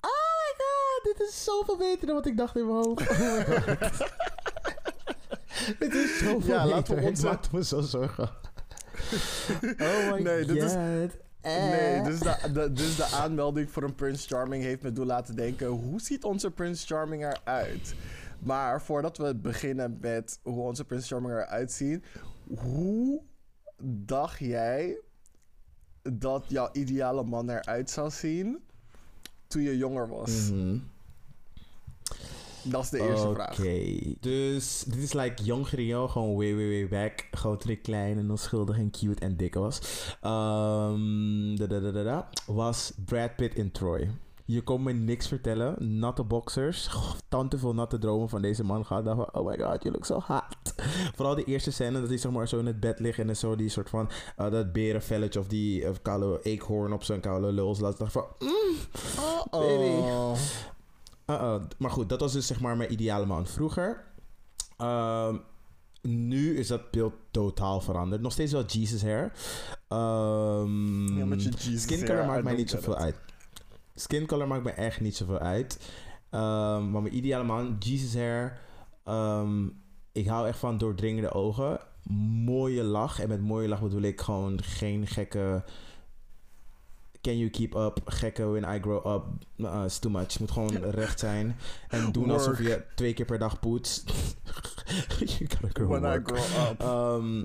[0.00, 3.08] Oh my god, dit is zoveel beter dan wat ik dacht in mijn hoofd.
[5.78, 6.68] Dit is zoveel Ja, beter.
[6.76, 8.24] laten we Ik maakte me zo zorgen.
[9.78, 10.48] oh my Nee, god.
[10.48, 10.74] dit is-.
[11.42, 15.36] Nee, dus de, de- dus de aanmelding voor een Prince Charming heeft me doen laten
[15.36, 15.66] denken...
[15.66, 17.94] hoe ziet onze Prince Charming eruit?
[18.38, 22.04] Maar voordat we beginnen met hoe onze Prince Charming eruit ziet...
[22.58, 23.22] hoe
[23.84, 24.96] dacht jij
[26.02, 28.58] dat jouw ideale man eruit zou zien
[29.46, 30.50] toen je jonger was?
[30.50, 30.78] Mhm.
[32.64, 33.56] Dat is de eerste Oké, vraag.
[34.20, 37.28] dus dit is like Jong Rio, gewoon way, way, way back.
[37.68, 39.78] Ik klein en onschuldig en cute en dik was.
[40.20, 44.10] Ehm, da, da, da, da, da, was Brad Pitt in Troy.
[44.52, 45.98] Je kon me niks vertellen.
[45.98, 46.86] Natte boxers.
[46.86, 49.04] Goh, Tante veel natte dromen van deze man gehad.
[49.04, 50.74] Dacht van, oh my god, you look so hot.
[51.16, 53.18] Vooral die eerste scène dat hij zeg maar zo in het bed ligt.
[53.18, 57.20] En zo die soort van, eh, dat berenvelletje of die of koude eekhoorn op zijn
[57.20, 57.98] koude luls laat.
[57.98, 58.76] dacht van, mm,
[59.50, 59.84] baby.
[59.84, 60.34] Oh.
[61.26, 61.62] Uh-uh.
[61.78, 64.04] Maar goed, dat was dus zeg maar mijn ideale man vroeger.
[64.76, 65.36] Ehm,
[66.02, 68.22] nu is dat beeld totaal veranderd.
[68.22, 69.32] Nog steeds wel Jesus hair.
[69.88, 72.98] Ehm, Ja, met je Jesus skin hair, maakt mij niet zoveel it.
[72.98, 73.16] uit.
[73.94, 75.90] Skin color maakt mij echt niet zoveel uit.
[76.30, 78.58] Ehm, maar mijn ideale man, Jesus hair.
[79.04, 79.66] Ehm,
[80.12, 81.80] ik hou echt van doordringende ogen.
[82.44, 83.20] Mooie lach.
[83.20, 85.64] En met mooie lach bedoel ik gewoon geen gekke
[87.22, 88.00] can you keep up?
[88.04, 89.24] Gekke when I grow up.
[89.56, 90.32] Uh, it's too much.
[90.32, 91.56] Het moet gewoon recht zijn.
[91.88, 94.12] En doen alsof je twee keer per dag poetst.
[95.18, 96.80] you gotta grow When I grow up.
[96.80, 97.44] Ehm,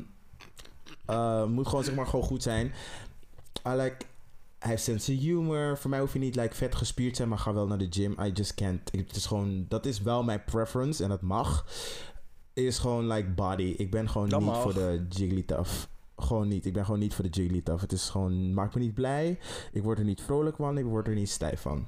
[1.06, 2.74] eh, moet gewoon zeg maar gewoon goed zijn.
[3.68, 4.06] I like,
[4.60, 5.78] hij heeft sense of humor.
[5.78, 7.88] Voor mij hoef je niet like, vet gespierd te zijn, maar ga wel naar de
[7.90, 8.16] gym.
[8.22, 8.94] I just can't.
[8.94, 11.66] Ik- Het is gewoon, dat is wel mijn preference en dat mag.
[12.54, 13.74] Is gewoon like body.
[13.78, 14.62] Ik ben gewoon Dat niet mag.
[14.62, 15.90] voor de jigglytuff.
[16.18, 16.66] Gewoon niet.
[16.66, 17.82] Ik ben gewoon niet voor de jigglytuff.
[17.82, 19.40] Het is gewoon, maakt me niet blij.
[19.72, 20.78] Ik word er niet vrolijk van.
[20.78, 21.88] Ik word er niet stijf van.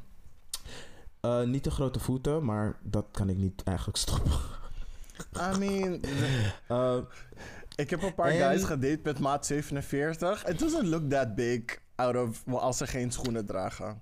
[1.22, 4.32] Eh, niet te grote voeten, maar dat kan ik niet eigenlijk stoppen.
[5.54, 6.00] I mean,
[6.68, 6.98] Eh,
[7.76, 10.46] ik heb een paar En- guys gedate met maat 47.
[10.48, 11.62] It doesn't look that big
[12.00, 14.02] out of, als ze geen schoenen dragen.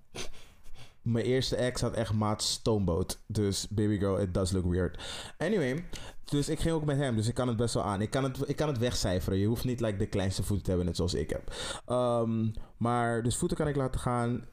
[1.01, 3.19] Mijn eerste ex had echt maat stoomboot.
[3.27, 5.03] Dus baby girl, it does look weird.
[5.37, 5.85] Anyway,
[6.25, 7.15] dus ik ging ook met hem.
[7.15, 8.01] Dus ik kan het best wel aan.
[8.01, 9.39] Ik kan het, ik kan het wegcijferen.
[9.39, 11.53] Je hoeft niet like, de kleinste voeten te hebben, net zoals ik heb.
[11.85, 14.45] Ehm, maar dus voeten kan ik laten gaan.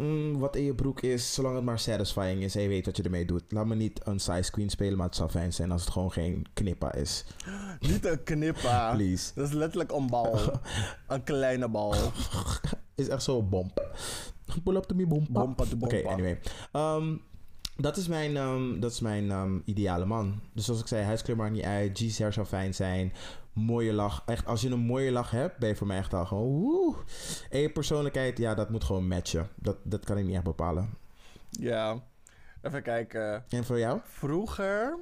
[0.00, 2.96] Mm, wat in je broek is, zolang het maar satisfying is en je weet wat
[2.96, 3.42] je ermee doet.
[3.48, 6.12] Laat me niet een size queen spelen, maar het zou fijn zijn als het gewoon
[6.12, 7.24] geen knippa is.
[7.90, 8.90] Niet een knippa.
[8.94, 9.30] Please.
[9.34, 10.38] Dat is letterlijk een bal.
[11.08, 11.94] een kleine bal.
[12.94, 13.94] Is echt zo bomp.
[14.64, 15.06] Pull up to me.
[15.30, 16.40] Bompa de Oké, anyway.
[16.72, 17.16] Ehm,
[17.76, 20.40] dat is mijn, ehm, dat is mijn ehm, ideale man.
[20.52, 21.98] Dus zoals ik zei, huidskleur maakt niet uit.
[21.98, 23.12] G's hair zou fijn zijn.
[23.52, 24.22] Mooie lach.
[24.26, 26.94] Echt, als je een mooie lach hebt, ben je voor mij echt al gewoon woe.
[27.50, 29.48] En je persoonlijkheid, ja, dat moet gewoon matchen.
[29.54, 30.94] Dat, dat kan ik niet echt bepalen.
[31.50, 32.02] Ja.
[32.62, 33.44] Even kijken.
[33.48, 34.00] En voor jou?
[34.04, 34.98] Vroeger.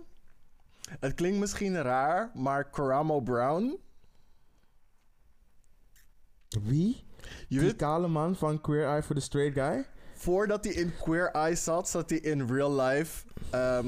[1.01, 3.79] Het klinkt misschien raar, maar Caramo Brown.
[6.63, 7.05] Wie?
[7.49, 9.87] Je Die kale man van Queer Eye for the Straight Guy?
[10.15, 13.27] voordat hij in Queer Eye zat, zat hij in Real Life.
[13.51, 13.87] ehm,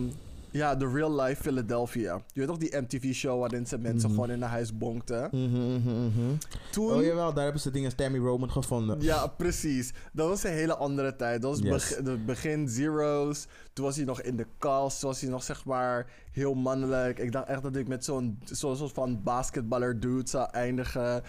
[0.52, 2.14] ja, de Real Life Philadelphia.
[2.14, 4.20] Je weet toch die MTV-show waarin ze mensen Mhm.
[4.20, 5.28] gewoon in een huis bonkten?
[5.32, 6.34] Mhm.
[6.70, 6.92] Toen.
[6.92, 9.00] Oh jawel, daar hebben ze dingen als Tammy Roman gevonden.
[9.00, 9.92] Ja, precies.
[10.12, 11.42] Dat was een hele andere tijd.
[11.42, 11.96] Dat was Yes.
[12.04, 13.46] de begin zeros.
[13.72, 15.00] Toen was hij nog in de cast.
[15.00, 17.18] Toen was hij nog zeg maar heel mannelijk.
[17.18, 21.22] Ik dacht echt dat ik met zo'n soort van basketballer dude zou eindigen.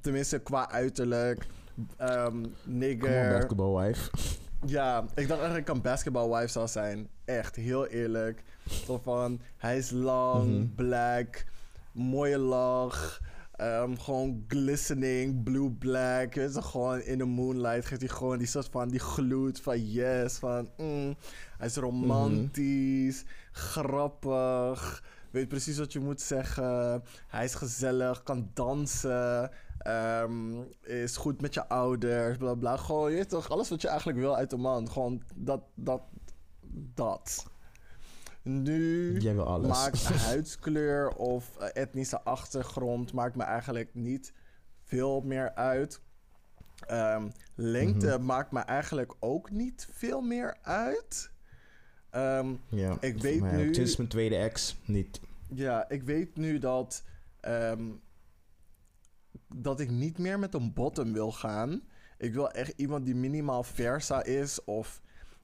[0.00, 1.46] Tenminste, qua uiterlijk.
[1.98, 3.32] On, nigger.
[3.32, 4.10] basketball wife.
[4.66, 7.08] Ja, ik dacht dat ik een basketballwife zou zijn.
[7.24, 8.42] Echt, heel eerlijk.
[8.86, 10.74] Zo van, hij is lang, Mhm.
[10.74, 11.44] black,
[11.92, 13.20] mooie lach.
[13.56, 16.34] ehm, gewoon glistening, blue black.
[16.34, 19.90] Weet je, gewoon in de moonlight geeft hij gewoon die soort van die gloed van
[19.90, 20.38] yes.
[20.38, 21.16] Van, mm.
[21.58, 25.02] Hij is romantisch, grappig.
[25.30, 27.02] Weet precies wat je moet zeggen.
[27.28, 29.50] Hij is gezellig, kan dansen.
[29.78, 32.76] ehm, is goed met je ouders, bla bla.
[32.76, 34.90] Gewoon, je weet toch, alles wat je eigenlijk wil uit een man.
[34.90, 36.02] Gewoon dat, dat,
[36.94, 37.46] dat.
[38.42, 39.20] Nu
[39.68, 44.32] maakt huidskleur of eh, etnische achtergrond maakt me eigenlijk niet
[44.84, 46.00] veel meer uit.
[46.86, 48.24] Ehm, lengte Mhm.
[48.24, 51.30] maakt me eigenlijk ook niet veel meer uit.
[52.10, 55.20] Ehm, Ja, Ik weet nu- Sinds mijn tweede ex niet.
[55.54, 57.04] ja, ik weet nu dat,
[57.40, 57.84] ehm,
[59.54, 61.82] dat ik niet meer met een bottom wil gaan.
[62.18, 65.00] Ik wil echt iemand die minimaal Versa is of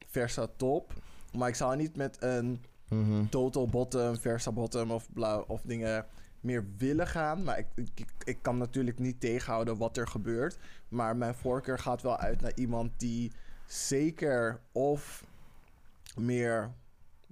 [0.07, 0.93] Versa top.
[1.33, 3.27] Maar ik zou niet met een Mhm.
[3.29, 6.07] total bottom, Versa bottom of, bla, of dingen
[6.41, 7.43] meer willen gaan.
[7.43, 10.59] Maar ik, ik, ik- ik kan natuurlijk niet tegenhouden wat er gebeurt.
[10.89, 13.33] Maar mijn voorkeur gaat wel uit naar iemand die
[13.67, 15.25] zeker of
[16.17, 16.73] meer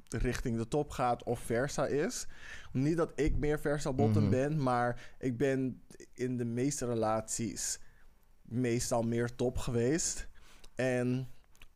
[0.09, 2.27] richting de top gaat of Versa is.
[2.73, 4.31] Niet dat ik meer Versa bottom Mhm.
[4.31, 5.83] ben, maar ik ben
[6.15, 7.79] in de meeste relaties
[8.43, 10.29] meestal meer top geweest.
[10.75, 11.29] En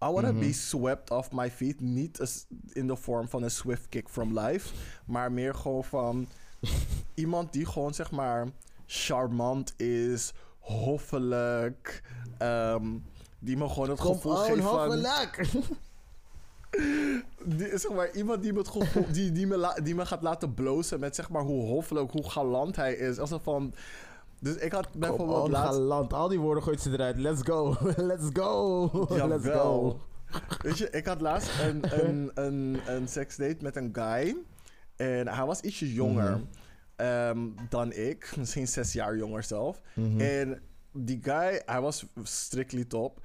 [0.05, 0.41] I wanna Mhm.
[0.41, 1.81] be swept off my feet.
[1.81, 4.75] Niet in de vorm van een swift kick from life.
[5.05, 6.29] Maar meer gewoon van
[7.15, 8.47] iemand die gewoon zeg maar
[8.87, 12.03] charmant is, hoffelijk.
[12.39, 12.87] ehm,
[13.39, 14.91] die me gewoon het gevoel geeft van...
[17.45, 20.23] Die, zeg maar, iemand die me, het gevoel, die, die, me la- die me gaat
[20.23, 23.19] laten blozen met zeg maar hoe hoffelijk, hoe galant hij is.
[23.19, 23.75] Alsof van...
[24.41, 25.73] Dus ik had bijvoorbeeld Kom laatst...
[25.75, 26.13] galant.
[26.13, 27.17] Al die woorden gooit ze eruit.
[27.19, 27.77] Let's go.
[27.97, 28.91] Let's go.
[29.27, 30.01] Let's go.
[30.63, 34.37] Weet je, ik had laatst een, een, een, een seksdate met een guy.
[34.97, 36.41] En hij was ietsje jonger Mhm.
[36.97, 37.39] ehm,
[37.69, 38.33] dan ik.
[38.39, 39.81] Misschien zes jaar jonger zelf.
[39.95, 40.21] Mhm.
[40.21, 40.61] En
[40.93, 43.21] die guy, hij was strictly top.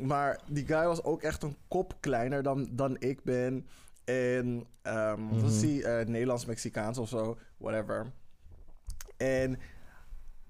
[0.00, 3.66] Maar die guy was ook echt een kop kleiner dan, dan ik ben.
[4.04, 5.66] En ehm wat was Mhm.
[5.80, 6.00] hij?
[6.00, 7.36] Eh, Nederlands-Mexicaans of zo.
[7.56, 8.12] Whatever.
[9.16, 9.58] En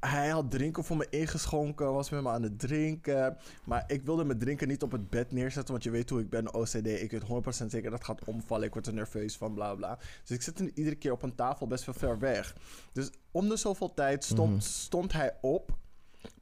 [0.00, 3.36] hij had drinken voor me ingeschonken, was met me aan het drinken.
[3.64, 6.30] Maar ik wilde mijn drinken niet op het bed neerzetten, want je weet hoe ik
[6.30, 6.74] ben, OCD.
[6.86, 8.66] Ik weet 100% zeker dat gaat omvallen.
[8.66, 9.98] Ik word er nerveus van, bla bla.
[10.24, 12.56] Dus ik hem iedere keer op een tafel best wel ver weg.
[12.92, 14.60] Dus om de zoveel tijd stond, Mhm.
[14.60, 15.76] stond hij op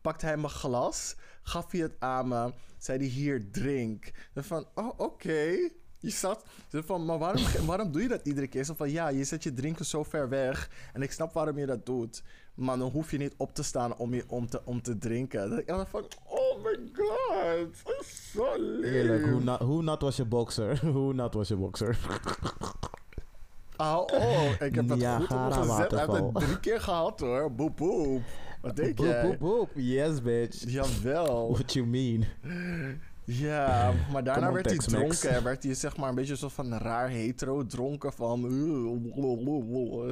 [0.01, 4.13] pakte hij mijn glas, gaf hij het aan me, zei hij hier, drink.
[4.35, 5.71] En van, oh, oké.
[5.99, 8.65] Je zat, zo van, maar waarom, waarom doe je dat iedere keer?
[8.65, 11.67] Zo van, ja, je zet je drinken zo ver weg en ik snap waarom je
[11.67, 12.23] dat doet.
[12.55, 15.59] Maar dan hoef je niet op te staan om, je, om, te, om te drinken.
[15.59, 18.45] Ik dacht van, oh my god, dat is zo
[19.31, 20.87] hoe, na- hoe nat was je boxer?
[20.97, 21.99] hoe nat was je boxer?
[23.77, 25.77] Oh, oh, ik heb het goed Niagara opgezet.
[25.77, 26.31] Heeft waterval.
[26.33, 27.53] het drie keer gehad hoor.
[27.53, 28.23] Boep, boep.
[28.61, 29.23] Wat denk jij?
[29.23, 29.71] boop, boop.
[29.75, 30.71] Yes, bitch.
[30.71, 31.53] Jawel.
[31.53, 32.25] What you mean?
[33.27, 35.43] Ja, maar daarna werd hij dronken.
[35.43, 38.41] Werd hij zeg maar een beetje zo van raar hetero dronken van...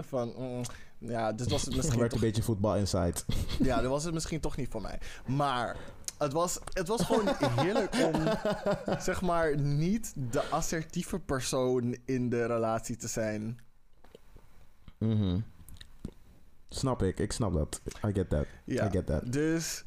[0.09, 0.62] van mm,
[0.99, 3.15] ja, dit was het misschien werd toch, een beetje voetbal inside.
[3.62, 4.99] ja, dit was het misschien toch niet voor mij.
[5.27, 5.77] Maar
[6.19, 7.28] het was, het was gewoon
[7.61, 8.23] heerlijk om,
[9.09, 13.59] zeg maar, niet de assertieve persoon in de relatie te zijn.
[14.99, 15.39] Mhm.
[16.69, 17.81] Snap ik, ik snap dat.
[18.07, 18.47] I get that.
[18.65, 19.32] Ja, I get that.
[19.32, 19.85] dus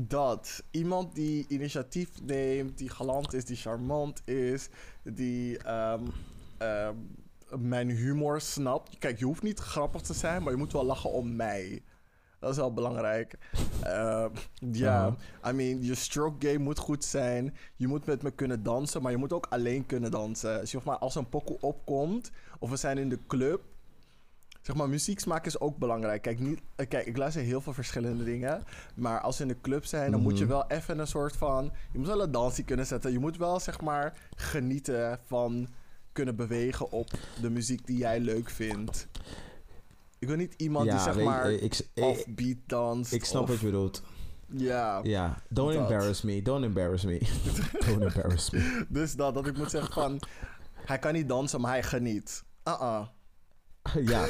[0.00, 0.62] dat.
[0.70, 4.68] Iemand die initiatief neemt, die galant is, die charmant is,
[5.02, 6.04] die ehm,
[6.58, 6.94] ehm,
[7.58, 8.98] mijn humor snapt.
[8.98, 11.82] Kijk, je hoeft niet grappig te zijn, maar je moet wel lachen om mij.
[12.38, 13.38] Dat is wel belangrijk.
[13.82, 14.30] Ehm,
[14.72, 15.16] ja,
[15.48, 17.56] I mean, je stroke game moet goed zijn.
[17.76, 20.68] Je moet met me kunnen dansen, maar je moet ook alleen kunnen dansen.
[20.68, 23.62] Zeg maar, als een pokoe opkomt, of we zijn in de club,
[24.66, 26.22] Zeg maar, muzieksmaak is ook belangrijk.
[26.22, 28.62] Kijk, niet, eh, kijk, ik luister heel veel verschillende dingen.
[28.94, 30.52] Maar als we in de club zijn, dan moet je Mhm.
[30.52, 31.72] wel even een soort van...
[31.92, 33.12] Je moet wel een dansje kunnen zetten.
[33.12, 35.68] Je moet wel, zeg maar, genieten van
[36.12, 37.10] kunnen bewegen op
[37.40, 39.08] de muziek die jij leuk vindt.
[40.18, 43.12] Ik wil niet iemand die, zeg weet maar, eh, ik, ik, offbeat danst.
[43.12, 44.02] ik snap of- wat je bedoelt.
[44.46, 45.82] Ja, Ja, don't Dat.
[45.82, 46.42] embarrass me.
[46.42, 47.18] Don't embarrass me.
[47.86, 48.84] don't embarrass me.
[48.88, 50.20] dus dat, dat ik moet zeggen van...
[50.72, 52.44] Hij kan niet dansen, maar hij geniet.
[52.64, 53.06] Uh-uh.
[54.12, 54.24] ja,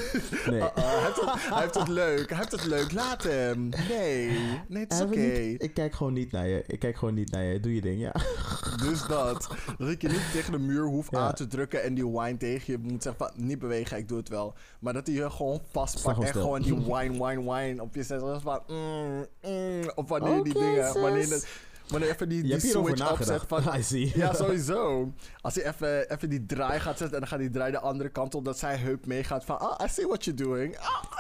[0.51, 0.61] nee.
[0.61, 2.29] Hij, heeft het, hij heeft het leuk.
[2.29, 2.93] Hij heeft het leuk.
[2.93, 3.69] Laat hem.
[3.89, 4.31] Nee.
[4.69, 5.21] Nee, het is oké.
[5.59, 6.65] Ik kijk gewoon niet naar je.
[6.67, 7.61] Ik kijk gewoon niet naar je.
[7.61, 8.13] Doe je ding, ja.
[8.87, 9.49] Dus dat.
[9.79, 11.19] Dat ik je niet tegen de muur hoef Ja.
[11.19, 14.19] aan te drukken en die wine tegen je moet zeggen van niet bewegen, ik doe
[14.19, 14.55] het wel.
[14.81, 16.41] Maar dat hij je gewoon vastpakt en stil.
[16.41, 18.05] gewoon die wine, wine, wine op je.
[18.07, 21.47] Dat is van mm, mm, of wanneer die dingen, wanneer, sis.
[21.89, 23.63] Wanneer even die, die switch opzet van...
[23.79, 24.13] I see.
[24.15, 25.13] Ja, sowieso.
[25.41, 28.09] Als hij even, even die draai gaat zetten en dan gaat die draai de andere
[28.09, 30.79] kant op, dat zij heup meegaat van, ah, I see what you're doing.
[30.79, 31.17] Ah, ah.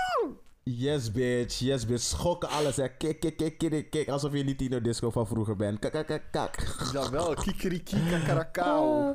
[0.62, 1.58] Yes, bitch.
[1.58, 2.02] Yes, bitch.
[2.02, 2.88] Schokken alles, hè.
[2.88, 4.08] Kik, kik, kik, kik, kik.
[4.08, 5.78] Alsof je niet Tino Disco van vroeger bent.
[5.78, 6.56] Kak, kak, kak, kak.
[6.92, 9.14] Jawel, kikeriki, kakarakau.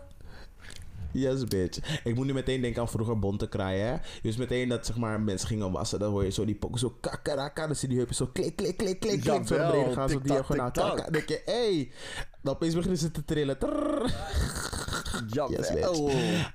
[1.14, 2.02] Yes, bitch.
[2.04, 3.96] Ik moet nu meteen denken aan vroeger bonte kraaien, hè.
[4.22, 6.00] Dus meteen dat, zeg maar, mensen gingen wassen.
[6.00, 7.66] Dan hoor je zo die pokken zo kakaraka.
[7.68, 9.48] Dan zie je die heupen zo klik, klik, klik, klik, klik.
[9.48, 10.10] Zo naar beneden gaan.
[10.10, 10.72] Zo diagonaal.
[10.72, 11.92] Dan denk je, hey.
[12.42, 13.58] Dan opeens beginnen ze te trillen.
[13.60, 14.14] Trrrr.
[15.30, 16.10] Jawel.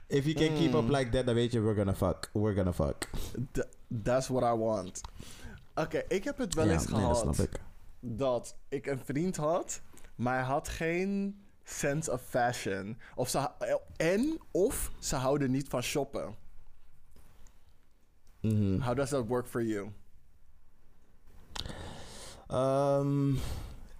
[0.06, 0.90] If you can keep up Mm.
[0.90, 2.30] like that, dan weet je, we're gonna fuck.
[2.32, 3.10] We're gonna fuck.
[3.52, 3.66] Th-
[4.02, 5.00] that's what I want.
[5.74, 7.60] Oké, ik heb het wel eens gehad dat snap ik.
[8.00, 9.80] dat ik een vriend had,
[10.14, 12.98] maar hij had geen sense of fashion.
[13.14, 13.48] Of ze,
[13.96, 16.34] en of ze houden niet van shoppen.
[18.40, 18.80] Mhm.
[18.80, 19.90] How does that work for you?
[22.48, 23.30] Ehm,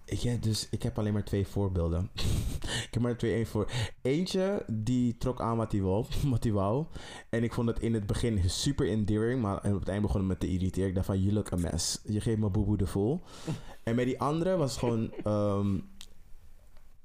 [0.05, 2.09] ik, ja, dus, ik heb alleen maar twee voorbeelden.
[2.87, 3.71] ik heb maar twee één voor.
[4.01, 6.85] Eentje, die trok aan wat hij wou, wat hij wou.
[7.29, 9.41] En ik vond het in het begin super endearing.
[9.41, 10.89] Maar op het eind begon het me te irriteren.
[10.89, 12.01] Ik dacht van, you look a mess.
[12.03, 13.21] Je geeft me boeboe de voel.
[13.83, 15.13] en bij die andere was het gewoon...
[15.23, 15.79] ehm,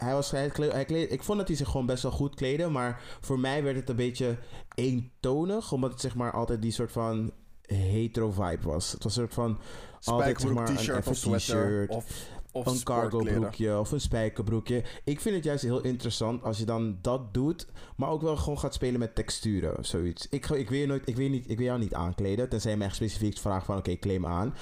[0.02, 2.34] hij was, hij kleed, hij kleed, ik vond dat hij zich gewoon best wel goed
[2.34, 2.68] kleedde.
[2.68, 4.38] Maar voor mij werd het een beetje
[4.74, 5.72] eentonig.
[5.72, 8.92] Omdat het zeg maar altijd die soort van hetero vibe was.
[8.92, 9.58] Het was een soort van...
[10.04, 11.38] Altijd, zeg maar, een t-shirt sweater.
[11.38, 14.84] t-shirt, Of, of een cargo broekje of een spijkerbroekje.
[15.04, 17.66] Ik vind het juist heel interessant als je dan dat doet,
[17.96, 20.28] maar ook wel gewoon gaat spelen met texturen of zoiets.
[20.28, 22.76] Ik, ik, wil, je nooit, ik, wil, niet, ik wil jou niet aankleden, tenzij je
[22.76, 24.54] mij echt specifiek vraagt van oké, claim aan.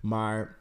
[0.00, 0.58] Maar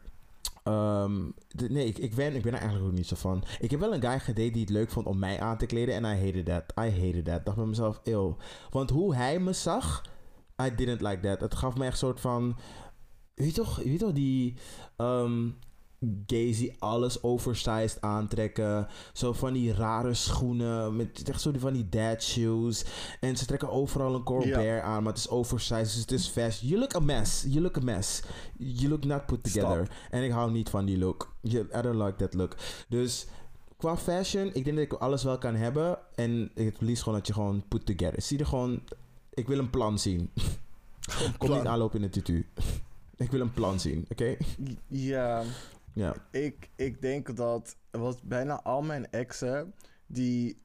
[1.50, 3.44] de- nee, ik, ik, ben, ik ben er eigenlijk ook niet zo van.
[3.60, 5.96] Ik heb wel een guy gedate die het leuk vond om mij aan te kleden
[5.96, 6.86] en I hated that.
[6.86, 7.46] I hated that.
[7.46, 8.38] Dacht bij mezelf, eeuw.
[8.70, 10.04] Want hoe hij me zag,
[10.64, 11.42] I didn't like that.
[11.42, 12.58] Het gaf me echt een soort van...
[13.34, 14.58] Weet toch, weet toch die...
[14.96, 15.48] ehm
[16.60, 18.88] die alles oversized aantrekken.
[19.14, 20.96] Zo van die rare schoenen.
[20.96, 22.86] Met echt zo van die dad shoes.
[23.20, 24.82] En ze trekken overal een Colbert Ja.
[24.82, 25.04] aan.
[25.04, 26.62] Maar het is oversized, dus het is fast.
[26.62, 27.44] You look a mess.
[27.48, 28.22] You look a mess.
[28.58, 29.90] You look not put together.
[30.10, 31.34] En ik hou niet van die look.
[31.42, 32.56] Je- I don't like that look.
[32.90, 33.26] Dus
[33.78, 35.98] qua fashion, ik denk dat ik alles wel kan hebben.
[36.16, 38.22] En het liefst gewoon dat je gewoon put together.
[38.22, 38.82] Zie er gewoon...
[39.34, 40.30] Ik wil een plan zien.
[41.38, 41.58] Kom plan.
[41.58, 42.48] niet aanlopen in een tutu.
[43.18, 44.38] ik wil een plan zien, oké?
[44.88, 45.44] Ja,
[45.96, 46.16] Ja.
[46.32, 49.74] ik, ik denk dat was bijna al mijn exen
[50.08, 50.62] die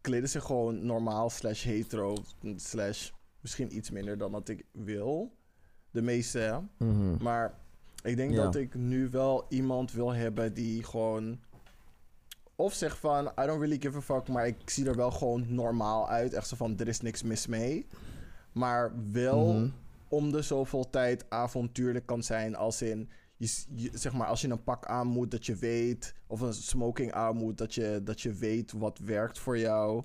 [0.00, 2.16] kleden zich gewoon normaal slash hetero
[2.56, 3.10] slash
[3.40, 5.36] misschien iets minder dan dat ik wil.
[5.90, 6.62] De meeste.
[6.78, 7.22] Mhm.
[7.22, 7.60] Maar
[8.02, 8.42] Ik denk Ja.
[8.42, 11.40] dat ik nu wel iemand wil hebben die gewoon.
[12.56, 15.54] Of zegt van, I don't really give a fuck, maar ik zie er wel gewoon
[15.54, 16.32] normaal uit.
[16.32, 17.86] Echt zo van, er is niks mis mee.
[18.52, 19.68] Maar wel Mhm.
[20.08, 22.56] om de zoveel tijd avontuurlijk kan zijn.
[22.56, 23.10] Als in,
[23.42, 26.14] je, s- je- zeg maar, als je een pak aan moet dat je weet.
[26.26, 30.02] Of een smoking aan moet dat je, dat je weet wat werkt voor jou.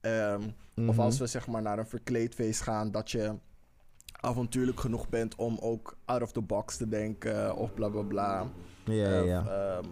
[0.00, 0.42] Ehm,
[0.76, 1.00] Of Mhm.
[1.00, 3.34] als we zeg maar naar een verkleedfeest gaan, dat je
[4.20, 7.56] avontuurlijk genoeg bent om ook out of the box te denken.
[7.56, 8.46] Of bla bla bla.
[8.84, 9.46] Ja, Of, ja.
[9.46, 9.88] ehm,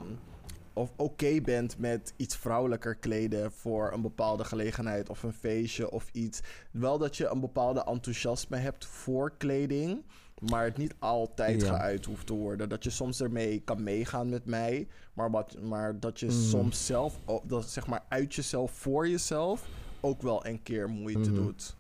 [0.73, 6.09] of oké bent met iets vrouwelijker kleden voor een bepaalde gelegenheid of een feestje of
[6.13, 6.41] iets.
[6.71, 10.05] Wel dat je een bepaalde enthousiasme hebt voor kleding,
[10.39, 11.77] maar het niet altijd Ja.
[11.77, 12.69] geuit hoeft te worden.
[12.69, 16.35] Dat je soms ermee kan meegaan met mij, maar, wat, maar dat je Mhm.
[16.35, 19.67] soms zelf, dat zeg maar uit jezelf voor jezelf,
[20.01, 21.35] ook wel een keer moeite Mhm.
[21.35, 21.77] doet.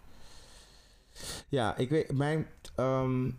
[1.48, 3.30] Ja, ik weet, mijn, ehm,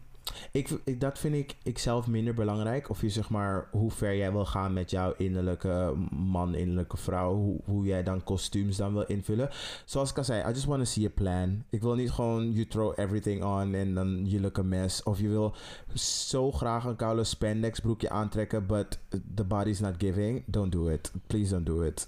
[0.51, 2.89] ik, dat vind ik, ik zelf minder belangrijk.
[2.89, 7.35] Of je zeg maar, hoe ver jij wil gaan met jouw innerlijke man, innerlijke vrouw.
[7.35, 9.49] Hoe, hoe jij dan kostuums dan wil invullen.
[9.85, 11.63] Zoals ik al zei, I just want to see a plan.
[11.69, 15.03] Ik wil niet gewoon, you throw everything on en dan you look a mess.
[15.03, 15.55] Of je wil
[15.93, 18.99] zo graag een koude spandex broekje aantrekken, but
[19.35, 20.43] the body's not giving.
[20.45, 21.11] Don't do it.
[21.27, 22.07] Please don't do it.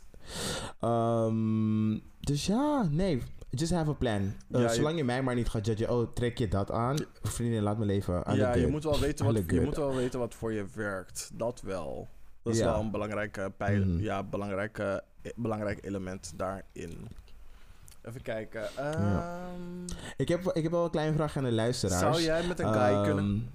[0.80, 3.22] Ehm, dus ja, nee.
[3.60, 4.22] Just have a plan.
[4.22, 6.98] Uh, Ja, je- zolang je mij maar niet gaat judgen, oh, trek je dat aan?
[7.22, 8.24] Vriendin, laat me leven.
[8.36, 11.30] Ja, je moet, wel weten wat, je moet wel weten wat voor je werkt.
[11.34, 12.08] Dat wel.
[12.44, 12.66] Dat is Ja.
[12.66, 14.00] wel een belangrijke pijl, Mhm.
[14.00, 17.08] ja, belangrijke, eh, belangrijk element daarin.
[18.02, 18.62] Even kijken.
[18.76, 18.92] Ja.
[18.94, 19.84] Ehm,
[20.18, 22.02] Ik, heb, ik heb wel een kleine vraag aan de luisteraars.
[22.02, 23.50] Zou jij met een guy Ehm, kunnen...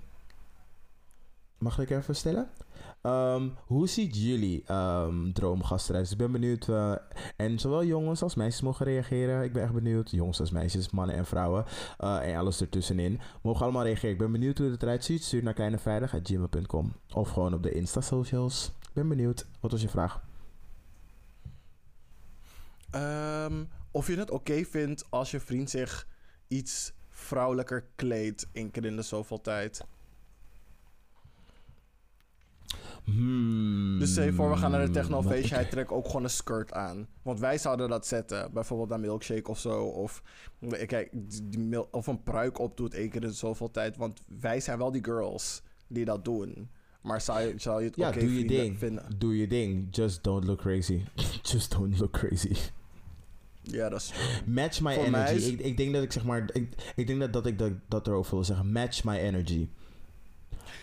[1.58, 2.48] Mag ik even stellen?
[3.02, 6.02] Ehm, hoe ziet jullie ehm, droomgast eruit?
[6.02, 6.68] Dus ik ben benieuwd.
[6.68, 6.94] eh,
[7.36, 9.42] en zowel jongens als meisjes mogen reageren.
[9.44, 10.10] Ik ben echt benieuwd.
[10.10, 11.64] Jongens als meisjes, mannen en vrouwen.
[11.98, 13.20] eh, en alles ertussenin.
[13.42, 14.10] Mogen allemaal reageren.
[14.10, 15.24] Ik ben benieuwd hoe het eruit ziet.
[15.24, 16.92] Stuur naar kleineveilig.gmail.com.
[17.14, 18.72] Of gewoon op de Insta-socials.
[18.82, 19.46] Ik ben benieuwd.
[19.60, 20.22] Wat was je vraag?
[22.90, 26.06] Ehm, of je het oké vindt als je vriend zich
[26.48, 29.84] iets vrouwelijker kleedt één keer in de zoveel tijd.
[33.04, 35.44] Hmm, Dus stel je voor, we gaan naar de technofeestje.
[35.48, 37.06] ik- Hij trekt ook gewoon een skirt aan.
[37.22, 38.52] Want wij zouden dat zetten.
[38.52, 39.82] Bijvoorbeeld naar Milkshake of zo.
[39.84, 40.22] Of,
[40.86, 41.08] kijk,
[41.42, 43.96] die- of een pruik opdoet één keer in zoveel tijd.
[43.96, 46.70] Want wij zijn wel die girls die dat doen.
[47.02, 48.78] Maar zou je, zou je het Ja, oké doe je vrienden ding.
[48.78, 49.04] vinden?
[49.18, 49.86] Doe je ding.
[49.90, 51.00] Just don't look crazy.
[51.52, 52.54] Just don't look crazy.
[53.62, 54.54] Ja, dat is true.
[54.54, 55.34] Match my Voor energy.
[55.34, 56.50] is- Ik, ik denk dat ik zeg maar.
[56.52, 58.72] Ik, ik denk dat, dat ik dat, dat erover wil zeggen.
[58.72, 59.68] Match my energy.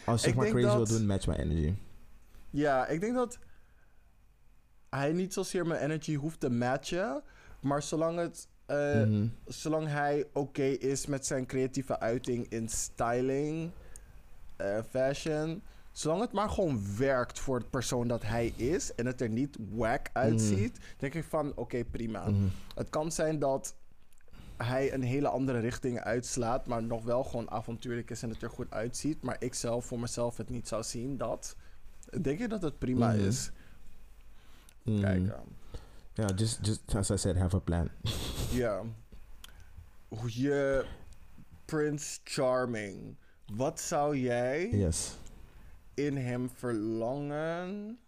[0.06, 1.74] Als je zeg Ik maar crazy dat- wil doen, match my energy.
[2.50, 3.40] Ja, ik denk dat
[4.90, 7.22] hij niet zozeer mijn energy hoeft te matchen.
[7.60, 9.28] Maar zolang, het, eh, Mhm.
[9.46, 13.72] zolang hij oké is met zijn creatieve uiting in styling,
[14.56, 15.62] eh, fashion.
[15.92, 19.58] Zolang het maar gewoon werkt voor het persoon dat hij is en het er niet
[19.72, 22.30] whack uitziet, denk ik van oké, prima.
[22.30, 22.44] Mhm.
[22.76, 23.76] Het kan zijn dat
[24.58, 28.50] hij een hele andere richting uitslaat, maar nog wel gewoon avontuurlijk is en het er
[28.50, 29.22] goed uitziet.
[29.24, 31.56] Maar ik zelf voor mezelf het niet zou zien, dat
[32.22, 33.20] denk ik dat het prima Mhm.
[33.26, 33.52] is.
[34.84, 35.00] Mhm.
[35.02, 35.34] Kijk,
[36.14, 37.90] Ja, just, just as I said, have a plan.
[38.52, 38.82] ja.
[40.08, 40.86] Hoe je
[41.66, 43.16] Prince Charming.
[43.54, 45.16] Wat zou jij Yes.
[45.94, 48.00] in hem verlangen?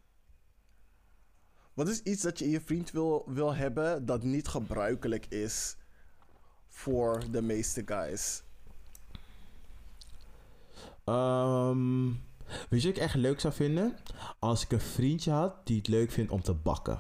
[1.74, 5.76] Wat is iets dat je in je vriend wil, wil hebben dat niet gebruikelijk is
[6.70, 8.44] voor de meeste guys?
[11.04, 12.08] Ehm,
[12.70, 13.96] weet je wat ik echt leuk zou vinden?
[14.40, 17.00] Als ik een vriendje had die het leuk vindt om te bakken.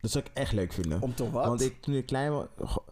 [0.00, 1.02] Dat zou ik echt leuk vinden.
[1.02, 1.46] Om te wat?
[1.46, 2.46] Want ik toen ik klein was,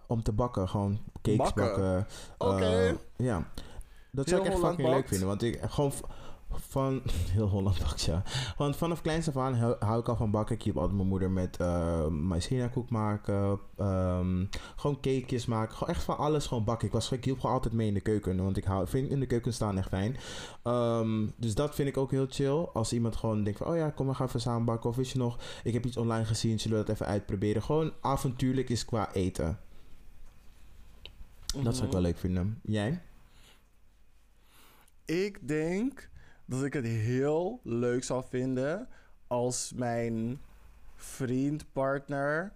[0.06, 1.64] om te bakken, gewoon cakes Bakken?
[1.64, 2.06] bakken.
[2.38, 2.64] Oké.
[2.64, 2.94] eh,
[3.26, 3.50] ja.
[4.10, 5.26] Dat zou ik echt fucking leuk vinden.
[5.26, 5.92] Want ik gewoon
[6.60, 7.02] van
[7.36, 8.22] heel Holland ja.
[8.56, 10.54] Want vanaf kleins af aan hou, ik al van bakken.
[10.54, 13.58] Ik hielp altijd mijn moeder met uh, maïzena-koek maken.
[13.76, 14.44] ehm,
[14.76, 15.76] gewoon cakejes maken.
[15.76, 16.86] Gewoon echt van alles gewoon bakken.
[16.86, 18.42] Ik, was, ik hielp gewoon altijd mee in de keuken.
[18.42, 20.16] Want ik hou, vind in de keuken staan echt fijn.
[20.62, 22.66] Ehm, dus dat vind ik ook heel chill.
[22.72, 23.68] Als iemand gewoon denkt van...
[23.68, 24.90] Oh ja, kom we gaan even samen bakken.
[24.90, 25.38] Of wist je nog...
[25.64, 26.60] Ik heb iets online gezien.
[26.60, 27.62] Zullen we dat even uitproberen?
[27.62, 29.58] Gewoon avontuurlijk is qua eten.
[31.62, 32.10] Dat zou ik wel Mhm.
[32.10, 32.60] leuk vinden.
[32.62, 33.02] Jij?
[35.04, 36.10] Ik denk
[36.52, 38.88] dat ik het heel leuk zou vinden
[39.26, 40.40] als mijn
[40.96, 42.52] vriend, partner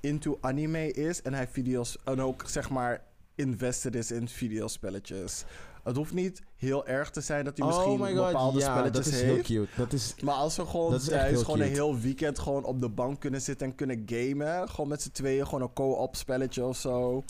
[0.00, 3.04] into anime is en hij video's en ook zeg maar
[3.34, 5.44] invested is in videospelletjes.
[5.84, 9.14] Het hoeft niet heel erg te zijn dat hij misschien bepaalde Oh ja, spelletjes dat
[9.14, 9.46] is heeft.
[9.46, 9.76] heel cute.
[9.76, 13.20] Dat is, Maar als we gewoon thuis gewoon een heel weekend gewoon op de bank
[13.20, 14.68] kunnen zitten en kunnen gamen.
[14.68, 17.24] Gewoon met z'n tweeën, gewoon een co-op spelletje of zo.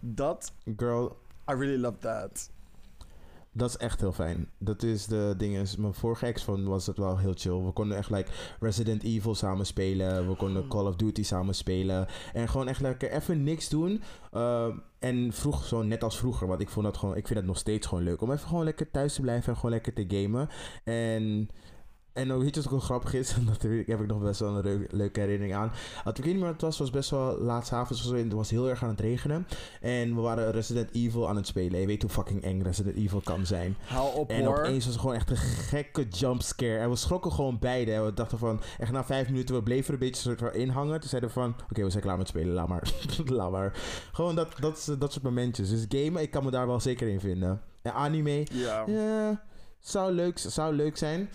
[0.00, 1.16] Dat, girl,
[1.50, 2.50] I really love that.
[3.52, 4.48] Dat is echt heel fijn.
[4.58, 7.62] Dat is de ding is, mijn vorige ex van was het wel heel chill.
[7.64, 10.28] We konden echt like Resident Evil samen spelen.
[10.28, 12.06] We konden Call of Duty samen spelen.
[12.32, 14.02] En gewoon echt lekker even niks doen.
[14.32, 14.66] Uh,
[14.98, 17.58] en vroeg zo net als vroeger, want ik vond dat gewoon, ik vind het nog
[17.58, 20.48] steeds gewoon leuk om even gewoon lekker thuis te blijven en gewoon lekker te gamen.
[20.84, 21.48] En
[22.12, 23.34] en weet je wat ook grappig is?
[23.50, 25.72] dat heb ik nog best wel een leuke herinnering aan.
[26.04, 26.78] Dat ik weet niet meer wat het was.
[26.78, 28.02] Het was best wel laatst avond.
[28.12, 29.46] Het was heel erg aan het regenen.
[29.80, 31.80] En we waren Resident Evil aan het spelen.
[31.80, 33.76] Je weet hoe fucking eng Resident Evil kan zijn.
[33.84, 34.58] Hou op En hoor.
[34.58, 36.78] opeens was het gewoon echt een gekke jumpscare.
[36.78, 37.92] En we schrokken gewoon beide.
[37.92, 38.60] En we dachten van...
[38.78, 41.00] Echt na vijf minuten, we bleven er een beetje soort van inhangen.
[41.00, 41.54] Toen zeiden we van...
[41.70, 42.54] Oké, we zijn klaar met spelen.
[42.54, 42.92] Laat maar.
[43.26, 43.72] Laat maar.
[44.12, 45.70] Gewoon dat, dat, dat soort momentjes.
[45.70, 47.60] Dus gamen, ik kan me daar wel zeker in vinden.
[47.82, 48.46] En anime...
[48.52, 48.84] Ja.
[48.86, 49.44] Ja,
[49.78, 51.28] zou leuk, zou leuk zijn.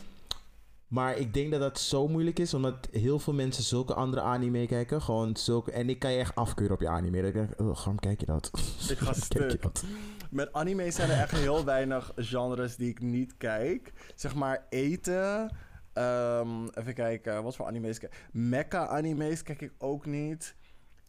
[0.87, 4.65] Maar ik denk dat dat zo moeilijk is, omdat heel veel mensen zulke andere anime
[4.65, 5.01] kijken.
[5.01, 5.71] Gewoon zulke.
[5.71, 7.21] En ik kan je echt afkeuren op je anime.
[7.21, 8.51] Dan denk ik, oh, waarom kijk je dat?
[8.89, 9.59] Ik ga stuk.
[10.29, 13.93] Met anime zijn er echt heel weinig genres die ik niet kijk.
[14.15, 15.51] Zeg maar eten.
[15.97, 20.55] Um, even kijken, wat voor anime's kijk Mecha-anime's kijk ik ook niet.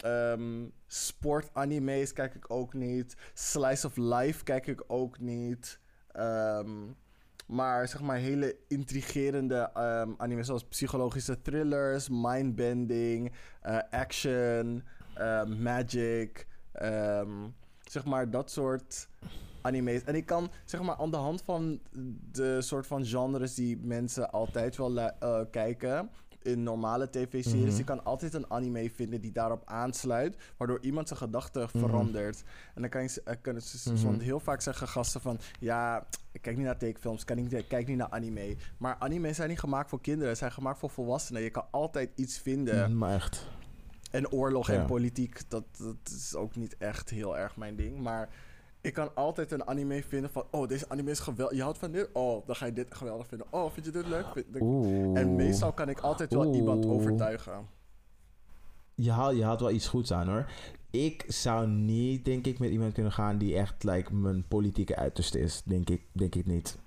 [0.05, 3.15] Um, sport-anime's kijk ik ook niet.
[3.33, 5.79] Slice of Life kijk ik ook niet.
[6.15, 6.95] Um,
[7.47, 13.31] maar zeg maar hele intrigerende um, animes zoals psychologische thrillers, mindbending,
[13.65, 14.83] uh, action,
[15.17, 16.47] uh, magic.
[16.81, 19.09] Um, zeg maar dat soort
[19.61, 20.03] anime's.
[20.03, 21.79] En ik kan zeg maar aan de hand van
[22.31, 25.09] de soort van genres die mensen altijd wel uh,
[25.51, 26.09] kijken
[26.47, 27.53] in normale tv-series.
[27.53, 27.77] Mm -hmm.
[27.77, 31.81] Je kan altijd een anime vinden die daarop aansluit, waardoor iemand zijn gedachten mm -hmm.
[31.81, 32.43] verandert.
[32.75, 34.19] En dan kan je, uh, kunnen ze mm -hmm.
[34.19, 37.97] heel vaak zeggen gasten van, ja, ik kijk niet naar tekenfilms, kan niet, kijk niet
[37.97, 38.55] naar anime.
[38.77, 41.41] Maar anime zijn niet gemaakt voor kinderen, ze zijn gemaakt voor volwassenen.
[41.41, 42.97] Je kan altijd iets vinden.
[42.97, 43.47] maar echt.
[44.11, 44.73] En oorlog ja.
[44.73, 47.99] en politiek, dat, dat is ook niet echt heel erg mijn ding.
[47.99, 48.29] Maar
[48.87, 50.43] ik kan altijd een anime vinden van...
[50.51, 51.57] Oh, deze anime is geweldig.
[51.57, 52.09] Je houdt van dit?
[52.13, 53.47] Oh, dan ga je dit geweldig vinden.
[53.49, 54.45] Oh, vind je dit leuk?
[54.59, 55.19] Oeh.
[55.19, 56.55] En meestal kan ik altijd wel Oeh.
[56.57, 57.67] iemand overtuigen.
[58.95, 60.51] Je haalt, je haalt wel iets goeds aan, hoor.
[60.91, 63.37] Ik zou niet, denk ik, met iemand kunnen gaan...
[63.37, 65.61] die echt, like, mijn politieke uiterste is.
[65.65, 66.77] Denk ik, denk ik niet.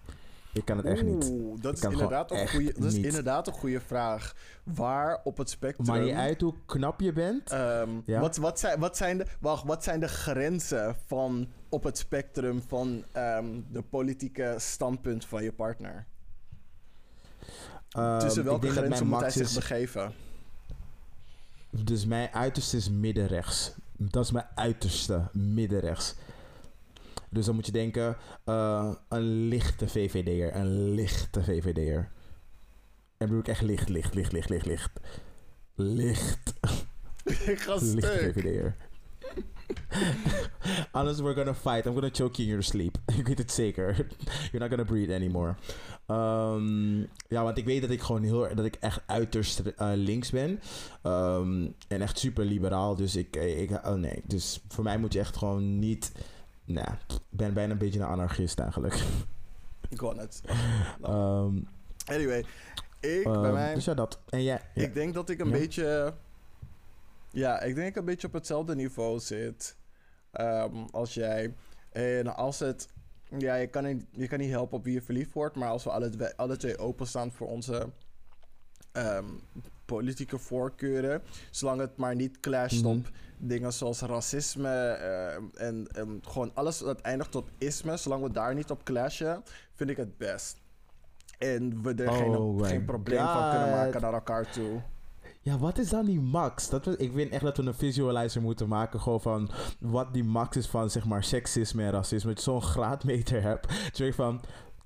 [0.52, 1.28] Ik kan het echt niet.
[1.30, 4.34] Oeh, dat is, inderdaad een goede, dat is inderdaad een goede vraag.
[4.64, 5.86] Waar op het spectrum...
[5.86, 7.52] Maar je uit hoe knap je bent?
[7.52, 8.20] Um, ja?
[8.20, 12.62] wat, wat, zijn, wat, zijn de, wacht, wat zijn de grenzen van op het spectrum
[12.66, 16.06] van um, de politieke standpunt van je partner?
[17.98, 19.54] Um, Tussen welke grenzen moet hij zich is...
[19.54, 20.12] begeven?
[21.70, 23.72] Dus mijn uiterste is middenrechts.
[23.96, 26.14] Dat is mijn uiterste, middenrechts.
[27.30, 28.16] Dus dan moet je denken,
[28.46, 30.56] uh, een lichte VVD'er.
[30.56, 32.10] Een lichte VVD'er.
[33.16, 34.90] En bedoel ik echt licht, licht, licht, licht, licht, licht.
[35.74, 36.54] Licht.
[37.24, 38.32] ik ga licht stuk.
[38.34, 38.76] VVD'er.
[40.92, 41.86] Anders we're gonna fight.
[41.86, 42.98] I'm gonna choke you in your sleep.
[43.18, 44.06] ik weet het zeker.
[44.52, 45.54] You're not gonna breathe anymore.
[46.06, 48.54] Um, ja, want ik weet dat ik gewoon heel...
[48.54, 50.60] Dat ik echt uiterst uh, links ben.
[51.02, 52.94] Um, en echt super liberaal.
[52.94, 53.36] Dus ik...
[53.36, 54.22] ik oh nee.
[54.26, 56.12] Dus voor mij moet je echt gewoon niet...
[56.72, 58.94] Nou, ik ben bijna een beetje een anarchist eigenlijk.
[59.88, 60.42] Ik wou net.
[61.02, 61.68] Um,
[62.14, 62.44] anyway,
[63.00, 63.74] ik bij mij...
[63.74, 64.20] Dus ja, dat.
[64.28, 64.60] En jij?
[64.74, 64.82] Ja.
[64.82, 65.52] Ik denk dat ik een ja.
[65.52, 66.14] beetje...
[67.30, 69.76] Ja, ik denk dat ik een beetje op hetzelfde niveau zit
[70.32, 71.54] um, als jij.
[71.92, 72.88] En als het...
[73.38, 75.56] Ja, je kan, niet, je kan niet helpen op wie je verliefd wordt.
[75.56, 77.88] Maar als we alle, alle twee openstaan voor onze
[79.94, 81.22] politieke voorkeuren...
[81.50, 83.10] zolang het maar niet clasht op
[83.40, 88.54] dingen zoals racisme uh, en, en, gewoon alles dat eindigt op isme, zolang we daar
[88.54, 89.42] niet op clashen,
[89.74, 90.60] vind ik het best.
[91.38, 93.32] En we er oh geen, geen probleem God.
[93.32, 94.82] van kunnen maken naar elkaar toe.
[95.42, 96.68] Ja, wat is dan die max?
[96.68, 99.00] Dat we, ik vind echt dat we een visualizer moeten maken.
[99.00, 102.28] Gewoon van wat die max is van zeg maar seksisme en racisme.
[102.28, 103.72] Dat je zo'n graadmeter hebt.
[103.92, 104.40] Zeg van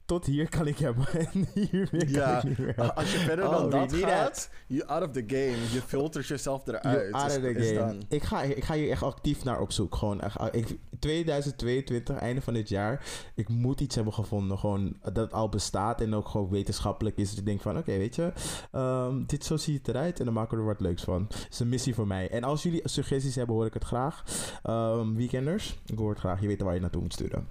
[0.05, 2.93] tot hier kan ik hebben en hiermee ja, kan ik niet meer.
[2.93, 5.72] Als je verder dan oh, dat gaat, je out of the game.
[5.72, 7.12] Je filtert jezelf eruit.
[7.12, 7.98] out of the is, game.
[8.09, 9.94] Ik, ga, ik ga hier echt actief naar op zoek.
[9.94, 10.20] Gewoon,
[10.51, 13.05] ik, 2022, einde van dit jaar.
[13.35, 14.59] Ik moet iets hebben gevonden.
[14.59, 17.32] Gewoon dat al bestaat en ook gewoon wetenschappelijk is.
[17.32, 18.32] Je denkt van, oké, okay, weet je.
[18.72, 21.26] Um, dit zo ziet het eruit en dan maken we er wat leuks van.
[21.28, 22.31] Het is een missie voor mij.
[22.31, 24.24] En als jullie suggesties hebben, hoor ik het graag.
[24.66, 26.40] Um, weekenders, ik hoor het graag.
[26.40, 27.48] Je weet waar je naartoe moet sturen.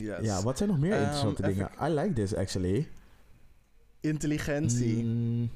[0.00, 0.18] Yes.
[0.20, 1.70] Ja, wat zijn nog meer interessante um, dingen?
[1.82, 2.88] I like this actually.
[4.00, 5.04] Intelligentie.
[5.04, 5.50] Mm,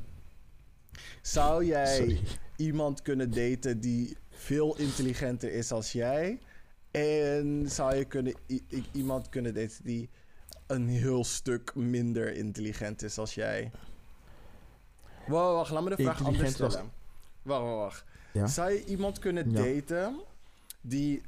[1.23, 2.20] Zou jij sorry.
[2.56, 6.39] iemand kunnen daten die veel intelligenter is als jij?
[6.90, 8.35] En zou je kunnen,
[8.93, 10.09] iemand kunnen daten die
[10.66, 13.70] een heel stuk minder intelligent is als jij?
[15.27, 16.90] Wacht, wacht, laat me de vraag anders stellen.
[17.43, 18.05] Wacht, wacht, wacht.
[18.32, 18.47] Ja?
[18.47, 20.20] Zou je iemand kunnen daten
[20.81, 21.23] die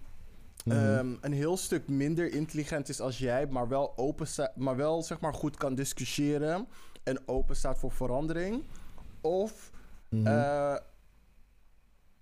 [0.65, 0.77] Mhm.
[0.77, 4.27] ehm, een heel stuk minder intelligent is als jij, maar wel, open
[4.57, 6.69] maar wel zeg maar goed kan discussiëren
[7.03, 8.63] en open staat voor verandering?
[9.21, 9.71] Of,
[10.09, 10.27] Mhm.
[10.27, 10.77] eh,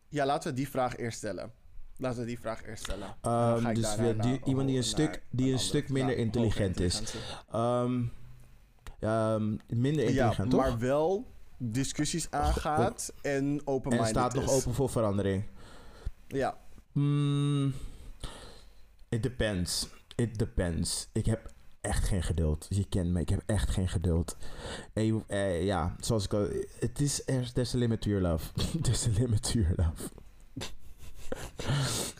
[0.08, 1.52] ja, laten we die vraag eerst stellen.
[1.96, 3.14] Laten we die vraag eerst stellen.
[3.20, 7.14] Ehm, dus weer die- naar- iemand die een stuk- die een stuk minder intelligent is.
[7.50, 8.00] Ehm,
[9.68, 10.60] minder intelligent, ja, toch?
[10.60, 11.26] maar wel
[11.58, 15.44] discussies aangaat en open-minded En staat nog open voor verandering.
[16.26, 16.56] Ja,
[16.92, 17.72] Mm,
[19.12, 19.88] it depends.
[20.16, 21.08] It depends.
[21.12, 22.66] Ik heb echt geen geduld.
[22.68, 24.36] Je kent me, ik heb echt geen geduld.
[24.92, 26.46] En eh, ja, zoals ik al...
[26.78, 27.26] Het is...
[27.26, 28.52] er- a limit to your love.
[28.82, 30.10] There's a limit to your love.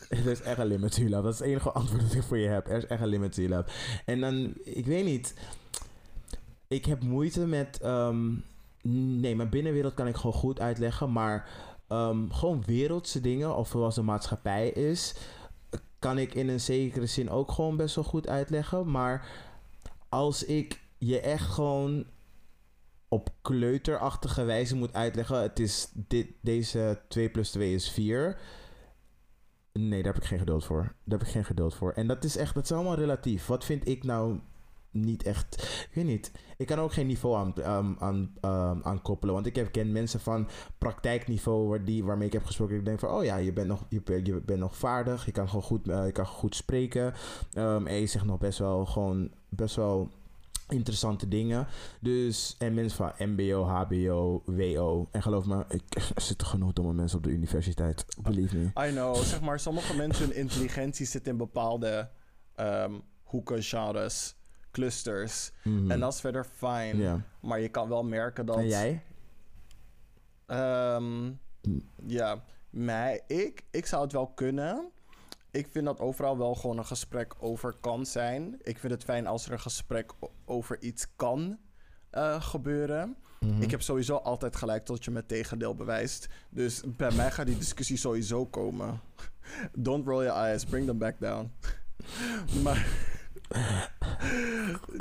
[0.09, 1.23] Er is echt een limit to your love.
[1.23, 2.67] Dat is het enige antwoord dat ik voor je heb.
[2.67, 3.69] Er is echt een limit to your love.
[4.05, 4.53] En dan...
[4.63, 5.33] Ik weet niet...
[6.67, 7.79] Ik heb moeite met...
[7.81, 8.31] ehm,
[9.19, 11.11] nee, mijn binnenwereld kan ik gewoon goed uitleggen.
[11.11, 11.49] Maar
[11.87, 15.15] ehm, gewoon wereldse dingen, of zoals de maatschappij is,
[16.03, 18.91] kan ik in een zekere zin ook gewoon best wel goed uitleggen.
[18.91, 19.27] Maar
[20.09, 22.05] als ik je echt gewoon
[23.07, 28.39] op kleuterachtige wijze moet uitleggen, het is dit, deze 2 plus 2 is 4.
[29.73, 30.81] Nee, daar heb ik geen geduld voor.
[30.81, 31.91] Daar heb ik geen geduld voor.
[31.91, 33.45] En dat is echt, dat is allemaal relatief.
[33.45, 34.39] Wat vind ik nou
[34.93, 35.61] niet echt.
[35.89, 36.31] Ik weet niet.
[36.57, 37.63] Ik kan ook geen niveau aan,
[37.99, 39.33] aan, aan, aan koppelen.
[39.33, 40.47] Want ik heb, ken mensen van
[40.77, 42.75] praktijkniveau waar die, waarmee ik heb gesproken.
[42.75, 45.25] Ik denk van, oh ja, je bent nog, je, je bent nog vaardig.
[45.25, 47.13] Je kan gewoon goed, eh, je kan goed spreken.
[47.53, 50.11] Ehm, en je zegt nog best wel gewoon, best wel
[50.67, 51.67] interessante dingen.
[51.99, 55.07] Dus, en mensen van MBO, HBO, WO.
[55.11, 55.81] En geloof me, ik,
[56.15, 58.05] er zitten genoeg domme mensen op de universiteit.
[58.21, 58.87] Believe me.
[58.87, 59.15] I know.
[59.15, 62.09] Zeg maar, sommige mensen hun intelligentie zit in bepaalde
[62.55, 62.93] ehm,
[63.23, 64.35] hoeken, genres,
[64.73, 65.51] clusters.
[65.63, 65.91] Mhm.
[65.91, 67.25] En dat is verder fijn.
[67.41, 68.57] Maar je kan wel merken dat...
[68.57, 69.03] En jij?
[70.45, 71.31] Ehm,
[71.61, 71.79] Hm.
[72.05, 74.91] ja, mij, ik, ik zou het wel kunnen.
[75.51, 78.59] Ik vind dat overal wel gewoon een gesprek over kan zijn.
[78.61, 80.11] Ik vind het fijn als er een gesprek
[80.45, 81.57] over iets kan
[82.09, 83.17] eh, gebeuren.
[83.39, 83.61] Mhm.
[83.61, 86.27] Ik heb sowieso altijd gelijk tot je met tegendeel bewijst.
[86.49, 89.01] Dus bij mij gaat die discussie sowieso komen.
[89.77, 91.51] Don't roll your eyes, bring them back down.
[92.63, 92.87] maar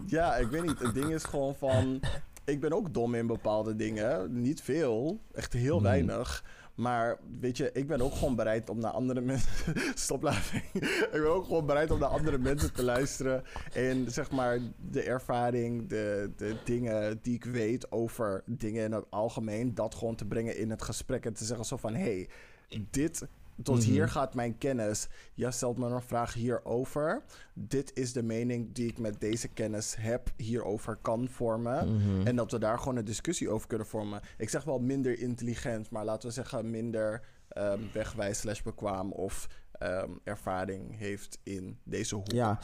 [0.07, 0.79] ja, ik weet niet.
[0.79, 2.01] Het ding is gewoon van.
[2.45, 4.41] Ik ben ook dom in bepaalde dingen.
[4.41, 5.85] Niet veel, echt heel Mhm.
[5.85, 6.45] weinig.
[6.75, 9.51] Maar weet je, ik ben ook gewoon bereid om naar andere mensen.
[9.95, 10.63] Stop laughing.
[10.73, 13.43] ik ben ook gewoon bereid om naar andere mensen te luisteren.
[13.73, 14.59] En zeg maar
[14.91, 19.75] de ervaring, de, de dingen die ik weet over dingen in het algemeen.
[19.75, 21.25] Dat gewoon te brengen in het gesprek.
[21.27, 22.27] En te zeggen zo van: hé,
[22.69, 23.27] hey, dit.
[23.63, 23.85] Tot Mhm.
[23.91, 25.09] hier gaat mijn kennis.
[25.35, 27.23] Jij stelt me een vraag hierover.
[27.55, 31.97] Dit is de mening die ik met deze kennis heb hierover kan vormen.
[31.97, 32.27] Mhm.
[32.27, 34.21] En dat we daar gewoon een discussie over kunnen vormen.
[34.39, 39.49] Ik zeg wel minder intelligent, maar laten we zeggen minder ehm, wegwijs slash bekwaam of
[39.73, 42.33] ehm, ervaring heeft in deze hoek.
[42.33, 42.61] Ja,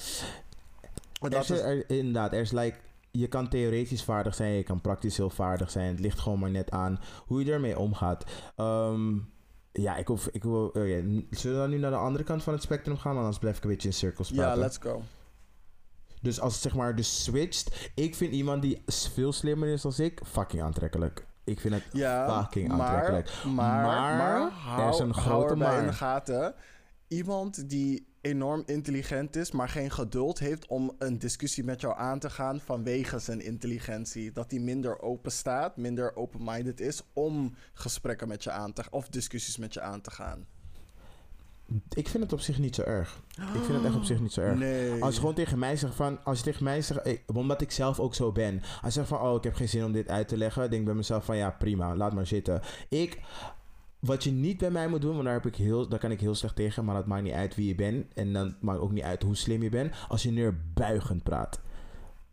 [1.23, 2.77] er dat is, is, er, inderdaad, er is like,
[3.10, 5.90] je kan theoretisch vaardig zijn, je kan praktisch heel vaardig zijn.
[5.90, 8.24] Het ligt gewoon maar net aan hoe je ermee omgaat.
[8.56, 9.19] Ehm,
[9.82, 10.66] ja, ik, hoef, ik wil.
[10.66, 10.72] oh
[11.30, 13.10] zullen we dan nu naar de andere kant van het spectrum gaan?
[13.10, 14.55] Want anders blijf ik een beetje in cirkels praten.
[14.59, 15.02] ja, let's go.
[16.22, 17.90] Dus als het zeg maar dus switcht.
[17.94, 21.26] Ik vind iemand die veel slimmer is dan ik fucking aantrekkelijk.
[21.44, 23.44] Ik vind het Ja, fucking maar, aantrekkelijk.
[23.44, 25.86] Maar, maar, Maar, hou, er is een grote erbij in maar.
[25.86, 26.55] de gaten.
[27.09, 32.18] Iemand die enorm intelligent is, maar geen geduld heeft om een discussie met jou aan
[32.18, 34.32] te gaan vanwege zijn intelligentie.
[34.32, 39.09] Dat hij minder open staat, minder open-minded is om gesprekken met je aan te of
[39.09, 40.46] discussies met je aan te gaan.
[41.94, 43.22] Ik vind het op zich niet zo erg.
[43.30, 44.59] Ik vind het echt op zich niet zo erg.
[44.59, 45.02] Nee.
[45.02, 47.70] Als je gewoon tegen mij zegt van, als je tegen mij zegt, ik- omdat ik
[47.70, 48.60] zelf ook zo ben.
[48.60, 50.80] Als je zegt van, oh, ik heb geen zin om dit uit te leggen, denk
[50.80, 52.60] ik bij mezelf van, ja, prima, laat maar zitten.
[52.88, 53.20] Ik,
[54.00, 56.20] wat je niet bij mij moet doen, want daar, heb ik heel, daar kan ik
[56.20, 58.14] heel slecht tegen, maar dat maakt niet uit wie je bent.
[58.14, 59.94] En dan maakt ook niet uit hoe slim je bent.
[60.08, 61.60] Als je neerbuigend praat.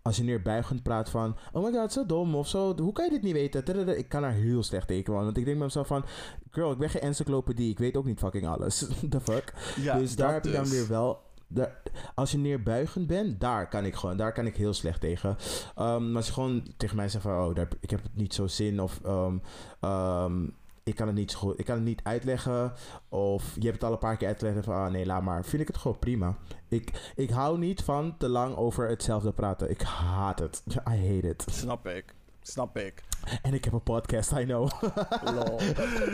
[0.01, 3.11] Als je neerbuigend praat van, oh my god, zo dom of zo, hoe kan je
[3.11, 3.97] dit niet weten?
[3.97, 5.23] Ik kan daar heel slecht tegen, man.
[5.23, 6.05] Want ik denk bij mezelf van,
[6.51, 8.87] girl, ik ben geen encyclopedie, ik weet ook niet fucking alles.
[9.09, 9.53] The fuck?
[9.75, 10.71] ja, dus daar heb ik dan dus.
[10.71, 11.23] weer wel.
[11.47, 11.81] Daar,
[12.15, 15.37] als je neerbuigend bent, daar kan ik gewoon, daar kan ik heel slecht tegen.
[15.75, 18.47] Maar als je gewoon tegen mij zegt van, oh, daar, ik heb het niet zo
[18.47, 19.37] zin of ehm,
[19.79, 20.47] ehm,
[20.85, 22.73] ik kan het niet zo goed, ik kan het niet uitleggen
[23.09, 25.45] of je hebt het al een paar keer uitgelegd van, ah nee, laat maar.
[25.45, 26.37] Vind ik het gewoon prima.
[26.69, 29.69] Ik, ik hou niet van te lang over hetzelfde praten.
[29.69, 30.63] Ik haat het.
[30.69, 30.73] I
[31.13, 31.45] hate it.
[31.51, 32.13] Snap ik.
[32.41, 33.03] Snap ik.
[33.41, 34.69] En ik heb een podcast, I know.
[35.35, 35.59] Lol.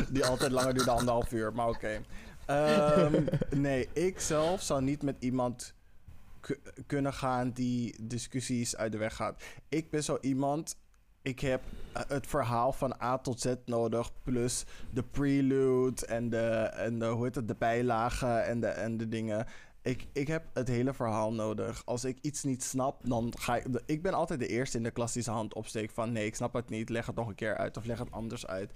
[0.09, 2.01] Die altijd langer duurt dan anderhalf uur, maar oké.
[2.45, 3.23] Ehm,
[3.55, 5.73] nee, ik zelf zou niet met iemand
[6.39, 9.43] ku- kunnen gaan die discussies uit de weg gaat.
[9.69, 10.75] Ik ben zo iemand.
[11.21, 11.61] Ik heb
[11.93, 14.11] eh, het verhaal van A tot Z nodig.
[14.23, 18.97] Plus de prelude en de, en de, hoe heet het, de bijlagen en de, en
[18.97, 19.47] de dingen.
[19.81, 21.81] Ik, ik heb het hele verhaal nodig.
[21.85, 23.65] Als ik iets niet snap, dan ga ik...
[23.85, 26.11] Ik ben altijd de eerste in de klas die zijn hand opsteekt van...
[26.11, 28.47] nee, ik snap het niet, leg het nog een keer uit of leg het anders
[28.47, 28.71] uit.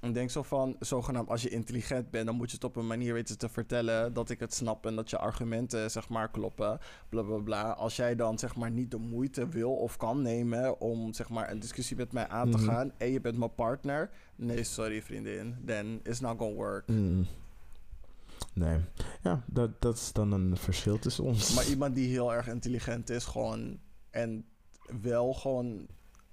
[0.00, 2.26] En ik denk zo van, zogenaamd als je intelligent bent...
[2.26, 4.86] dan moet je het op een manier weten te vertellen dat ik het snap...
[4.86, 6.78] en dat je argumenten, zeg maar, kloppen,
[7.08, 7.70] bla bla bla.
[7.70, 10.80] Als jij dan, zeg maar, niet de moeite wil of kan nemen...
[10.80, 12.66] om, zeg maar, een discussie met mij aan te Mhm.
[12.66, 12.92] gaan...
[12.96, 14.10] en je bent mijn partner...
[14.36, 16.88] nee, sorry vriendin, then it's not gonna work.
[16.88, 17.26] Mm.
[18.52, 18.78] Nee.
[19.22, 21.54] Ja, dat, dat is dan een verschil tussen ons.
[21.54, 23.78] Maar iemand die heel erg intelligent is, gewoon
[24.10, 24.44] en
[25.02, 25.86] wel gewoon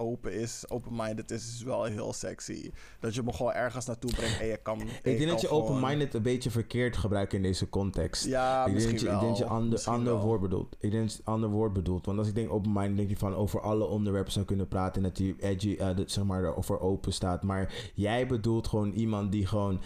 [0.04, 2.72] open is, open-minded is, is wel heel sexy.
[3.00, 4.80] Dat je me gewoon ergens naartoe brengt en je kan.
[4.80, 8.26] en ik denk dat je gewoon- open-minded een beetje verkeerd gebruikt in deze context.
[8.26, 9.16] Ja, ik denk misschien dat je, wel.
[9.16, 10.76] ik denk dat je ander, ander woord bedoelt.
[10.80, 12.06] Ik denk dat je ander woord bedoelt.
[12.06, 14.96] Want als ik denk open-minded, denk je van over alle onderwerpen zou kunnen praten.
[14.96, 17.44] En dat die edgy, eh, dat, zeg maar, over open staat.
[17.44, 19.82] Maar jij bedoelt gewoon iemand die gewoon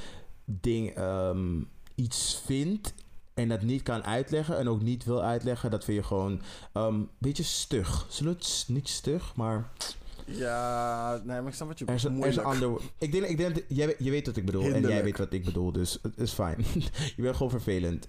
[0.45, 1.61] ding, ehm,
[1.95, 2.93] iets vindt.
[3.33, 5.71] En dat niet kan uitleggen en ook niet wil uitleggen.
[5.71, 6.41] Dat vind je gewoon
[6.73, 8.05] ehm, een beetje stug.
[8.09, 9.69] Zullen we het s- niet stug, maar
[10.27, 12.81] Ja, nee, maar ik snap wat je er is een, er is een ander.
[12.97, 14.73] Ik denk, ik denk dat jij, je weet wat ik bedoel.
[14.73, 15.71] En jij weet wat ik bedoel.
[15.71, 16.57] Dus het is fijn.
[17.15, 18.05] je bent gewoon vervelend.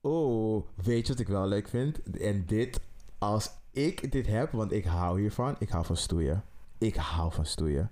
[0.00, 2.02] Oh, weet je wat ik wel leuk vind?
[2.02, 2.80] En dit,
[3.18, 5.56] als ik dit heb, want ik hou hiervan.
[5.58, 6.44] Ik hou van stoeien.
[6.78, 7.90] Ik hou van stoeien.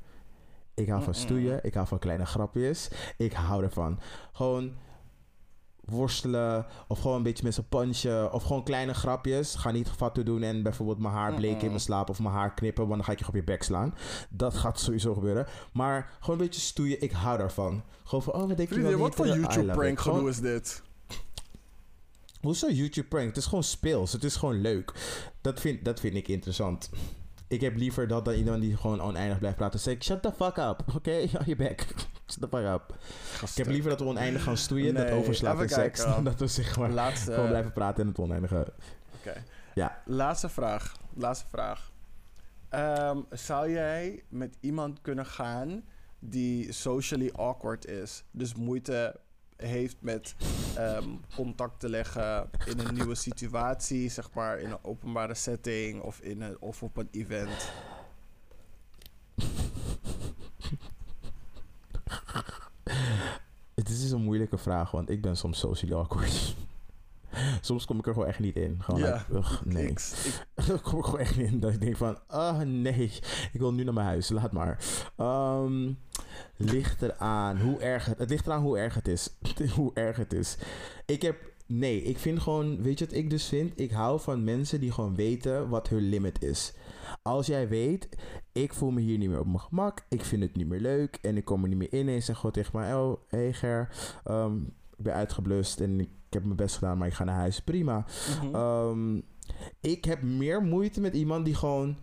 [0.74, 1.60] Ik hou van stoeien.
[1.62, 2.90] Ik hou van kleine grapjes.
[3.16, 4.00] Ik hou ervan.
[4.32, 4.72] Gewoon
[5.86, 6.66] worstelen.
[6.88, 8.32] Of gewoon een beetje met z'n punchen.
[8.32, 9.54] Of gewoon kleine grapjes.
[9.54, 12.08] Ga niet fatu doen en bijvoorbeeld mijn haar bleken in mijn slaap.
[12.08, 13.94] Of mijn haar knippen, want dan ga ik je op je bek slaan.
[14.30, 15.46] Dat gaat sowieso gebeuren.
[15.72, 17.02] Maar gewoon een beetje stoeien.
[17.02, 17.82] Ik hou daarvan.
[18.04, 20.00] Gewoon van, oh, wat denk je wel wat voor YouTube prank.
[20.00, 20.82] Gewoon- is dit?
[22.40, 23.26] Hoezo YouTube prank?
[23.26, 24.12] Het is gewoon speels.
[24.12, 24.92] Het is gewoon leuk.
[25.40, 26.90] Dat vind, dat vind ik interessant.
[27.48, 29.80] Ik heb liever dat dan iemand die gewoon oneindig blijft praten.
[29.80, 30.84] Zeg shut the fuck up.
[30.96, 31.86] Oké, hou je bek.
[32.30, 32.96] Shut the fuck up.
[33.42, 34.94] Ik heb liever dat we oneindig gaan stoeien.
[34.94, 36.04] dat Nee, overslaat in seks.
[36.04, 38.72] Dan dat we zeg maar Laatste, gewoon blijven praten in het oneindige.
[39.18, 39.44] Oké.
[39.74, 40.02] Ja.
[40.04, 40.96] Laatste vraag.
[41.14, 41.92] Laatste vraag.
[42.68, 45.84] Ehm, zou jij met iemand kunnen gaan
[46.18, 48.24] die socially awkward is?
[48.30, 49.20] Dus moeite
[49.64, 50.34] heeft met
[50.76, 56.20] ehm, contact te leggen in een nieuwe situatie, zeg maar in een openbare setting of,
[56.20, 57.72] in een, of op een event.
[63.74, 66.54] Het is dus een moeilijke vraag, want ik ben soms socially awkward.
[67.60, 68.76] soms kom ik er gewoon echt niet in.
[68.82, 69.86] Gewoon Ja, like, ugh, nee.
[69.86, 70.02] Ik,
[70.82, 71.60] kom ik gewoon echt niet in.
[71.60, 73.12] Dat ik denk van, ah nee,
[73.52, 74.28] ik wil nu naar mijn huis.
[74.28, 74.84] Laat maar.
[75.16, 75.92] Ehm,
[76.56, 78.18] ligt eraan hoe erg het...
[78.18, 79.36] Het ligt eraan hoe erg het is.
[79.76, 80.56] hoe erg het is.
[81.06, 81.52] Ik heb...
[81.66, 82.82] Nee, ik vind gewoon...
[82.82, 83.80] Weet je wat ik dus vind?
[83.80, 86.72] Ik hou van mensen die gewoon weten wat hun limit is.
[87.22, 88.08] Als jij weet,
[88.52, 90.04] ik voel me hier niet meer op mijn gemak.
[90.08, 91.18] Ik vind het niet meer leuk.
[91.22, 92.08] En ik kom er niet meer in.
[92.08, 92.94] En je zegt gewoon tegen mij...
[92.94, 93.88] Oh, hey Ger.
[94.24, 94.56] ehm,
[94.96, 97.60] ik ben uitgeblust en ik heb mijn best gedaan, maar ik ga naar huis.
[97.60, 98.04] Prima.
[98.42, 98.54] Mhm.
[98.54, 99.20] Ehm,
[99.80, 101.98] ik heb meer moeite met iemand die gewoon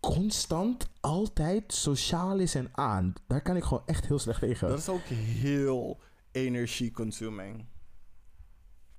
[0.00, 3.14] constant altijd sociaal is en aan.
[3.26, 4.68] Daar kan ik gewoon echt heel slecht tegen.
[4.68, 6.00] dat is ook heel
[6.32, 7.64] energie-consuming.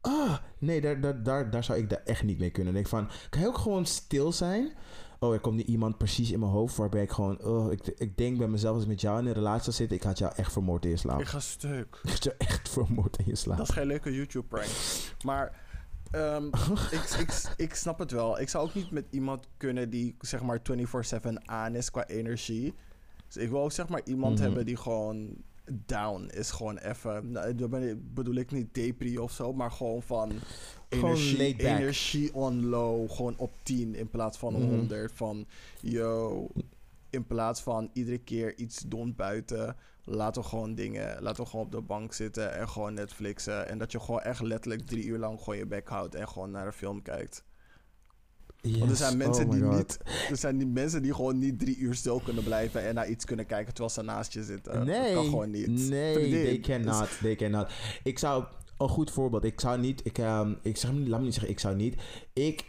[0.01, 2.75] Ah, nee, daar, daar, daar, daar zou ik daar echt niet mee kunnen.
[2.75, 4.73] Ik denk van, kan je ook gewoon stil zijn?
[5.19, 7.43] Oh, er komt nu iemand precies in mijn hoofd waarbij ik gewoon...
[7.43, 9.97] Oh, ik, ik denk bij mezelf als ik met jou in een relatie zou zitten...
[9.97, 11.19] Ik had jou echt vermoord in je slaap.
[11.19, 11.99] Ik ga stuk.
[12.03, 13.57] Ik had jou echt vermoord in je slaap.
[13.57, 14.67] Dat is geen leuke YouTube-prank.
[15.25, 15.61] Maar
[16.11, 16.45] ehm,
[16.97, 18.39] ik, ik, ik snap het wel.
[18.39, 20.59] Ik zou ook niet met iemand kunnen die zeg maar
[21.23, 22.73] 24-7 aan is qua energie.
[23.27, 24.43] Dus ik wil ook zeg maar iemand Mhm.
[24.43, 25.35] hebben die gewoon
[25.85, 26.51] down is.
[26.51, 27.31] Gewoon even.
[27.31, 30.31] Nou, bedoel ik niet depri of zo, maar gewoon van
[30.89, 31.15] Gewoon
[31.57, 33.11] energie, on low.
[33.11, 34.61] Gewoon op 10 in plaats van Mhm.
[34.63, 35.11] 100.
[35.13, 35.45] Van
[35.81, 36.47] yo,
[37.09, 39.75] in plaats van iedere keer iets doen buiten.
[40.03, 43.67] Laten we gewoon dingen, laten we gewoon op de bank zitten en gewoon Netflixen.
[43.69, 46.51] En dat je gewoon echt letterlijk drie uur lang gewoon je bek houdt en gewoon
[46.51, 47.43] naar een film kijkt.
[48.61, 49.77] Want er zijn mensen oh my die God.
[49.77, 53.09] niet, er zijn die mensen die gewoon niet drie uur stil kunnen blijven en naar
[53.09, 54.85] iets kunnen kijken terwijl ze naast je zitten.
[54.85, 55.89] Nee, dat kan gewoon niet.
[55.89, 57.09] Nee, Vriendin, they cannot.
[57.21, 57.71] They cannot.
[58.03, 58.43] Ik zou,
[58.77, 59.43] een goed voorbeeld.
[59.43, 61.95] Ik zou niet, ik, ehm, ik zeg, laat me niet zeggen, ik zou niet.
[62.33, 62.65] Ik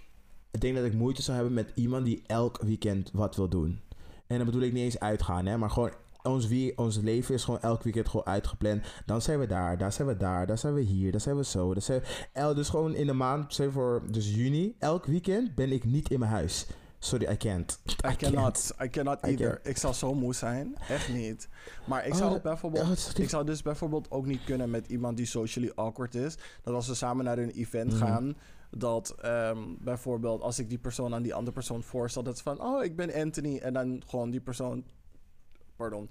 [0.51, 3.81] denk dat ik moeite zou hebben met iemand die elk weekend wat wil doen.
[4.27, 5.93] En dan bedoel ik niet eens uitgaan, hè, maar gewoon
[6.29, 8.83] ons, wie, ons leven is gewoon elk weekend gewoon uitgepland.
[9.07, 11.45] Dan zijn we daar, daar zijn we daar, daar zijn we hier, daar zijn we
[11.45, 11.73] zo.
[11.73, 12.03] Daar zijn
[12.33, 16.11] we, dus gewoon in de maand, zeg voor dus juni, elk weekend ben ik niet
[16.11, 16.67] in mijn huis.
[17.01, 17.81] Sorry, I can't.
[18.13, 19.61] I cannot, I cannot I either.
[19.63, 21.49] Ik zou zo moe zijn, echt niet.
[21.87, 24.87] Maar ik zou Oh, ook bijvoorbeeld Oh, Ik zou dus bijvoorbeeld ook niet kunnen met
[24.89, 26.37] iemand die socially awkward is.
[26.63, 28.05] Dat als we samen naar een event Mhm.
[28.05, 28.37] gaan,
[28.71, 32.61] dat ehm, bijvoorbeeld als ik die persoon aan die andere persoon voorstel, dat is van,
[32.63, 33.59] oh, ik ben Anthony.
[33.59, 34.85] En dan gewoon die persoon.
[35.79, 36.11] Pardon,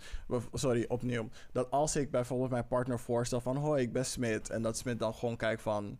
[0.53, 1.29] sorry, opnieuw.
[1.51, 4.49] Dat als ik bijvoorbeeld mijn partner voorstel van, hoi, ik ben Smit.
[4.49, 5.97] En dat Smit dan gewoon kijkt van,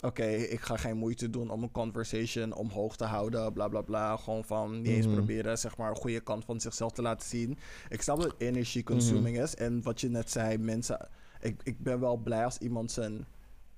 [0.00, 4.16] oké, ik ga geen moeite doen om een conversation omhoog te houden, bla bla bla.
[4.16, 5.14] Gewoon van niet eens Mhm.
[5.14, 7.58] proberen, zeg maar, een goede kant van zichzelf te laten zien.
[7.88, 9.44] Ik snap dat energy consuming Mhm.
[9.44, 9.54] is.
[9.54, 11.08] En wat je net zei, mensen,
[11.40, 13.26] ik, ik ben wel blij als iemand zijn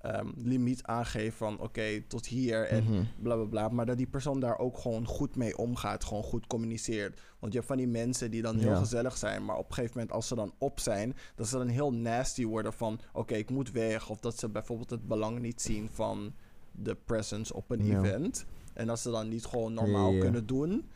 [0.00, 3.02] ehm, limiet aangeeft van, oké, tot hier en Mhm.
[3.18, 3.68] bla bla bla.
[3.68, 7.20] Maar dat die persoon daar ook gewoon goed mee omgaat, gewoon goed communiceert.
[7.38, 8.76] Want je hebt van die mensen die dan heel Ja.
[8.76, 11.68] gezellig zijn, maar op een gegeven moment als ze dan op zijn, dat ze dan
[11.68, 14.10] heel nasty worden van, oké, ik moet weg.
[14.10, 16.34] Of dat ze bijvoorbeeld het belang niet zien van
[16.72, 17.98] de presence op een Ja.
[18.02, 18.44] event.
[18.72, 20.20] En dat ze dan niet gewoon normaal ja.
[20.20, 20.88] kunnen doen.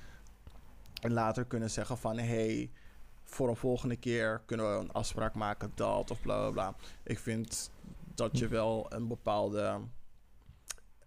[1.00, 2.70] En later kunnen zeggen van, hey,
[3.24, 6.74] voor een volgende keer kunnen we een afspraak maken dat of bla bla bla.
[7.04, 7.70] Ik vind
[8.14, 9.80] dat je wel een bepaalde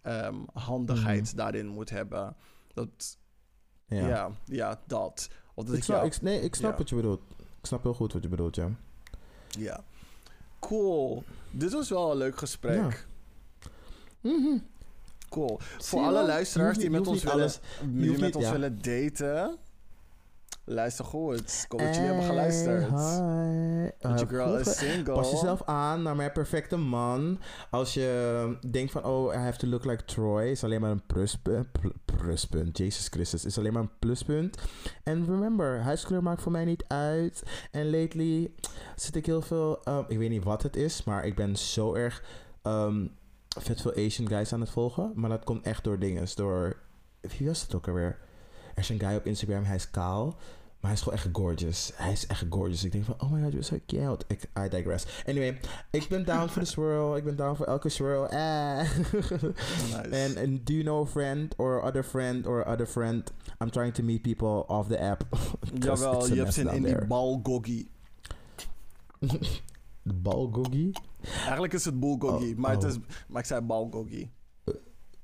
[0.02, 1.36] ehm, handigheid Mhm.
[1.36, 2.36] daarin moet hebben.
[2.74, 3.18] Dat,
[3.86, 4.06] Ja.
[4.08, 4.30] ja.
[4.44, 5.28] Ja, dat.
[5.54, 6.78] Of dat Ik, snap, ik, nee, ik snap Ja.
[6.78, 7.20] wat je bedoelt.
[7.38, 8.70] Ik snap heel goed wat je bedoelt, ja.
[9.58, 9.84] ja.
[10.58, 11.24] Cool.
[11.50, 13.06] Dit was wel een leuk gesprek.
[14.20, 14.58] Mhm.
[15.28, 15.58] Cool.
[15.78, 19.56] Voor alle luisteraars die met ons willen, alles- die met ons willen daten,
[20.68, 21.38] luister goed.
[21.40, 22.88] Ik hoop dat jullie hebben geluisterd.
[22.90, 23.90] Hey, hi.
[24.00, 25.14] Want je Eh, girl is single.
[25.14, 27.38] Pas jezelf aan naar mijn perfecte man.
[27.70, 31.06] Als je denkt van, oh, I have to look like Troy, is alleen maar een
[31.06, 31.72] pluspunt.
[31.72, 34.58] pl- pluspunt, Jezus Christus, is alleen maar een pluspunt.
[35.02, 37.42] En remember, huiskleur maakt voor mij niet uit.
[37.70, 38.52] En lately
[38.96, 41.94] zit ik heel veel, um, ik weet niet wat het is, maar ik ben zo
[41.94, 42.22] erg
[42.62, 43.10] um,
[43.58, 45.12] vet veel Asian guys aan het volgen.
[45.14, 46.76] Maar dat komt echt door dingen, door,
[47.20, 48.18] wie was het ook alweer?
[48.74, 50.36] Er is een guy op Instagram, hij is kaal.
[50.88, 51.92] Maar hij is gewoon echt gorgeous.
[51.94, 52.84] Hij is echt gorgeous.
[52.84, 54.24] Ik denk van, oh my god, you're so cute.
[54.26, 55.06] Ik, I digress.
[55.26, 55.60] Anyway,
[55.90, 57.16] ik ben down for the swirl.
[57.16, 58.22] Ik ben down voor elke swirl.
[58.22, 58.88] Nice.
[60.12, 63.32] and, and do you know a friend or other friend or other friend?
[63.60, 65.22] I'm trying to meet people off the app.
[65.84, 67.06] Jawel, je hebt zin in die there.
[67.06, 67.90] balgoggie.
[70.02, 70.92] De?
[71.42, 72.90] Eigenlijk is het bulgogi, Oh, maar, het oh.
[72.90, 72.98] is,
[73.28, 74.30] maar ik zei balgoggie.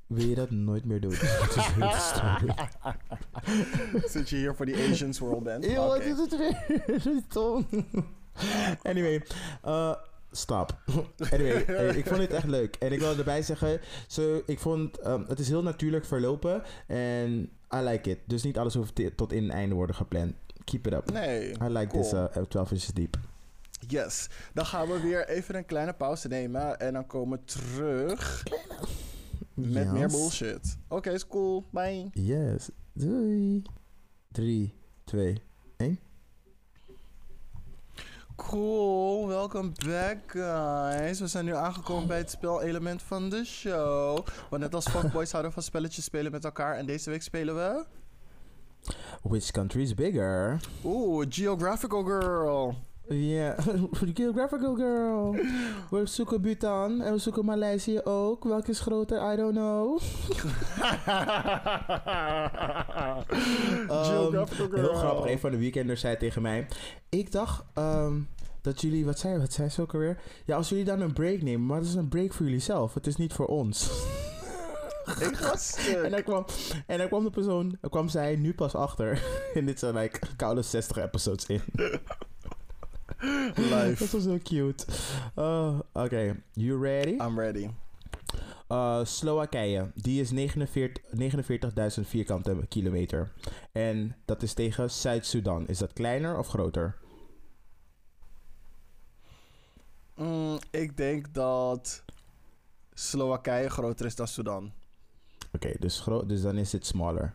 [0.07, 1.15] Wil je dat nooit meer doen?
[1.19, 2.55] Het is heel.
[4.13, 5.65] Zit je hier voor die Asians World bent?
[5.65, 6.57] Eeuw, wat is het weer?
[8.83, 9.23] Anyway,
[9.65, 9.95] uh,
[10.31, 10.79] stop.
[11.31, 12.77] anyway, eh, ik vond het echt leuk.
[12.77, 16.63] En ik wil erbij zeggen, zo, ik vond um, het is heel natuurlijk verlopen.
[16.87, 18.19] En I like it.
[18.25, 20.35] Dus niet alles hoeft tot in het einde worden gepland.
[20.65, 21.13] Keep it up.
[21.13, 22.03] Nee, I like cool.
[22.03, 23.17] this uh, 12 inches deep.
[23.89, 24.29] Yes.
[24.53, 28.43] Dan gaan we weer even een kleine pauze nemen en dan komen we terug
[29.55, 30.79] met meer bullshit.
[30.89, 31.65] Oké, is cool.
[31.71, 32.11] Bye.
[32.13, 32.71] Yes.
[32.93, 33.63] Doei.
[34.33, 34.75] 3,
[35.05, 35.43] 2,
[35.77, 35.99] 1.
[38.37, 41.21] Cool, welcome back guys.
[41.21, 44.27] We zijn nu aangekomen bij het spelelement van de show.
[44.51, 46.77] Want net als fuckboys houden van spelletjes spelen met elkaar.
[46.77, 47.85] En deze week spelen we...
[49.23, 50.61] Which country is bigger?
[50.85, 52.75] Oeh, Geographical Girl.
[53.09, 53.57] Ja,
[54.15, 55.37] Geographical Girl.
[55.91, 58.45] We zoeken Bhutan en we zoeken Maleisië ook.
[58.45, 59.33] Welke is groter?
[59.33, 59.99] I don't know.
[64.07, 64.81] Geographical Girl.
[64.81, 66.67] Heel grappig, een van de weekenders zei tegen mij...
[67.09, 68.21] Ik dacht ehm,
[68.61, 69.05] dat jullie...
[69.05, 70.21] Wat zei, wat zei ze ook alweer?
[70.45, 72.95] Ja, als jullie dan een break nemen, maar het is een break voor jullie zelf.
[72.95, 73.91] Het is niet voor ons.
[75.21, 76.03] Ik stuk.
[76.03, 76.45] en, dan kwam,
[76.87, 77.79] en dan kwam de persoon...
[77.91, 79.23] Kwam zij nu pas achter.
[79.55, 81.63] en dit zijn like koude 60 episodes in.
[83.57, 83.95] Live.
[83.99, 84.85] Dat was zo cute.
[85.35, 87.11] Oh, Oké, you ready?
[87.11, 87.71] I'm ready.
[88.69, 91.03] Uh, Slowakije, die is 49
[91.97, 93.33] 49.000 vierkante kilometer.
[93.73, 95.67] En dat is tegen Zuid-Soedan.
[95.69, 96.97] Is dat kleiner of groter?
[100.17, 102.03] Mm, ik denk dat
[102.95, 104.73] Slowakije groter is dan Sudan.
[105.53, 107.35] Oké, dus, gro- dus dan is het smaller.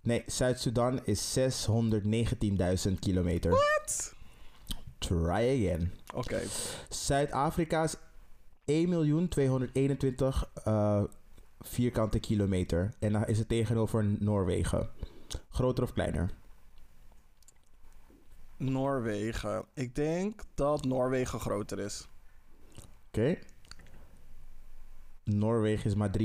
[0.00, 3.50] Nee, Zuid-Soedan is 619.000 kilometer.
[3.50, 4.14] What?
[5.06, 5.92] Try again.
[6.14, 6.42] Oké.
[6.88, 7.96] Zuid-Afrika is
[8.66, 8.74] 1.221
[10.68, 11.02] uh,
[11.60, 12.94] vierkante kilometer.
[12.98, 14.88] En dan is het tegenover Noorwegen.
[15.50, 16.30] Groter of kleiner?
[18.56, 19.64] Noorwegen.
[19.74, 22.06] Ik denk dat Noorwegen groter is.
[23.06, 23.38] Oké.
[25.24, 26.24] Noorwegen is maar 323.000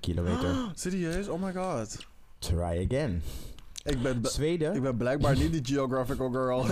[0.00, 0.70] kilometer.
[0.74, 1.28] Serieus?
[1.28, 2.06] Oh my god.
[2.38, 3.22] Try again.
[3.84, 6.64] Ik ben, Zweden, ik ben blijkbaar niet die geographical girl.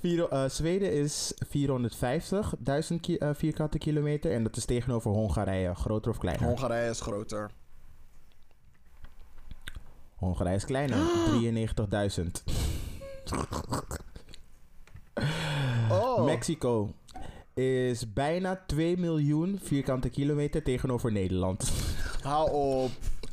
[0.00, 4.32] vier, eh, Zweden is 450.000 ki- eh, vierkante kilometer.
[4.32, 5.74] En dat is tegenover Hongarije.
[5.74, 6.44] Groter of kleiner?
[6.46, 7.50] Hongarije is groter.
[10.14, 10.98] Hongarije is kleiner.
[12.14, 12.26] 93.000.
[15.90, 16.24] Oh.
[16.24, 16.94] Mexico
[17.54, 21.70] is bijna 2 miljoen vierkante kilometer tegenover Nederland.
[22.22, 22.90] Hou op.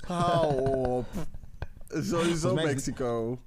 [0.07, 1.05] Hou op.
[1.87, 3.39] Sowieso Volgens mij is- Mexico.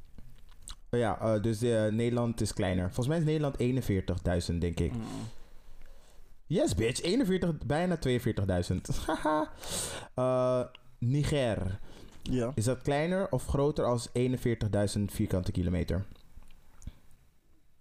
[0.91, 2.85] ja, eh, dus eh, Nederland is kleiner.
[2.85, 4.93] Volgens mij is Nederland 41.000, denk ik.
[4.93, 5.03] Mm.
[6.47, 7.03] Yes, bitch.
[7.03, 8.81] 41, bijna 42.000.
[9.07, 9.51] Haha.
[10.15, 10.65] Eh,
[10.99, 11.79] Niger.
[12.23, 12.53] Ja.
[12.55, 16.05] Is dat kleiner of groter als 41.000 vierkante kilometer?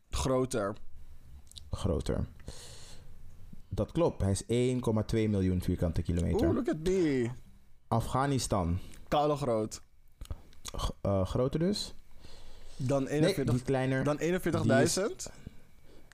[0.09, 0.75] Groter.
[1.71, 2.25] Groter.
[3.69, 4.21] Dat klopt.
[4.21, 6.47] Hij is 1,2 miljoen vierkante kilometer.
[6.47, 7.29] Oeh, look at me.
[7.89, 8.77] Afghanistan.
[9.07, 9.81] Koude groot.
[10.77, 11.93] G- eh, groter dus?
[12.77, 14.03] Dan Nee, 41 die kleiner.
[14.03, 15.29] Dan 41.000?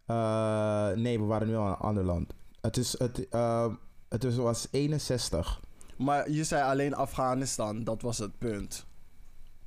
[0.05, 2.33] Eh, nee, we waren nu al in een ander land.
[2.61, 3.73] Het, is, het, eh,
[4.09, 5.59] het is, was 61.
[5.97, 7.83] Maar je zei alleen Afghanistan.
[7.83, 8.85] Dat was het punt.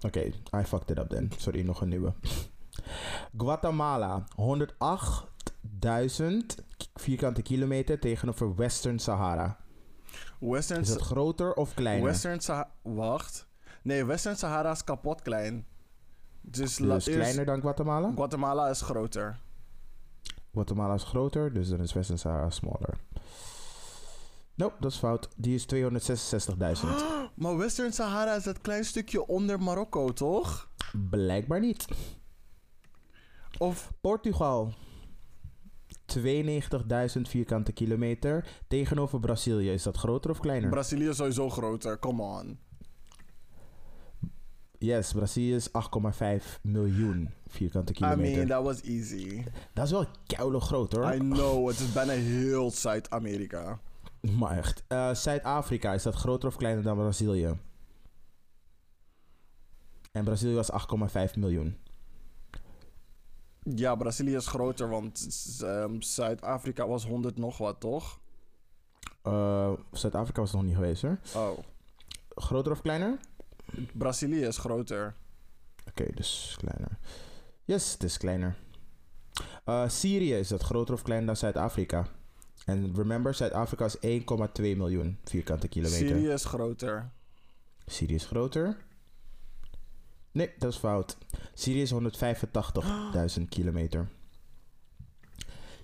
[0.00, 0.20] Oké,
[0.56, 1.30] I fucked it up then.
[1.36, 2.12] Sorry, nog een nieuwe.
[3.36, 6.54] Guatemala, 108.000
[6.94, 9.56] vierkante kilometer tegenover Western Sahara.
[10.38, 12.04] Western, Is het groter of kleiner?
[12.04, 12.70] Western Sahara...
[12.82, 13.46] Wacht.
[13.82, 15.66] Nee, Western Sahara is kapot klein.
[16.40, 18.12] Dus, dus kleiner dan Guatemala?
[18.14, 19.38] Guatemala is groter.
[20.52, 22.98] Guatemala is groter, dus dan is Western Sahara smaller.
[24.54, 25.28] Nope, dat is fout.
[25.36, 26.88] Die is 266.000.
[27.34, 30.68] Maar Western Sahara is dat klein stukje onder Marokko, toch?
[31.10, 31.86] Blijkbaar niet.
[33.58, 34.72] Of Portugal.
[36.16, 38.46] 92.000 vierkante kilometer.
[38.68, 39.70] Tegenover Brazilië.
[39.70, 40.70] Is dat groter of kleiner?
[40.70, 41.98] Brazilië is sowieso groter.
[41.98, 42.58] Come on.
[44.78, 48.32] yes, Brazilië is 8,5 miljoen vierkante I kilometer.
[48.36, 49.44] mean, that was easy.
[49.74, 51.14] Dat is wel koude groot hoor.
[51.14, 53.80] I know, het is bijna heel Zuid-Amerika.
[54.20, 54.84] Maar echt.
[54.88, 57.58] Eh, Zuid-Afrika, is dat groter of kleiner dan Brazilië?
[60.12, 61.76] En Brazilië was 8,5 miljoen.
[63.62, 65.28] Ja, Brazilië is groter, want
[65.62, 68.20] ehm, Zuid-Afrika was 100 nog wat, toch?
[69.22, 71.18] Eh, Zuid-Afrika was nog niet geweest hoor.
[71.34, 71.58] Oh.
[72.28, 73.18] Groter of kleiner?
[73.92, 75.14] Brazilië is groter.
[75.88, 76.98] Oké, dus kleiner.
[77.64, 78.56] Yes, het is kleiner.
[79.64, 82.06] Eh, Syrië, is dat groter of kleiner dan Zuid-Afrika?
[82.64, 86.06] En remember, Zuid-Afrika is 1,2 miljoen vierkante kilometer.
[86.06, 87.10] Syrië is groter.
[87.86, 88.76] Syrië is groter.
[90.32, 91.16] Nee, dat is fout.
[91.54, 91.92] Syrië is
[93.38, 94.08] 185.000 kilometer.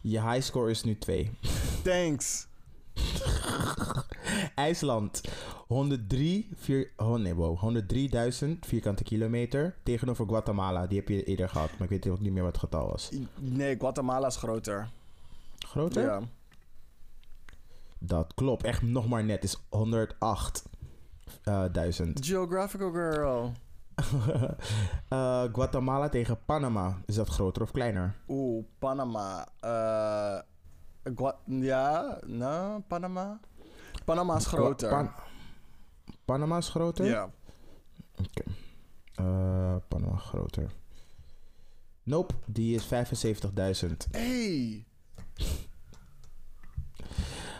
[0.00, 1.30] Je highscore is nu 2.
[1.82, 2.46] Thanks.
[4.54, 5.20] IJsland,
[5.66, 7.58] 103, vier, oh nee, wow,
[8.42, 10.86] 103.000 vierkante kilometer tegenover Guatemala.
[10.86, 13.10] Die heb je eerder gehad, maar ik weet ook niet meer wat het getal was.
[13.38, 14.88] Nee, Guatemala is groter.
[15.58, 16.02] Groter?
[16.02, 16.20] Ja.
[17.98, 19.44] Dat klopt, echt nog maar net.
[19.44, 19.62] is 108.000.
[22.14, 23.52] Geographical girl.
[25.08, 26.96] Eh, Guatemala tegen Panama.
[27.06, 28.14] Is dat groter of kleiner?
[28.28, 29.46] Oeh, Panama.
[31.14, 33.40] Gua- ja, nou, Panama.
[34.04, 34.88] Panama is groter.
[34.88, 35.12] Pan-
[36.24, 37.04] Panama is groter?
[37.04, 37.30] ja.
[39.14, 40.70] Eh, Panama groter.
[42.02, 44.06] Nope, die is 75.000.
[44.10, 44.84] Hey.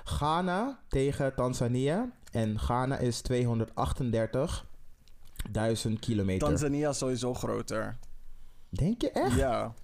[0.04, 2.10] Ghana tegen Tanzania.
[2.32, 3.20] En Ghana is
[5.52, 6.48] 238.000 kilometer.
[6.48, 7.98] Tanzania is sowieso groter.
[8.68, 9.36] Denk je echt?
[9.36, 9.74] Ja.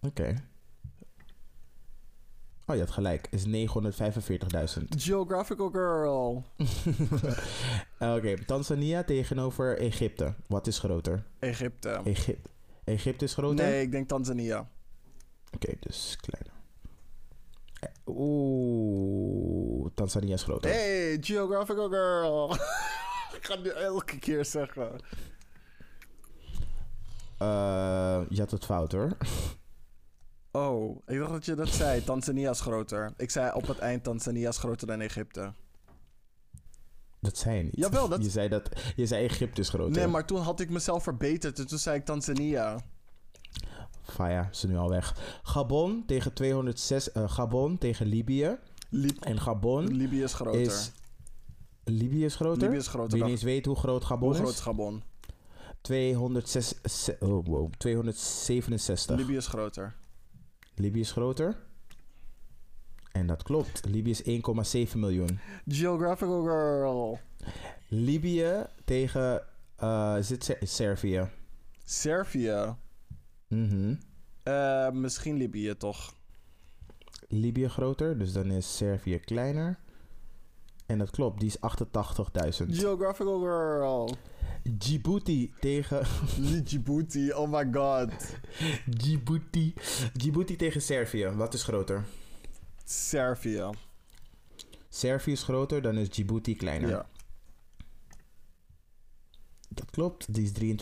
[0.00, 0.34] Oké.
[2.66, 3.28] Oh, je had gelijk.
[3.30, 4.82] Is 945.000.
[4.96, 6.44] Geographical girl.
[8.16, 10.34] Oké, Tanzania tegenover Egypte.
[10.46, 11.24] Wat is groter?
[11.38, 12.00] Egypte.
[12.04, 12.48] Egypte.
[12.84, 13.64] Egypte is groter?
[13.64, 14.68] Nee, ik denk Tanzania.
[15.54, 16.52] Oké, dus kleiner.
[17.80, 20.70] Eh, Oeh, Tanzania is groter.
[20.70, 22.48] Hey, geographical girl.
[23.38, 25.00] ik ga het nu elke keer zeggen.
[27.38, 29.10] Eh, je had het fout hoor.
[30.50, 32.04] Oh, ik dacht dat je dat zei.
[32.04, 33.12] Tanzania is groter.
[33.16, 35.52] Ik zei op het eind Tanzania is groter dan Egypte.
[37.20, 37.76] Dat zei je niet.
[37.76, 39.96] Jawel, dat- Je zei, dat, je zei Egypte is groter.
[39.96, 41.58] Nee, maar toen had ik mezelf verbeterd.
[41.58, 42.78] En toen zei ik Tanzania.
[44.02, 45.16] Faya, is nu al weg.
[45.42, 47.12] Gabon tegen 206.
[47.12, 48.58] eh, Gabon tegen Libië.
[48.90, 50.60] Lib- En Gabon Libië is groter.
[50.60, 50.90] is.
[51.88, 52.62] Libië is groter?
[52.62, 54.54] Libië is groter Wie niet weet hoe groot Gabon Hoe groot is?
[54.54, 55.02] is Gabon?
[55.80, 59.16] 206, se- oh, wow, 267.
[59.16, 59.94] Libië is groter.
[60.74, 61.56] Libië is groter.
[63.12, 63.84] En dat klopt.
[63.84, 65.38] Libië is 1,7 miljoen.
[65.66, 67.18] Geographical girl.
[67.88, 69.42] Libië tegen.
[70.20, 71.28] Ser- Servië?
[71.84, 72.74] Servië.
[73.48, 73.94] Mhm.
[74.42, 76.14] Eh, misschien Libië toch?
[77.28, 79.78] Libië groter, dus dan is Servië kleiner.
[80.88, 81.56] En dat klopt, die is
[82.62, 82.66] 88.000.
[82.70, 84.16] Geographical girl.
[84.62, 86.06] Djibouti tegen.
[86.64, 88.10] Djibouti, oh my god.
[88.86, 89.74] Djibouti.
[90.12, 91.28] Djibouti tegen Servië.
[91.28, 92.04] Wat is groter?
[92.84, 93.70] Servië.
[94.88, 96.88] Servië is groter, dan is Djibouti kleiner.
[96.88, 97.06] Ja.
[99.68, 100.76] Dat klopt, die is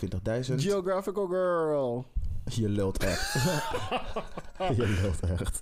[0.51, 0.55] 23.000.
[0.55, 2.05] Geographical girl.
[2.61, 3.33] Je lult echt.
[4.77, 5.61] je lult echt.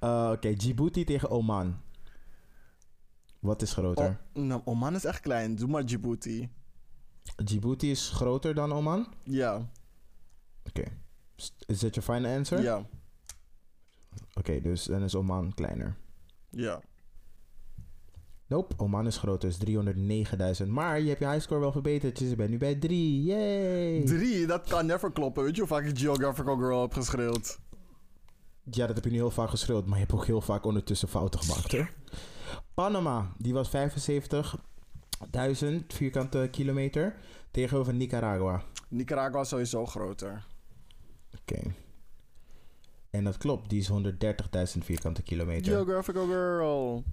[0.00, 1.80] Eh, Oké, Djibouti tegen Oman.
[3.42, 4.20] Wat is groter?
[4.34, 5.54] Oh, nou, Oman is echt klein.
[5.54, 6.48] Doe maar Djibouti.
[7.44, 9.06] Djibouti is groter dan Oman?
[9.22, 9.68] Ja.
[10.66, 10.82] Oké.
[11.66, 12.62] Is that your final answer?
[12.62, 12.86] Ja.
[14.34, 15.96] Oké, dus dan is Oman kleiner.
[16.50, 16.80] Ja.
[18.46, 19.58] Nope, Oman is groter, is
[20.62, 20.68] 309.000.
[20.68, 23.22] Maar je hebt je highscore wel verbeterd, dus je bent nu bij 3.
[23.22, 24.04] Yay!
[24.04, 25.44] Drie, dat kan never kloppen.
[25.44, 27.58] Weet je hoe vaak ik Geographical Girl heb geschreeuwd?
[28.70, 31.08] Ja, dat heb je nu heel vaak geschreeuwd, maar je hebt ook heel vaak ondertussen
[31.08, 31.90] fouten gemaakt hoor.
[32.74, 33.72] Panama, die was 75.000
[35.88, 37.14] vierkante kilometer
[37.50, 38.62] tegenover Nicaragua.
[38.88, 40.44] Nicaragua is sowieso groter.
[41.40, 41.74] Oké.
[43.10, 43.94] En dat klopt, die is 130.000
[44.84, 45.72] vierkante kilometer.
[45.72, 47.04] Geographical Girl.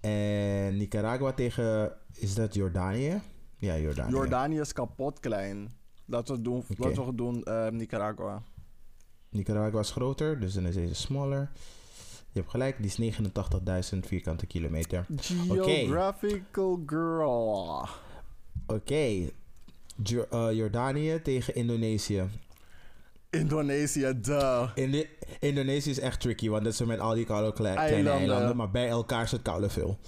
[0.00, 3.20] En Nicaragua tegen, is dat Jordanië?
[3.58, 4.10] Ja, Jordanië.
[4.10, 5.70] Jordanië is kapot klein.
[6.06, 8.42] Laten we doen, laten we doen eh, Nicaragua.
[9.28, 11.50] Nicaragua is groter, dus dan is deze smaller.
[12.34, 12.96] Je hebt gelijk, die is
[13.94, 15.06] 89.000 vierkante kilometer.
[15.16, 17.88] Geographical Girl.
[18.66, 19.28] Oké.
[20.02, 22.24] Jo- eh, Jordanië tegen Indonesië.
[23.30, 24.70] Indonesië, duh.
[24.74, 25.08] Indi-
[25.40, 28.12] Indonesië is echt tricky, want dat is met al die koude kle- kleine Eilanden.
[28.28, 28.56] eilanden.
[28.56, 29.98] Maar bij elkaar is het koude veel.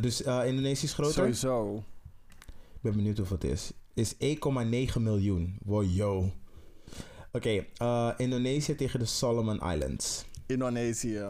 [0.00, 1.12] Dus eh, Indonesië is groter.
[1.14, 1.76] Sowieso.
[2.74, 3.72] Ik ben benieuwd hoeveel het is.
[3.94, 5.58] Is 1,9 miljoen.
[5.64, 6.30] Wow, yo.
[7.32, 10.24] Oké, eh, Indonesië tegen de Solomon Islands.
[10.46, 11.26] Indonesië.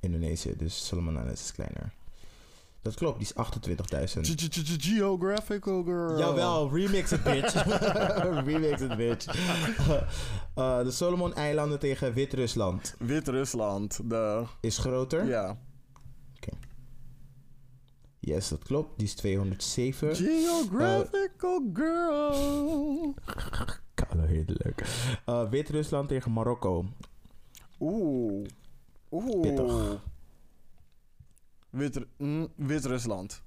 [0.00, 1.92] Indonesië, dus Solomon Islands is kleiner.
[2.82, 4.20] Dat klopt, die is 28.000.
[4.20, 6.18] Ge- ge- ge- Geographical Girl.
[6.18, 7.52] Jawel, remix it, bitch.
[8.44, 9.26] remix it, bitch.
[10.54, 14.00] Eh, de Solomon-eilanden tegen Wit-Rusland Wit-Rusland.
[14.10, 14.44] De...
[14.60, 15.26] is groter.
[15.26, 15.56] Ja.
[18.22, 18.98] Yes, dat klopt.
[18.98, 20.16] Die is 207.
[20.16, 23.14] Geographical Girl.
[23.94, 24.82] Koude heerlijk.
[25.26, 26.84] Eh, Wit-Rusland tegen Marokko.
[27.80, 28.46] Oeh.
[29.10, 29.40] Oeh.
[29.40, 30.00] Pittig.
[31.70, 33.42] Wit- mm, Wit-Rusland.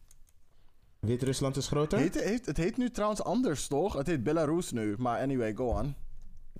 [0.99, 1.97] Wit-Rusland is groter?
[1.99, 3.93] Heet, heet, het heet nu trouwens anders, toch?
[3.93, 4.95] Het heet Belarus nu.
[4.97, 5.95] Maar anyway, go on.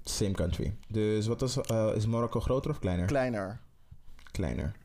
[0.04, 0.76] Same country.
[0.88, 3.06] Dus wat is, eh, is Marokko groter of kleiner?
[3.06, 3.60] Kleiner.
[4.32, 4.76] kleiner.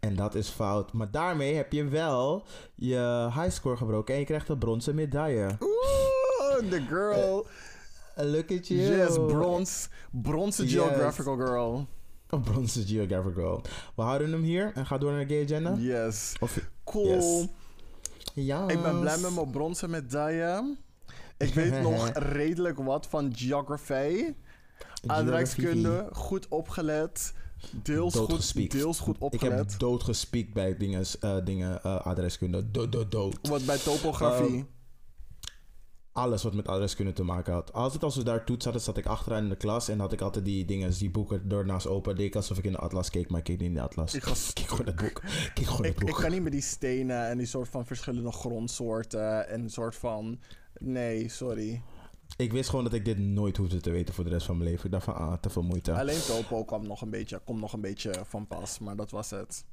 [0.00, 0.92] En dat is fout.
[0.92, 2.44] Maar daarmee heb je wel
[2.74, 5.56] je highscore gebroken en je krijgt een bronzen medaille.
[5.60, 7.46] Oeh, the girl.
[8.18, 8.80] Uh, Look at you.
[8.80, 9.88] Yes, brons.
[10.10, 10.72] Bronzen Yes.
[10.74, 11.86] Geographical Girl.
[12.28, 13.62] Een bronzen geographic girl.
[13.96, 15.74] We houden hem hier en gaan door naar de gay agenda.
[15.78, 16.34] Yes.
[16.40, 17.06] Of, Cool.
[17.06, 17.46] Yes.
[18.34, 18.68] ja.
[18.68, 20.76] Ik ben blij met mijn bronzen medaille.
[21.38, 24.32] Ik weet nog redelijk wat van geography.
[25.06, 27.32] Aardrijkskunde, goed opgelet.
[27.82, 29.58] Deels goed, deels goed Ik opgelet.
[29.70, 32.70] heb doodgespiekt bij dingen, eh, dingen eh, adreskunde.
[32.70, 33.48] Dood, dood, dood.
[33.48, 34.56] Wat bij topografie.
[34.56, 34.62] Ehm,
[36.18, 37.72] Alles wat met adreskunde te maken had.
[37.72, 39.88] Altijd als we daar toets hadden, zat ik achteraan in de klas.
[39.88, 42.16] En had ik altijd die dingen, die boeken door naast open.
[42.16, 44.14] Deed ik alsof ik in de atlas keek, maar ik keek niet in de atlas.
[44.14, 45.20] ik, ga, Kijk gewoon het boek.
[45.54, 46.16] Kijk gewoon het ik, ik boek.
[46.20, 49.48] kan niet met die stenen en die soort van verschillende grondsoorten.
[49.48, 50.38] En een soort van.
[50.78, 51.82] Nee, sorry.
[52.36, 54.70] Ik wist gewoon dat ik dit nooit hoefde te weten voor de rest van mijn
[54.70, 54.84] leven.
[54.84, 55.92] Ik dacht van, ah, te veel moeite.
[55.92, 59.30] Alleen topo kwam nog een beetje, komt nog een beetje van pas, maar dat was
[59.30, 59.64] het.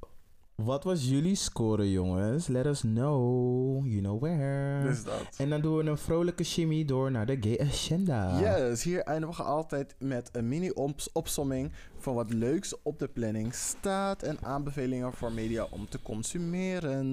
[0.56, 2.46] Wat was jullie score, jongens?
[2.46, 3.86] Let us know.
[3.86, 4.82] You know where.
[4.82, 5.34] Dus dat.
[5.36, 8.40] En dan doen we een vrolijke shimmy door naar de gay agenda.
[8.40, 14.22] Yes, hier eindigen we altijd met een mini-opsomming van wat leuks op de planning staat
[14.22, 17.06] en aanbevelingen voor media om te consumeren.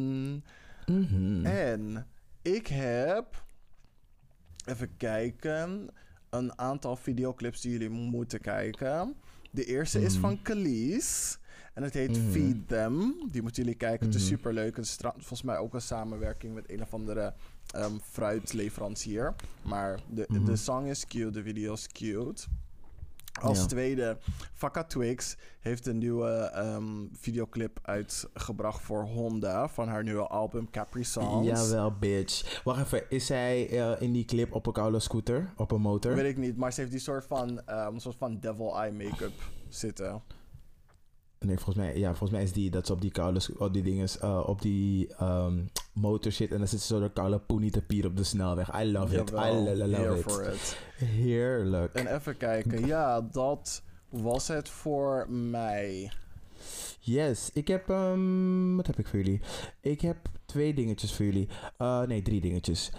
[0.86, 1.46] Mhm.
[1.46, 2.08] En
[2.42, 3.44] ik heb,
[4.66, 5.88] even kijken,
[6.30, 9.16] een aantal videoclips die jullie moeten kijken.
[9.52, 10.22] De eerste is Mhm.
[10.22, 11.38] van Khalees.
[11.74, 12.32] En het heet Mhm.
[12.32, 13.16] Feed Them.
[13.32, 14.06] Die moeten jullie kijken.
[14.06, 14.30] Het is Mhm.
[14.30, 14.76] super leuk.
[14.76, 17.34] Het is volgens mij ook een samenwerking met een of andere
[17.72, 19.36] ehm, fruitleverancier.
[19.62, 20.46] Maar de, Mhm.
[20.46, 22.44] de song is cute, de video is cute.
[23.42, 23.66] Als Ja.
[23.66, 24.18] tweede,
[24.54, 31.04] Fakka Twix heeft een nieuwe ehm, videoclip uitgebracht voor Honda van haar nieuwe album Capri
[31.04, 31.48] Songs.
[31.48, 32.62] Jawel, bitch.
[32.64, 35.54] Wacht even, is zij eh, in die clip op een koude scooter?
[35.58, 36.16] Op een motor?
[36.16, 39.34] Weet ik niet, maar ze heeft die soort van, ehm, soort van devil eye make-up
[39.70, 40.22] zitten.
[41.44, 43.84] Nee, volgens mij, ja, volgens mij is die dat ze op die koude, op die
[43.84, 45.60] dinges, eh, op die ehm,
[45.94, 48.82] motor zit en dan zit ze zo de koude poenie te pier op de snelweg.
[48.82, 49.30] I love it.
[49.30, 50.24] I lo- lo- love it.
[50.32, 50.78] for it.
[50.98, 51.94] Heerlijk.
[51.94, 56.12] En even kijken, ja, dat was het voor mij.
[57.00, 59.42] Yes, ik heb, ehm, wat heb ik voor jullie?
[59.82, 61.48] Ik heb twee dingetjes voor jullie.
[61.78, 62.92] Eh, nee, drie dingetjes.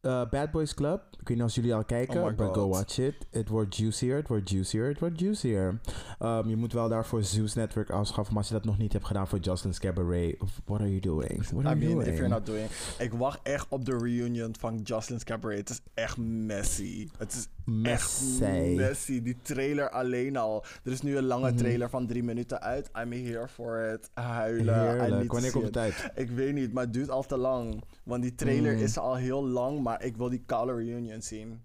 [0.00, 1.02] Eh, Bad Boys Club.
[1.20, 3.14] Ik weet niet of jullie al kijken, Oh but go watch it.
[3.30, 5.80] Het wordt juicier, het wordt juicier, het wordt juicier.
[6.18, 9.06] Ehm, je moet wel daarvoor Zeus Network afschaffen, maar als je dat nog niet hebt
[9.06, 11.48] gedaan voor Jocelyn's Cabaret, what are you doing?
[11.48, 12.06] What I are you mean, doing?
[12.06, 12.68] if you're not doing...
[12.98, 15.58] Ik wacht echt op de reunion van Jocelyn's Cabaret.
[15.58, 17.08] Het is echt messy.
[17.18, 17.48] Het is
[17.82, 18.74] echt Messy.
[18.76, 19.22] messy.
[19.22, 20.64] Die trailer alleen al.
[20.84, 21.56] Er is nu een lange Mhm.
[21.58, 22.90] trailer van drie minuten uit.
[23.02, 24.10] I'm here for it.
[24.14, 25.00] Huilen.
[25.00, 25.32] Heerlijk.
[25.32, 25.82] Wanneer komt het it.
[25.82, 26.10] uit?
[26.14, 27.82] Ik weet niet, maar het duurt al te lang.
[28.04, 28.82] Want die trailer Mm.
[28.82, 31.62] is al heel lang, maar ik wil die Kale Reunion zien.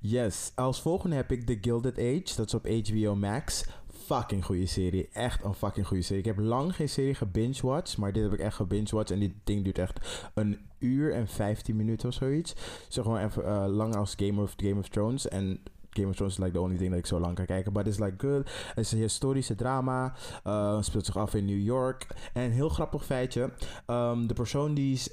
[0.00, 0.52] Yes.
[0.54, 2.36] Als volgende heb ik The Gilded Age.
[2.36, 3.64] Dat is op HBO Max.
[4.04, 5.08] Fucking goede serie.
[5.12, 6.20] Echt een fucking goede serie.
[6.22, 7.96] Ik heb lang geen serie gebinge-watched.
[7.96, 9.10] Maar dit heb ik echt gebinge-watched.
[9.10, 12.54] En dit ding duurt echt een uur en 15 minuten of zoiets.
[12.88, 15.28] Zo gewoon even eh, lang als Game of, Game of Thrones.
[15.28, 15.60] En
[15.90, 17.72] Game of Thrones is like the only thing dat ik zo lang kan kijken.
[17.72, 18.50] But it's like good.
[18.74, 20.14] Het is een historische drama.
[20.46, 22.06] Uh, speelt zich af in New York.
[22.32, 23.50] En een heel grappig feitje.
[23.86, 25.08] Um, de persoon die is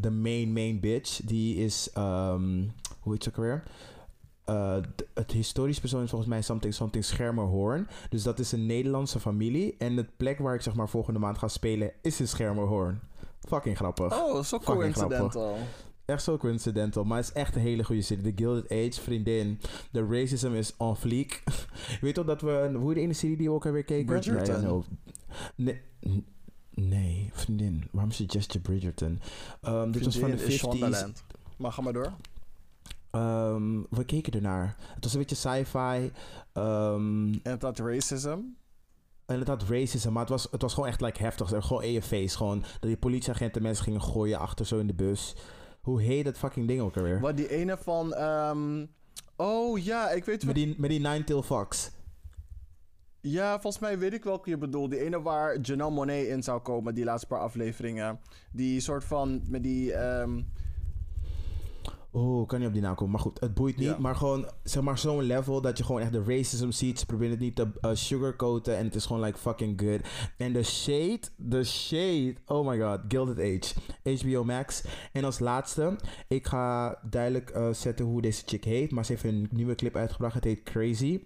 [0.00, 1.20] de, main, main bitch.
[1.24, 1.90] Die is...
[1.98, 3.62] Um, hoe heet ze ook weer?
[4.46, 7.88] Uh, d- het historisch persoon is volgens mij something, something Schermerhorn.
[8.10, 9.74] Dus dat is een Nederlandse familie.
[9.78, 13.00] En de plek waar ik zeg maar volgende maand ga spelen is in Schermerhorn.
[13.48, 14.12] Fucking grappig.
[14.20, 15.56] Oh, zo Fucking coincidental.
[16.04, 17.04] Echt zo coincidental.
[17.04, 18.22] Maar het is echt een hele goede serie.
[18.34, 19.60] The Gilded Age, vriendin.
[19.90, 21.42] De racism is on fleek.
[21.90, 22.70] Je weet toch dat we...
[22.74, 24.06] Hoe heet de ene serie die we ook hebben gekeken?
[24.06, 24.54] Bridgerton.
[24.54, 24.84] Ja, ja, no.
[26.74, 27.88] nee, vriendin.
[27.90, 29.20] Waarom suggest je Bridgerton?
[29.62, 30.60] Um, dit was van de Vriendin is 50s.
[30.60, 31.24] Shondaland.
[31.56, 32.12] Maar ga maar door.
[33.12, 34.76] Ehm, we keken ernaar.
[34.94, 36.10] Het was een beetje sci-fi.
[36.52, 38.38] ehm, En dat racism.
[39.26, 41.52] en het had racism, maar het was, het was gewoon echt like, heftig.
[41.52, 42.34] Er Gewoon EFV's.
[42.36, 45.34] Gewoon dat die politieagenten mensen gingen gooien achter zo in de bus.
[45.80, 47.20] Hoe heet dat fucking ding ook alweer?
[47.20, 48.14] Wat die ene van...
[48.14, 48.86] ehm,
[49.36, 51.90] oh ja, ik weet Met die, met die Nine-Tail Fox.
[53.20, 54.90] Ja, volgens mij weet ik welke je bedoelt.
[54.90, 58.20] Die ene waar Janelle Monet in zou komen, die laatste paar afleveringen.
[58.52, 59.92] Die soort van met die.
[62.14, 63.12] Oh, kan niet op die naam komen.
[63.12, 63.86] Maar goed, het boeit niet.
[63.86, 63.98] Ja.
[63.98, 66.98] Maar gewoon, zeg maar, zo'n level dat je gewoon echt de racism ziet.
[66.98, 68.76] Ze proberen het niet te uh, sugarcoaten.
[68.76, 70.00] En het is gewoon like fucking good.
[70.36, 72.34] En de shade, de shade.
[72.46, 73.74] Oh my god, Gilded Age.
[74.18, 74.84] HBO Max.
[75.12, 75.96] En als laatste,
[76.28, 78.90] ik ga duidelijk uh, zetten hoe deze chick heet.
[78.90, 80.34] Maar ze heeft een nieuwe clip uitgebracht.
[80.34, 81.20] Het heet Crazy.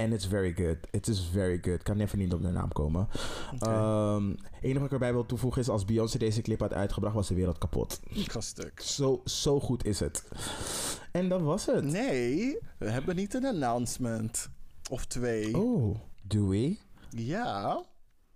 [0.00, 0.76] And it's very good.
[0.90, 1.74] It is very good.
[1.78, 3.08] Ik kan even niet op de naam komen.
[3.54, 3.70] Oké.
[4.14, 5.68] Um, het enige wat ik erbij wil toevoegen is...
[5.68, 7.14] als Beyoncé deze clip had uitgebracht...
[7.14, 8.00] was de wereld kapot.
[8.08, 8.80] ik ga stuk.
[8.80, 10.24] Zo, zo goed is het.
[11.12, 11.84] En dat was het.
[11.84, 14.48] Nee, we hebben niet een announcement.
[14.90, 15.56] Of twee.
[15.58, 16.76] Oh, do we?
[17.10, 17.82] Ja.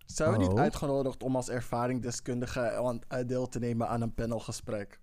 [0.07, 0.59] Zijn we niet Oh.
[0.59, 5.01] uitgenodigd om als ervaringsdeskundige aan- eh, deel te nemen aan een panelgesprek?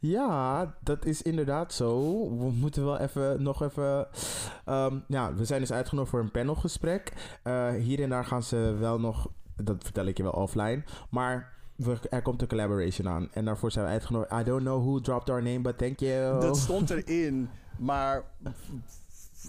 [0.00, 2.12] Ja, dat is inderdaad zo.
[2.38, 4.06] We moeten wel even, nog even...
[4.64, 7.12] ehm, ja, we zijn dus uitgenodigd voor een panelgesprek.
[7.42, 9.28] Eh, hier en daar gaan ze wel nog...
[9.56, 10.82] Dat vertel ik je wel offline.
[11.10, 13.28] Maar we, er komt een collaboration aan.
[13.32, 14.32] En daarvoor zijn we uitgenodigd.
[14.32, 16.40] I don't know who dropped our name, but thank you.
[16.40, 18.24] Dat stond erin, maar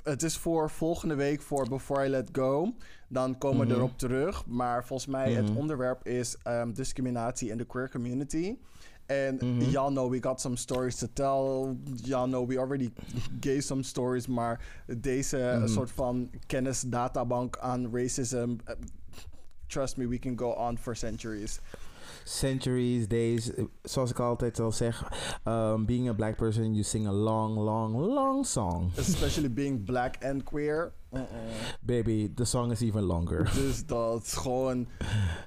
[0.04, 2.74] het is voor volgende week voor Before I Let Go.
[3.08, 3.76] Dan komen we Mhm.
[3.76, 4.46] erop terug.
[4.46, 5.58] Maar volgens mij het Mhm.
[5.58, 8.58] onderwerp is ehm, discriminatie in de queer community.
[9.06, 9.62] En Mhm.
[9.62, 11.76] y'all know we got some stories to tell.
[12.04, 12.94] Y'all know we already
[13.40, 14.28] gave some stories.
[14.28, 15.68] Maar deze Mhm.
[15.68, 18.56] soort van kennisdatabank aan racism...
[18.66, 18.76] eh,
[19.68, 21.60] Trust me, we can go on for centuries.
[22.24, 23.54] Centuries, days.
[23.54, 25.12] eh, Zoals ik altijd al zeg.
[25.46, 28.92] um, being a black person, you sing a long, long, long song.
[28.98, 30.94] Especially being black and queer.
[31.12, 31.26] Uh-uh.
[31.82, 33.52] Baby, the song is even longer.
[33.54, 34.88] Dus dat is gewoon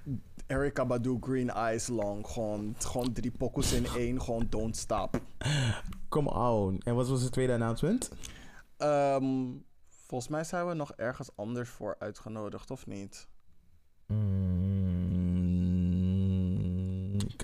[0.48, 2.26] Erica Badu Green Eyes long.
[2.26, 4.22] Gewoon, gewoon drie pokkels in één.
[4.22, 5.20] Gewoon don't stop.
[6.08, 6.80] Come on.
[6.84, 8.10] En wat was het tweede announcement?
[8.76, 9.24] Ehm,
[10.06, 13.28] volgens mij zijn we nog ergens anders voor uitgenodigd, of niet?
[14.06, 14.26] Mm,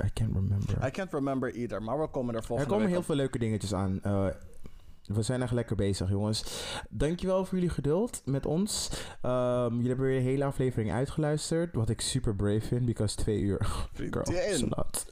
[0.04, 0.86] I can't remember.
[0.86, 3.06] I can't remember either, maar we komen er er volgende komen week heel op.
[3.06, 4.02] veel leuke dingetjes aan.
[4.02, 4.26] Eh,
[5.06, 6.44] we zijn echt lekker bezig, jongens.
[6.88, 8.90] Dankjewel voor jullie geduld met ons.
[9.22, 11.74] Ehm, jullie hebben weer een hele aflevering uitgeluisterd.
[11.74, 13.66] Wat ik super brave vind, because twee uur.
[14.10, 15.06] Girl, slut.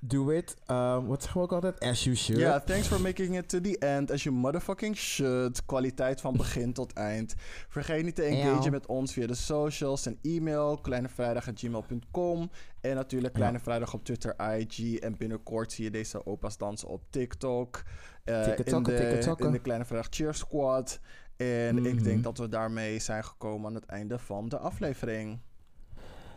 [0.00, 0.56] Do it.
[0.70, 1.80] Um, wat zeggen we ook altijd?
[1.80, 2.40] As you should.
[2.40, 4.10] Ja, thanks for making it to the end.
[4.10, 5.64] As you motherfucking should.
[5.64, 7.34] Kwaliteit van begin tot eind.
[7.68, 8.70] Vergeet niet te engagen Eeuw.
[8.70, 10.76] met ons via de socials en e-mail.
[10.76, 14.98] kleinevrijdag.gmail.com En natuurlijk Kleine Vrijdag op Twitter, IG.
[14.98, 17.82] En binnenkort zie je deze opa's dansen op TikTok.
[18.24, 21.00] Eh, in, de, in de Kleine Vrijdag Cheer Squad.
[21.36, 22.02] En ik Mhm.
[22.02, 25.40] denk dat we daarmee zijn gekomen aan het einde van de aflevering.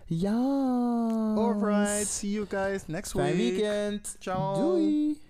[0.06, 1.34] Ja.
[1.36, 3.26] Alright, see you guys next week.
[3.26, 4.16] Fijn weekend.
[4.20, 4.54] Ciao.
[4.56, 5.22] Doei.